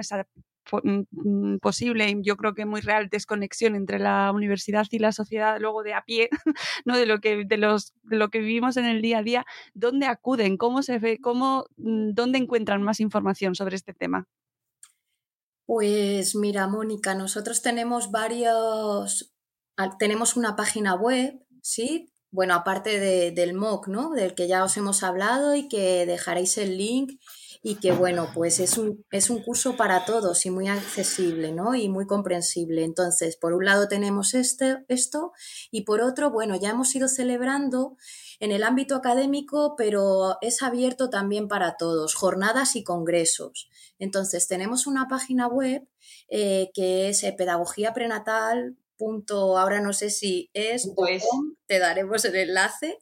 Posible, 1.61 2.17
yo 2.23 2.37
creo 2.37 2.55
que 2.55 2.65
muy 2.65 2.81
real, 2.81 3.09
desconexión 3.09 3.75
entre 3.75 3.99
la 3.99 4.33
universidad 4.33 4.87
y 4.91 4.99
la 4.99 5.13
sociedad 5.13 5.59
luego 5.61 5.83
de 5.83 5.95
a 5.95 6.03
pie, 6.03 6.29
¿no? 6.85 6.97
de, 6.97 7.07
lo 7.07 7.21
que, 7.21 7.45
de, 7.45 7.57
los, 7.57 7.93
de 8.03 8.17
lo 8.17 8.31
que 8.31 8.41
vivimos 8.41 8.77
en 8.77 8.87
el 8.87 9.03
día 9.03 9.19
a 9.19 9.23
día, 9.23 9.47
¿dónde 9.75 10.07
acuden? 10.07 10.57
¿Cómo 10.57 10.83
se 10.83 10.99
ve? 10.99 11.19
Cómo, 11.21 11.67
mm, 11.77 12.11
¿Dónde 12.13 12.39
encuentran 12.39 12.83
más 12.83 13.01
información 13.01 13.55
sobre 13.55 13.77
este 13.77 13.95
tema? 13.95 14.27
Pues 15.67 16.35
mira, 16.35 16.67
Mónica, 16.67 17.15
nosotros 17.15 17.63
tenemos 17.63 18.11
varios, 18.11 19.33
tenemos 19.99 20.37
una 20.37 20.57
página 20.57 20.95
web, 20.95 21.41
¿sí? 21.63 22.13
Bueno, 22.31 22.55
aparte 22.55 23.31
del 23.31 23.55
MOOC, 23.55 23.89
¿no? 23.89 24.11
Del 24.11 24.35
que 24.35 24.47
ya 24.47 24.65
os 24.65 24.77
hemos 24.77 25.03
hablado 25.03 25.55
y 25.55 25.69
que 25.69 26.05
dejaréis 26.05 26.59
el 26.59 26.77
link 26.77 27.13
y 27.67 27.77
que 27.77 27.93
bueno, 27.93 28.29
pues 28.35 28.61
es 28.61 28.77
un, 28.77 29.07
es 29.11 29.31
un 29.31 29.43
curso 29.43 29.75
para 29.75 30.05
todos 30.05 30.45
y 30.45 30.51
muy 30.51 30.69
accesible, 30.69 31.51
¿no? 31.51 31.75
Y 31.75 31.89
muy 31.89 32.07
comprensible. 32.07 32.85
Entonces, 32.85 33.39
por 33.39 33.55
un 33.55 33.65
lado 33.65 33.89
tenemos 33.89 34.35
este, 34.35 34.85
esto 34.89 35.33
y 35.71 35.85
por 35.85 36.03
otro, 36.03 36.31
bueno, 36.31 36.57
ya 36.57 36.69
hemos 36.69 36.95
ido 36.95 37.09
celebrando 37.09 37.97
en 38.39 38.53
el 38.53 38.65
ámbito 38.65 38.97
académico, 38.97 39.77
pero 39.79 40.37
es 40.43 40.63
abierto 40.63 41.09
también 41.09 41.49
para 41.49 41.79
todos, 41.79 42.15
jornadas 42.15 42.77
y 42.77 42.85
congresos. 42.85 43.71
Entonces, 43.99 44.47
tenemos 44.47 44.87
una 44.87 45.09
página 45.09 45.49
web 45.49 45.89
eh, 46.29 46.71
que 46.75 47.09
es 47.09 47.25
eh, 47.25 47.33
pedagogía 47.33 47.95
prenatal 47.95 48.77
punto, 48.99 49.59
ahora 49.59 49.81
no 49.81 49.93
sé 49.93 50.09
si 50.09 50.51
es, 50.53 50.93
pues, 50.95 51.25
te 51.67 51.81
daremos 51.81 52.25
el 52.27 52.37
enlace, 52.37 52.99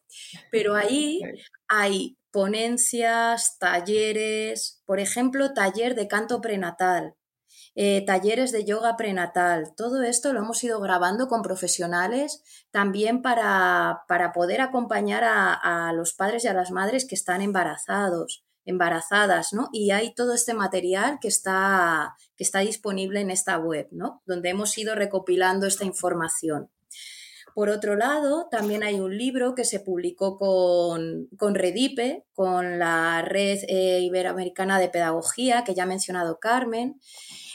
pero 0.51 0.75
ahí 0.75 1.21
hay 1.69 2.17
ponencias, 2.33 3.59
talleres, 3.59 4.83
por 4.87 4.99
ejemplo, 4.99 5.53
taller 5.53 5.95
de 5.95 6.09
canto 6.09 6.41
prenatal, 6.41 7.15
eh, 7.75 8.05
talleres 8.05 8.53
de 8.53 8.65
yoga 8.65 8.97
prenatal. 8.97 9.75
Todo 9.77 10.03
esto 10.03 10.33
lo 10.33 10.41
hemos 10.41 10.63
ido 10.65 10.81
grabando 10.81 11.29
con 11.29 11.43
profesionales 11.43 12.43
también 12.71 13.23
para, 13.23 14.03
para 14.09 14.33
poder 14.33 14.61
acompañar 14.61 15.25
a, 15.25 15.55
a, 15.55 15.93
los 15.93 16.15
padres 16.15 16.45
y 16.45 16.49
a 16.49 16.55
las 16.55 16.71
madres 16.71 17.07
que 17.07 17.15
están 17.15 17.43
embarazados, 17.43 18.45
embarazadas, 18.65 19.53
¿no? 19.53 19.69
Y 19.73 19.91
hay 19.91 20.15
todo 20.15 20.35
este 20.35 20.55
material 20.55 21.19
que 21.21 21.29
está, 21.29 22.17
que 22.37 22.45
está 22.45 22.61
disponible 22.61 23.21
en 23.21 23.31
esta 23.31 23.59
web, 23.59 23.89
¿no? 23.91 24.23
Donde 24.27 24.51
hemos 24.51 24.77
ido 24.79 24.95
recopilando 24.95 25.67
esta 25.67 25.85
información. 25.85 26.71
Por 27.55 27.69
otro 27.69 27.97
lado, 27.97 28.49
también 28.51 28.83
hay 28.83 29.01
un 29.01 29.17
libro 29.17 29.55
que 29.55 29.65
se 29.65 29.81
publicó 29.81 30.39
con, 30.39 31.29
con 31.37 31.55
Redipe, 31.55 32.25
con 32.33 32.79
la 32.79 33.23
Red 33.23 33.61
eh, 33.69 34.01
Iberoamericana 34.01 34.79
de 34.79 34.89
Pedagogía, 34.89 35.65
que 35.65 35.75
ya 35.75 35.83
ha 35.83 35.87
mencionado 35.87 36.39
Carmen, 36.41 37.01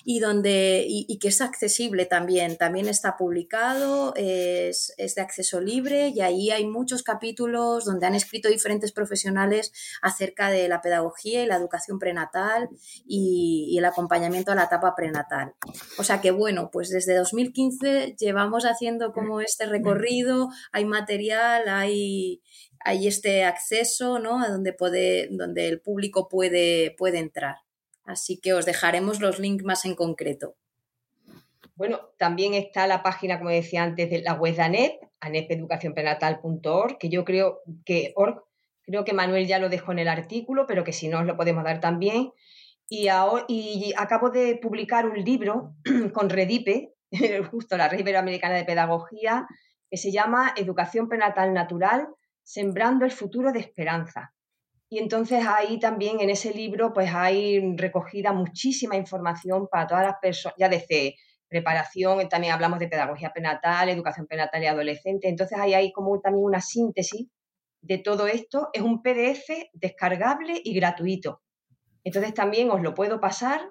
y, 0.09 0.19
donde, 0.21 0.85
y, 0.87 1.19
que 1.19 1.27
es 1.27 1.41
accesible 1.41 2.05
también. 2.05 2.55
También 2.55 2.87
está 2.87 3.17
publicado, 3.17 4.13
es, 4.15 4.93
de 4.97 5.21
acceso 5.21 5.59
libre 5.59 6.13
y 6.15 6.21
ahí 6.21 6.49
hay 6.49 6.65
muchos 6.65 7.03
capítulos 7.03 7.83
donde 7.83 8.05
han 8.05 8.15
escrito 8.15 8.47
diferentes 8.47 8.93
profesionales 8.93 9.73
acerca 10.01 10.49
de 10.49 10.69
la 10.69 10.79
pedagogía 10.79 11.43
y 11.43 11.45
la 11.45 11.57
educación 11.57 11.99
prenatal 11.99 12.69
y, 13.05 13.67
y 13.69 13.77
el 13.77 13.83
acompañamiento 13.83 14.53
a 14.53 14.55
la 14.55 14.63
etapa 14.63 14.95
prenatal. 14.95 15.55
O 15.97 16.05
sea 16.05 16.21
que 16.21 16.31
bueno, 16.31 16.69
pues 16.71 16.89
desde 16.89 17.13
2015 17.13 18.15
llevamos 18.17 18.63
haciendo 18.63 19.11
como 19.11 19.41
este 19.41 19.65
recorrido, 19.65 20.47
hay 20.71 20.85
material, 20.85 21.67
hay 21.67 22.41
hay 22.79 23.07
este 23.07 23.43
acceso 23.43 24.19
¿no? 24.19 24.41
a 24.41 24.47
donde, 24.47 24.71
puede, 24.71 25.27
donde 25.31 25.67
el 25.67 25.81
público 25.81 26.29
puede, 26.29 26.95
puede 26.97 27.19
entrar. 27.19 27.66
Así 28.07 28.39
que 28.39 28.53
os 28.53 28.65
dejaremos 28.65 29.19
los 29.19 29.37
links 29.37 29.65
más 29.65 29.83
en 29.85 29.93
concreto. 29.93 30.55
Bueno, 31.75 32.09
también 32.17 32.53
está 32.53 32.87
la 32.87 33.03
página, 33.03 33.37
como 33.37 33.51
decía 33.51 33.83
antes, 33.83 34.09
de 34.09 34.21
la 34.21 34.33
web 34.33 34.55
de 34.55 34.63
ANEP, 34.63 34.93
anepeducacionprenatal.org, 35.19 36.97
que 36.97 37.09
yo 37.09 37.25
creo 37.25 37.59
que 37.85 38.13
org, 38.15 38.43
creo 38.81 39.03
que 39.03 39.13
Manuel 39.13 39.45
ya 39.45 39.59
lo 39.59 39.69
dejó 39.69 39.91
en 39.91 39.99
el 39.99 40.07
artículo, 40.07 40.65
pero 40.65 40.85
que 40.85 40.93
si 40.93 41.09
no 41.09 41.19
os 41.19 41.25
lo 41.25 41.35
podemos 41.35 41.65
dar 41.65 41.81
también. 41.81 42.31
Y, 42.89 43.09
y 43.49 43.93
acabo 43.97 44.29
de 44.29 44.55
publicar 44.55 45.05
un 45.05 45.21
libro 45.21 45.75
con 46.13 46.29
Redipe, 46.29 46.93
justo 47.51 47.75
la 47.75 47.89
Red 47.89 47.99
Iberoamericana 47.99 48.55
de 48.55 48.63
Pedagogía, 48.63 49.47
que 49.91 49.97
se 49.97 50.13
llama 50.13 50.53
Educación 50.55 51.09
Prenatal 51.09 51.53
Natural, 51.53 52.07
Sembrando 52.41 53.03
el 53.03 53.11
Futuro 53.11 53.51
de 53.51 53.59
Esperanza. 53.59 54.33
Y 54.89 54.99
entonces 54.99 55.45
ahí 55.45 55.79
también 55.79 56.21
en 56.21 56.29
ese 56.29 56.53
libro 56.53 56.93
pues 56.93 57.09
hay 57.13 57.75
recogida 57.75 58.31
muchísima 58.31 58.95
información 58.95 59.67
para 59.69 59.87
todas 59.87 60.05
las 60.05 60.15
personas, 60.21 60.55
ya 60.57 60.69
desde 60.69 61.15
preparación, 61.49 62.27
también 62.29 62.53
hablamos 62.53 62.79
de 62.79 62.87
pedagogía 62.87 63.31
prenatal, 63.31 63.89
educación 63.89 64.27
prenatal 64.27 64.63
y 64.63 64.67
adolescente, 64.67 65.29
entonces 65.29 65.57
ahí 65.57 65.73
hay 65.73 65.91
como 65.91 66.19
también 66.19 66.43
una 66.43 66.61
síntesis 66.61 67.27
de 67.81 67.97
todo 67.97 68.27
esto 68.27 68.69
es 68.73 68.81
un 68.81 69.01
PDF 69.01 69.69
descargable 69.73 70.59
y 70.63 70.73
gratuito. 70.73 71.41
Entonces 72.03 72.33
también 72.33 72.69
os 72.69 72.81
lo 72.81 72.93
puedo 72.93 73.19
pasar 73.19 73.61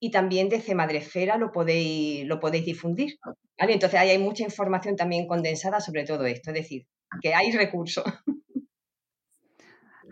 y 0.00 0.10
también 0.10 0.48
desde 0.48 0.74
Madresfera 0.74 1.36
lo 1.36 1.52
podéis, 1.52 2.26
lo 2.26 2.40
podéis 2.40 2.64
difundir. 2.64 3.18
Entonces 3.58 3.98
ahí 3.98 4.10
hay 4.10 4.18
mucha 4.18 4.44
información 4.44 4.96
también 4.96 5.26
condensada 5.26 5.80
sobre 5.80 6.04
todo 6.04 6.26
esto, 6.26 6.50
es 6.50 6.54
decir, 6.54 6.86
que 7.20 7.34
hay 7.34 7.52
recursos. 7.52 8.04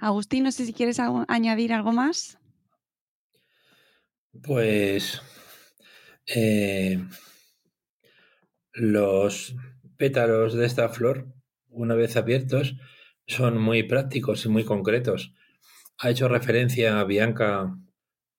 Agustín, 0.04 0.44
no 0.44 0.52
sé 0.52 0.66
si 0.66 0.74
quieres 0.74 1.00
añadir 1.28 1.72
algo 1.72 1.90
más. 1.90 2.36
Pues 4.42 5.22
eh, 6.26 7.02
los 8.74 9.56
pétalos 9.96 10.52
de 10.52 10.66
esta 10.66 10.90
flor, 10.90 11.32
una 11.70 11.94
vez 11.94 12.18
abiertos, 12.18 12.76
son 13.26 13.58
muy 13.58 13.84
prácticos 13.84 14.44
y 14.44 14.50
muy 14.50 14.64
concretos. 14.64 15.32
Ha 15.96 16.10
hecho 16.10 16.28
referencia 16.28 17.00
a 17.00 17.04
Bianca 17.04 17.74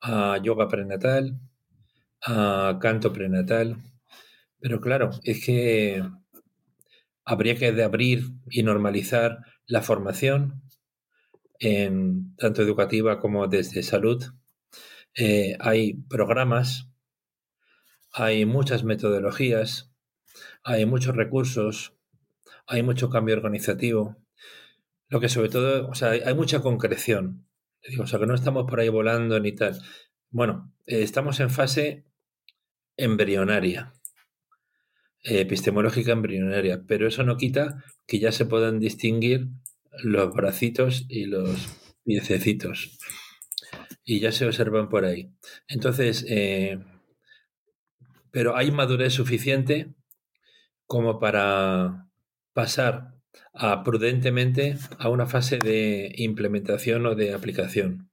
a 0.01 0.38
yoga 0.43 0.68
prenatal, 0.68 1.39
a 2.22 2.78
canto 2.80 3.11
prenatal, 3.11 3.78
pero 4.59 4.80
claro, 4.80 5.09
es 5.24 5.43
que 5.43 6.03
habría 7.24 7.55
que 7.55 7.70
abrir 7.82 8.26
y 8.51 8.61
normalizar 8.61 9.39
la 9.66 9.82
formación, 9.82 10.61
tanto 11.60 12.62
educativa 12.62 13.20
como 13.20 13.47
desde 13.47 13.84
salud. 13.84 14.24
Eh, 15.16 15.56
hay 15.60 15.93
programas, 16.10 16.89
hay 18.12 18.45
muchas 18.45 18.84
metodologías, 18.84 19.91
hay 20.64 20.86
muchos 20.86 21.16
recursos, 21.16 21.93
hay 22.68 22.84
mucho 22.84 23.10
cambio 23.10 23.36
organizativo. 23.36 24.18
Lo 25.08 25.20
que 25.20 25.30
sobre 25.30 25.49
todo, 25.49 25.88
o 25.88 25.95
sea, 25.95 26.10
hay 26.12 26.34
mucha 26.34 26.62
concreción. 26.62 27.47
o 27.99 28.08
sea, 28.08 28.20
que 28.20 28.26
no 28.26 28.36
estamos 28.36 28.66
por 28.68 28.80
ahí 28.80 28.89
volando 28.89 29.39
ni 29.39 29.53
tal. 29.53 29.80
Bueno, 30.32 30.74
eh, 30.86 31.03
estamos 31.03 31.39
en 31.39 31.49
fase 31.49 32.06
embrionaria, 32.97 33.93
epistemológica 35.24 36.12
embrionaria, 36.12 36.84
pero 36.88 37.08
eso 37.08 37.24
no 37.24 37.38
quita 37.38 37.84
que 38.08 38.20
ya 38.20 38.32
se 38.32 38.45
puedan 38.45 38.80
distinguir 38.80 39.49
los 40.04 40.34
bracitos 40.34 41.06
y 41.10 41.26
los 41.26 41.68
piececitos. 42.04 42.98
Y 44.04 44.20
ya 44.20 44.32
se 44.32 44.46
observan 44.46 44.89
por 44.89 45.06
ahí. 45.06 45.32
Entonces, 45.68 46.26
eh, 46.28 46.80
pero 48.32 48.56
hay 48.56 48.72
madurez 48.72 49.14
suficiente 49.14 49.93
como 50.86 51.20
para 51.20 52.10
pasar 52.54 53.16
a, 53.54 53.84
prudentemente 53.84 54.78
a 55.00 55.10
una 55.10 55.26
fase 55.26 55.58
de 55.58 56.14
implementación 56.18 57.06
o 57.06 57.16
de 57.16 57.34
aplicación, 57.34 58.10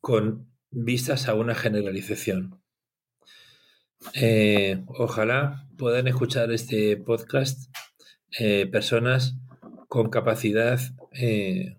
con 0.00 0.52
vistas 0.70 1.28
a 1.28 1.34
una 1.34 1.54
generalización. 1.54 2.62
Eh, 4.14 4.84
ojalá 4.86 5.66
puedan 5.76 6.06
escuchar 6.06 6.52
este 6.52 6.96
podcast 6.96 7.74
eh, 8.38 8.66
personas 8.66 9.36
con 9.88 10.10
capacidad 10.10 10.78
eh, 11.12 11.78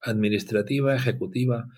administrativa, 0.00 0.96
ejecutiva, 0.96 1.68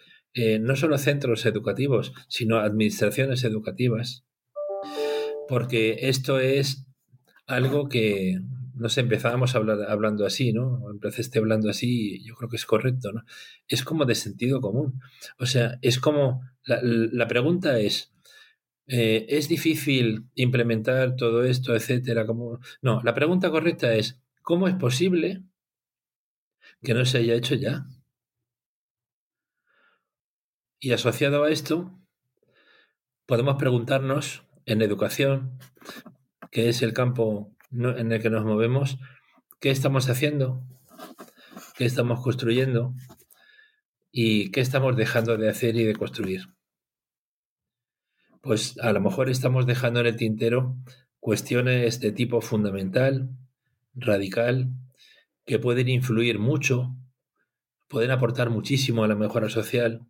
no 0.61 0.77
solo 0.77 0.97
centros 0.97 1.45
educativos, 1.45 2.15
sino 2.29 2.57
administraciones 2.57 3.45
educativas, 3.45 4.25
porque 5.49 6.09
esto 6.09 6.41
es 6.41 6.87
algo 7.47 7.89
que, 7.89 8.41
no 8.75 8.89
sé, 8.89 9.01
empezábamos 9.01 9.55
hablando 9.55 10.25
así, 10.25 10.53
¿no? 10.53 10.91
Empezaste 10.91 11.39
hablando 11.39 11.69
así, 11.69 12.25
yo 12.25 12.35
creo 12.35 12.49
que 12.49 12.57
es 12.57 12.65
correcto, 12.65 13.13
¿no? 13.13 13.25
Es 13.69 13.85
como 13.85 14.05
de 14.05 14.15
sentido 14.15 14.61
común. 14.61 15.01
O 15.39 15.47
sea, 15.47 15.79
es 15.83 15.99
como, 15.99 16.43
la, 16.65 17.29
pregunta 17.29 17.79
es, 17.79 18.13
eh, 18.87 19.27
¿es 19.29 19.49
difícil 19.49 20.27
implementar 20.35 21.17
todo 21.17 21.45
esto, 21.45 21.75
etcétera? 21.75 22.27
Como, 22.27 22.61
no, 22.81 23.03
la 23.03 23.15
pregunta 23.15 23.51
correcta 23.51 23.95
es, 23.95 24.21
¿cómo 24.43 24.69
es 24.69 24.75
posible 24.75 25.43
que 26.83 26.95
no 26.95 27.05
se 27.05 27.19
haya 27.19 27.35
hecho 27.35 27.55
ya? 27.55 27.87
Y 30.79 30.93
asociado 30.93 31.45
a 31.45 31.51
esto, 31.51 31.99
podemos 33.27 33.57
preguntarnos 33.57 34.45
en 34.67 34.83
educación, 34.83 35.59
que 36.51 36.69
es 36.69 36.83
el 36.83 36.93
campo 36.93 37.57
en 37.71 38.13
el 38.13 38.21
que 38.21 38.31
nos 38.31 38.45
movemos, 38.45 38.99
qué 39.61 39.71
estamos 39.71 40.09
haciendo, 40.11 40.63
qué 41.77 41.85
estamos 41.85 42.21
construyendo 42.21 42.95
y 44.11 44.51
qué 44.51 44.61
estamos 44.61 44.97
dejando 44.97 45.37
de 45.37 45.49
hacer 45.49 45.77
y 45.77 45.85
de 45.85 45.95
construir. 45.95 46.49
Pues 48.43 48.77
a 48.81 48.93
lo 48.93 49.01
mejor 49.01 49.31
estamos 49.31 49.67
dejando 49.67 50.01
en 50.01 50.07
el 50.07 50.17
tintero 50.17 50.77
cuestiones 51.21 52.01
de 52.01 52.11
tipo 52.11 52.41
fundamental, 52.41 53.31
radical, 53.95 54.71
que 55.45 55.59
pueden 55.59 55.89
influir 55.89 56.39
mucho, 56.39 56.97
pueden 57.89 58.11
aportar 58.11 58.51
muchísimo 58.51 59.05
a 59.05 59.09
la 59.09 59.17
mejora 59.17 59.49
social. 59.49 60.07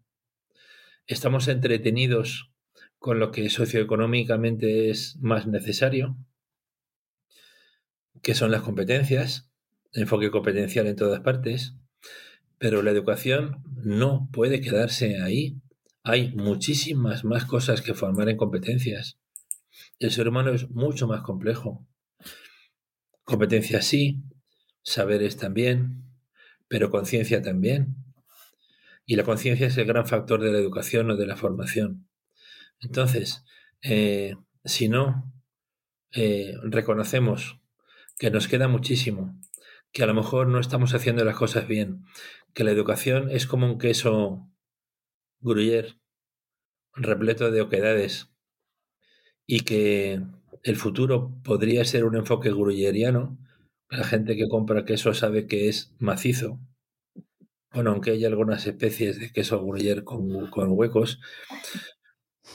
Estamos 1.07 1.49
entretenidos 1.49 2.53
con 2.99 3.19
lo 3.19 3.33
que 3.33 3.51
socioeconómicamente 3.51 4.91
es 4.91 5.17
más 5.21 5.47
necesario 5.47 6.17
que 8.23 8.35
son 8.35 8.51
las 8.53 8.63
competencias, 8.63 9.51
enfoque 9.93 10.31
competencial 10.31 10.87
en 10.87 10.97
todas 10.97 11.21
partes, 11.21 11.75
pero 12.59 12.83
la 12.83 12.93
educación 12.93 13.63
no 13.67 14.29
puede 14.33 14.61
quedarse 14.61 15.21
ahí. 15.21 15.61
Hay 16.05 16.33
muchísimas 16.35 17.25
más 17.25 17.45
cosas 17.45 17.83
que 17.83 17.95
formar 17.95 18.29
en 18.29 18.37
competencias. 18.37 19.19
El 19.99 20.13
ser 20.13 20.29
humano 20.29 20.51
es 20.53 20.71
mucho 20.71 21.07
más 21.07 21.23
complejo. 21.23 21.87
Competencias 23.25 23.87
sí, 23.87 24.23
saberes 24.83 25.37
también, 25.37 26.05
pero 26.69 26.91
conciencia 26.91 27.43
también. 27.43 27.97
Y 29.05 29.17
la 29.17 29.25
conciencia 29.25 29.67
es 29.67 29.77
el 29.77 29.87
gran 29.87 30.07
factor 30.07 30.41
de 30.41 30.53
la 30.53 30.59
educación 30.59 31.11
o 31.11 31.17
de 31.17 31.27
la 31.27 31.37
formación. 31.37 32.09
Entonces, 32.81 33.45
eh, 33.83 34.35
si 34.65 34.89
no 34.89 35.33
eh, 36.13 36.55
reconocemos 36.63 37.61
que 38.19 38.31
nos 38.31 38.49
queda 38.49 38.69
muchísimo, 38.69 39.39
que 39.93 40.03
a 40.03 40.07
lo 40.07 40.15
mejor 40.15 40.49
no 40.49 40.59
estamos 40.59 40.95
haciendo 40.95 41.25
las 41.25 41.37
cosas 41.37 41.67
bien, 41.67 42.05
que 42.55 42.65
la 42.65 42.71
educación 42.71 43.31
es 43.31 43.47
como 43.47 43.67
un 43.67 43.79
queso 43.79 44.49
gruyère 45.41 45.99
repleto 46.95 47.51
de 47.51 47.63
oquedades 47.63 48.31
y 49.47 49.61
que 49.61 50.23
el 50.63 50.77
futuro 50.77 51.33
podría 51.43 51.85
ser 51.85 52.05
un 52.05 52.17
enfoque 52.17 52.51
gruyeriano. 52.51 53.39
La 53.89 54.05
gente 54.05 54.37
que 54.37 54.49
compra 54.49 54.85
queso 54.85 55.13
sabe 55.15 55.47
que 55.47 55.69
es 55.69 55.93
macizo. 55.99 56.61
Bueno, 57.73 57.91
aunque 57.91 58.13
hay 58.13 58.25
algunas 58.25 58.67
especies 58.67 59.19
de 59.19 59.33
queso 59.33 59.65
gruyère 59.65 60.05
con, 60.05 60.71
huecos, 60.73 61.21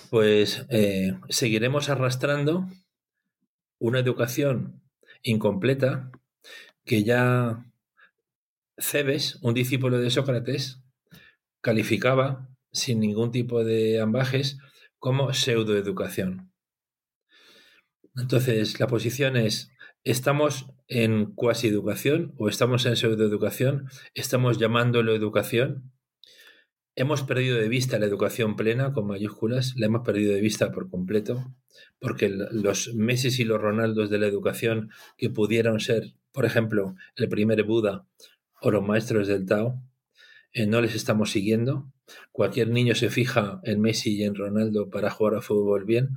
pues 0.09 0.65
eh, 0.69 1.17
seguiremos 1.29 1.89
arrastrando 1.89 2.67
una 3.79 3.99
educación 3.99 4.81
incompleta 5.23 6.11
que 6.85 7.03
ya 7.03 7.65
Cebes, 8.77 9.39
un 9.41 9.53
discípulo 9.53 9.99
de 9.99 10.11
Sócrates, 10.11 10.81
calificaba 11.61 12.47
sin 12.71 12.99
ningún 12.99 13.31
tipo 13.31 13.63
de 13.63 13.99
ambajes 13.99 14.59
como 14.99 15.33
pseudoeducación. 15.33 16.51
Entonces, 18.17 18.79
la 18.79 18.87
posición 18.87 19.37
es, 19.37 19.71
¿estamos 20.03 20.65
en 20.87 21.27
cuasi 21.35 21.67
educación 21.67 22.33
o 22.37 22.49
estamos 22.49 22.85
en 22.87 22.95
pseudoeducación? 22.95 23.89
¿Estamos 24.15 24.57
llamándolo 24.57 25.13
educación? 25.13 25.91
Hemos 26.95 27.21
perdido 27.21 27.57
de 27.57 27.69
vista 27.69 27.99
la 27.99 28.07
educación 28.07 28.55
plena 28.55 28.91
con 28.91 29.05
mayúsculas, 29.05 29.75
la 29.77 29.85
hemos 29.85 30.01
perdido 30.01 30.33
de 30.33 30.41
vista 30.41 30.71
por 30.71 30.89
completo, 30.89 31.53
porque 31.99 32.27
los 32.29 32.95
Messi 32.95 33.43
y 33.43 33.45
los 33.45 33.61
Ronaldos 33.61 34.09
de 34.09 34.17
la 34.17 34.25
educación 34.25 34.89
que 35.15 35.29
pudieron 35.29 35.79
ser, 35.79 36.15
por 36.31 36.45
ejemplo, 36.45 36.95
el 37.15 37.29
primer 37.29 37.63
Buda 37.65 38.07
o 38.61 38.71
los 38.71 38.83
maestros 38.83 39.27
del 39.27 39.45
Tao, 39.45 39.79
eh, 40.53 40.65
no 40.65 40.81
les 40.81 40.95
estamos 40.95 41.29
siguiendo. 41.29 41.91
Cualquier 42.31 42.69
niño 42.69 42.95
se 42.95 43.11
fija 43.11 43.59
en 43.63 43.79
Messi 43.79 44.15
y 44.15 44.23
en 44.23 44.33
Ronaldo 44.33 44.89
para 44.89 45.11
jugar 45.11 45.35
a 45.35 45.41
fútbol 45.41 45.85
bien. 45.85 46.15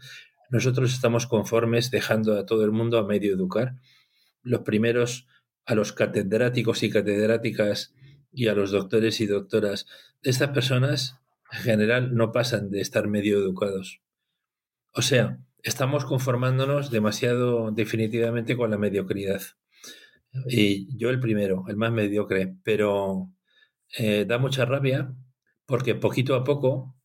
Nosotros 0.50 0.92
estamos 0.92 1.26
conformes 1.26 1.90
dejando 1.90 2.38
a 2.38 2.44
todo 2.44 2.64
el 2.64 2.72
mundo 2.72 2.98
a 2.98 3.06
medio 3.06 3.34
educar. 3.34 3.76
Los 4.42 4.60
primeros 4.60 5.26
a 5.64 5.74
los 5.74 5.92
catedráticos 5.92 6.82
y 6.82 6.90
catedráticas 6.90 7.94
y 8.32 8.48
a 8.48 8.54
los 8.54 8.70
doctores 8.72 9.20
y 9.20 9.26
doctoras. 9.26 9.86
Estas 10.22 10.50
personas, 10.50 11.20
en 11.52 11.60
general, 11.60 12.14
no 12.14 12.32
pasan 12.32 12.70
de 12.70 12.80
estar 12.80 13.06
medio 13.08 13.38
educados. 13.38 14.00
O 14.92 15.02
sea, 15.02 15.38
estamos 15.62 16.04
conformándonos 16.04 16.90
demasiado 16.90 17.70
definitivamente 17.70 18.56
con 18.56 18.70
la 18.70 18.78
mediocridad. 18.78 19.42
Y 20.48 20.96
yo 20.96 21.10
el 21.10 21.20
primero, 21.20 21.64
el 21.68 21.76
más 21.76 21.92
mediocre, 21.92 22.56
pero 22.62 23.30
eh, 23.96 24.24
da 24.26 24.38
mucha 24.38 24.64
rabia 24.64 25.14
porque 25.66 25.94
poquito 25.94 26.34
a 26.34 26.44
poco 26.44 26.96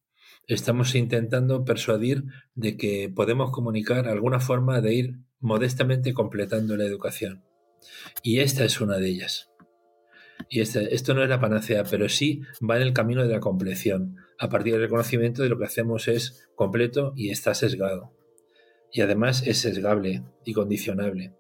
estamos 0.47 0.95
intentando 0.95 1.65
persuadir 1.65 2.23
de 2.53 2.77
que 2.77 3.11
podemos 3.13 3.51
comunicar 3.51 4.07
alguna 4.07 4.39
forma 4.39 4.81
de 4.81 4.93
ir 4.93 5.15
modestamente 5.39 6.13
completando 6.13 6.77
la 6.77 6.85
educación. 6.85 7.43
Y 8.23 8.39
esta 8.39 8.63
es 8.63 8.81
una 8.81 8.97
de 8.97 9.09
ellas. 9.09 9.51
Y 10.49 10.61
este, 10.61 10.93
esto 10.93 11.13
no 11.13 11.23
es 11.23 11.29
la 11.29 11.39
panacea, 11.39 11.83
pero 11.89 12.09
sí 12.09 12.41
va 12.67 12.75
en 12.75 12.83
el 12.83 12.93
camino 12.93 13.23
de 13.23 13.33
la 13.33 13.39
compleción. 13.39 14.17
A 14.37 14.49
partir 14.49 14.73
del 14.73 14.83
reconocimiento 14.83 15.43
de 15.43 15.49
lo 15.49 15.57
que 15.57 15.65
hacemos 15.65 16.07
es 16.07 16.47
completo 16.55 17.13
y 17.15 17.29
está 17.29 17.53
sesgado. 17.53 18.13
Y 18.91 19.01
además 19.01 19.45
es 19.45 19.59
sesgable 19.59 20.23
y 20.43 20.53
condicionable. 20.53 21.33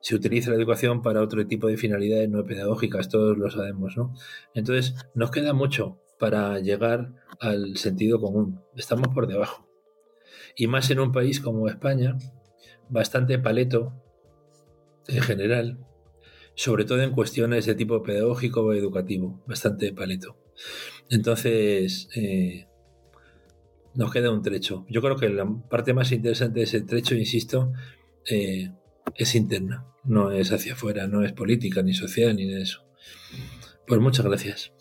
Se 0.00 0.14
utiliza 0.14 0.50
la 0.50 0.56
educación 0.56 1.00
para 1.00 1.22
otro 1.22 1.46
tipo 1.46 1.66
de 1.66 1.78
finalidades 1.78 2.28
no 2.28 2.44
pedagógicas, 2.44 3.08
todos 3.08 3.38
lo 3.38 3.50
sabemos, 3.50 3.96
¿no? 3.96 4.14
Entonces, 4.54 4.94
nos 5.14 5.30
queda 5.30 5.54
mucho 5.54 5.98
para 6.18 6.58
llegar 6.58 7.14
al 7.40 7.76
sentido 7.76 8.20
común. 8.20 8.60
Estamos 8.76 9.08
por 9.08 9.26
debajo. 9.26 9.68
Y 10.56 10.66
más 10.66 10.90
en 10.90 11.00
un 11.00 11.12
país 11.12 11.40
como 11.40 11.68
España, 11.68 12.16
bastante 12.88 13.38
paleto 13.38 13.92
en 15.08 15.22
general, 15.22 15.78
sobre 16.54 16.84
todo 16.84 17.02
en 17.02 17.12
cuestiones 17.12 17.66
de 17.66 17.74
tipo 17.74 18.02
pedagógico 18.02 18.62
o 18.62 18.72
educativo, 18.72 19.42
bastante 19.46 19.92
paleto. 19.92 20.36
Entonces, 21.10 22.08
eh, 22.14 22.66
nos 23.94 24.12
queda 24.12 24.30
un 24.30 24.42
trecho. 24.42 24.84
Yo 24.88 25.00
creo 25.02 25.16
que 25.16 25.28
la 25.28 25.46
parte 25.70 25.94
más 25.94 26.12
interesante 26.12 26.60
de 26.60 26.64
ese 26.64 26.80
trecho, 26.82 27.14
insisto, 27.14 27.72
eh, 28.28 28.70
es 29.16 29.34
interna, 29.34 29.86
no 30.04 30.32
es 30.32 30.52
hacia 30.52 30.74
afuera, 30.74 31.06
no 31.06 31.24
es 31.24 31.32
política, 31.32 31.82
ni 31.82 31.94
social, 31.94 32.36
ni 32.36 32.46
de 32.46 32.62
eso. 32.62 32.84
Pues 33.86 34.00
muchas 34.00 34.24
gracias. 34.24 34.72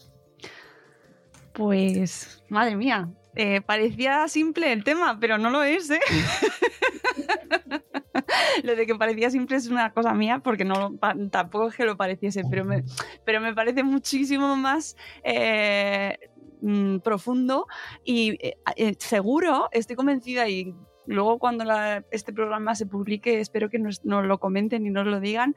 Pues, 1.53 2.43
madre 2.49 2.75
mía, 2.75 3.09
eh, 3.35 3.61
parecía 3.61 4.27
simple 4.27 4.73
el 4.73 4.83
tema, 4.83 5.17
pero 5.19 5.37
no 5.37 5.49
lo 5.49 5.63
es, 5.63 5.89
¿eh? 5.89 5.99
lo 8.63 8.75
de 8.75 8.85
que 8.85 8.95
parecía 8.95 9.29
simple 9.29 9.57
es 9.57 9.67
una 9.67 9.91
cosa 9.91 10.13
mía, 10.13 10.39
porque 10.39 10.65
no 10.65 10.97
tampoco 11.31 11.67
es 11.67 11.75
que 11.75 11.85
lo 11.85 11.97
pareciese, 11.97 12.43
pero 12.49 12.65
me, 12.65 13.53
parece 13.53 13.83
muchísimo 13.83 14.55
más 14.55 14.95
eh, 15.23 16.17
mm, 16.61 16.99
profundo 16.99 17.67
y 18.03 18.37
eh, 18.39 18.95
seguro, 18.99 19.69
estoy 19.71 19.95
convencida 19.95 20.47
y 20.47 20.75
luego 21.05 21.37
cuando 21.37 21.65
este 22.11 22.33
programa 22.33 22.75
se 22.75 22.85
publique 22.85 23.39
espero 23.39 23.69
que 23.69 23.77
nos, 23.77 24.05
nos 24.05 24.25
lo 24.25 24.39
comenten 24.39 24.85
y 24.85 24.89
nos 24.89 25.05
lo 25.05 25.19
digan 25.19 25.55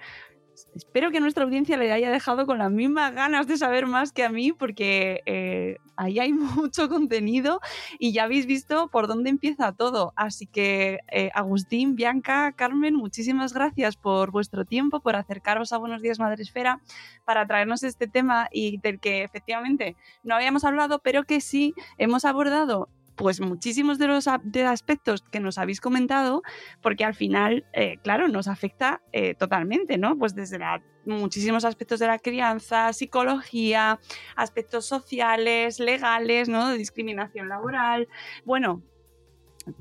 espero 0.74 1.11
que 1.11 1.20
nuestra 1.20 1.44
audiencia 1.44 1.76
le 1.76 1.92
haya 1.92 2.11
dejado 2.11 2.46
con 2.46 2.59
las 2.59 2.70
mismas 2.70 3.14
ganas 3.14 3.46
de 3.46 3.57
saber 3.57 3.86
más 3.86 4.12
que 4.12 4.24
a 4.24 4.30
mí, 4.30 4.52
porque 4.52 5.22
eh, 5.26 5.76
ahí 5.96 6.18
hay 6.18 6.32
mucho 6.32 6.88
contenido 6.88 7.61
y 7.98 8.12
ya 8.12 8.24
habéis 8.24 8.46
visto 8.46 8.88
por 8.88 9.07
dónde 9.07 9.30
empieza 9.30 9.72
todo. 9.72 10.12
Así 10.16 10.46
que, 10.46 11.00
eh, 11.11 11.30
Agustín, 11.34 11.96
Bianca, 11.96 12.52
Carmen, 12.52 12.94
muchísimas 12.94 13.52
gracias 13.52 13.96
por 13.96 14.30
vuestro 14.30 14.64
tiempo, 14.64 15.00
por 15.00 15.16
acercaros 15.16 15.72
a 15.72 15.78
Buenos 15.78 16.02
Días 16.02 16.18
Madre 16.18 16.42
Esfera, 16.42 16.80
para 17.24 17.46
traernos 17.46 17.82
este 17.82 18.07
tema 18.07 18.48
y 18.52 18.78
del 18.78 19.00
que 19.00 19.22
efectivamente 19.22 19.96
no 20.22 20.34
habíamos 20.34 20.64
hablado, 20.64 21.00
pero 21.00 21.24
que 21.24 21.40
sí 21.40 21.74
hemos 21.98 22.24
abordado 22.24 22.88
pues 23.16 23.40
muchísimos 23.40 23.98
de 23.98 24.06
los 24.06 24.28
aspectos 24.28 25.22
que 25.22 25.40
nos 25.40 25.58
habéis 25.58 25.80
comentado, 25.80 26.42
porque 26.82 27.04
al 27.04 27.14
final, 27.14 27.64
eh, 27.72 27.96
claro, 28.02 28.28
nos 28.28 28.46
afecta 28.46 29.00
eh, 29.12 29.34
totalmente, 29.34 29.98
¿no? 29.98 30.16
Pues 30.18 30.34
desde 30.34 30.58
muchísimos 31.06 31.64
aspectos 31.64 31.98
de 31.98 32.06
la 32.06 32.18
crianza, 32.18 32.92
psicología, 32.92 33.98
aspectos 34.36 34.84
sociales, 34.84 35.80
legales, 35.80 36.48
¿no? 36.48 36.68
De 36.68 36.76
discriminación 36.76 37.48
laboral. 37.48 38.06
Bueno, 38.44 38.82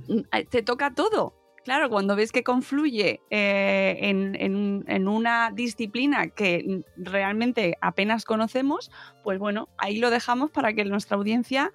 mm, 0.07 0.19
eh, 0.31 0.45
te 0.45 0.63
toca 0.63 0.93
todo. 0.93 1.35
Claro, 1.65 1.89
cuando 1.89 2.15
ves 2.15 2.31
que 2.31 2.43
confluye 2.43 3.21
en, 3.31 4.35
en, 4.35 5.07
una 5.07 5.49
disciplina 5.49 6.27
que 6.27 6.83
realmente 6.95 7.75
apenas 7.81 8.23
conocemos, 8.23 8.91
pues 9.23 9.39
bueno, 9.39 9.67
ahí 9.79 9.97
lo 9.97 10.11
dejamos 10.11 10.51
para 10.51 10.73
que 10.73 10.85
nuestra 10.85 11.17
audiencia 11.17 11.73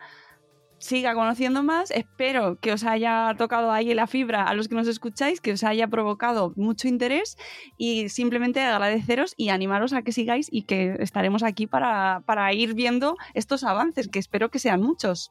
siga 0.81 1.15
conociendo 1.15 1.63
más. 1.63 1.91
Espero 1.93 2.59
que 2.59 2.73
os 2.73 2.85
haya 2.85 3.35
tocado 3.39 3.71
ahí 3.71 3.95
la 3.95 4.07
fibra 4.07 4.45
a 4.45 4.55
los 4.55 4.67
que 4.67 4.75
nos 4.75 4.89
escucháis, 4.89 5.41
que 5.41 5.53
os 5.53 5.63
haya 5.63 5.87
provocado 5.87 6.53
mucho 6.57 6.89
interés 6.89 7.37
y 7.77 8.09
simplemente 8.09 8.61
agradeceros 8.61 9.35
y 9.37 9.51
animaros 9.51 9.93
a 9.93 10.03
que 10.03 10.11
sigáis 10.11 10.49
y 10.51 10.63
que 10.63 10.97
estaremos 10.99 11.43
aquí 11.43 11.67
para, 11.67 12.53
ir 12.53 12.75
viendo 12.75 13.17
estos 13.35 13.63
avances, 13.63 14.09
que 14.09 14.19
espero 14.19 14.51
que 14.51 14.59
sean 14.59 14.83
muchos. 14.83 15.31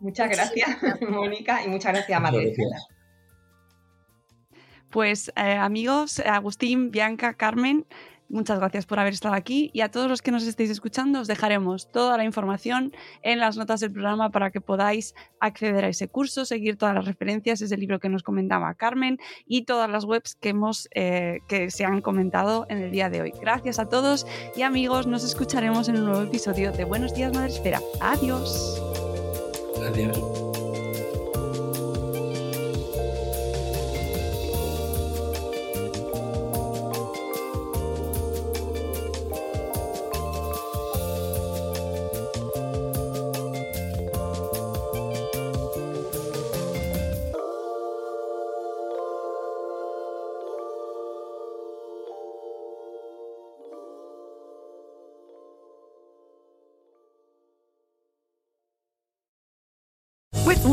Muchas 0.00 0.28
gracias, 0.28 0.76
Mónica, 1.08 1.64
y 1.64 1.68
muchas 1.68 1.92
gracias, 1.92 2.20
María. 2.20 2.52
Pues 4.90 5.30
eh, 5.36 5.52
amigos, 5.52 6.18
Agustín, 6.20 6.90
Bianca, 6.90 7.34
Carmen, 7.34 7.86
Muchas 8.30 8.58
gracias 8.58 8.84
por 8.84 8.98
haber 8.98 9.14
estado 9.14 9.34
aquí 9.34 9.70
y 9.72 9.80
a 9.80 9.90
todos 9.90 10.08
los 10.08 10.20
que 10.20 10.30
nos 10.30 10.46
estéis 10.46 10.68
escuchando 10.70 11.20
os 11.20 11.28
dejaremos 11.28 11.90
toda 11.90 12.18
la 12.18 12.24
información 12.24 12.92
en 13.22 13.38
las 13.38 13.56
notas 13.56 13.80
del 13.80 13.90
programa 13.90 14.30
para 14.30 14.50
que 14.50 14.60
podáis 14.60 15.14
acceder 15.40 15.84
a 15.86 15.88
ese 15.88 16.08
curso, 16.08 16.44
seguir 16.44 16.76
todas 16.76 16.94
las 16.94 17.06
referencias, 17.06 17.62
ese 17.62 17.76
libro 17.78 18.00
que 18.00 18.10
nos 18.10 18.22
comentaba 18.22 18.74
Carmen 18.74 19.18
y 19.46 19.62
todas 19.62 19.88
las 19.88 20.04
webs 20.04 20.34
que, 20.34 20.50
hemos, 20.50 20.88
eh, 20.94 21.38
que 21.48 21.70
se 21.70 21.86
han 21.86 22.02
comentado 22.02 22.66
en 22.68 22.78
el 22.78 22.90
día 22.90 23.08
de 23.08 23.22
hoy. 23.22 23.32
Gracias 23.40 23.78
a 23.78 23.88
todos 23.88 24.26
y 24.54 24.62
amigos, 24.62 25.06
nos 25.06 25.24
escucharemos 25.24 25.88
en 25.88 25.96
un 25.96 26.04
nuevo 26.04 26.22
episodio 26.22 26.70
de 26.72 26.84
Buenos 26.84 27.14
Días 27.14 27.32
Madre 27.32 27.52
Esfera. 27.52 27.80
Adiós. 28.00 28.82
Adiós. 29.86 30.47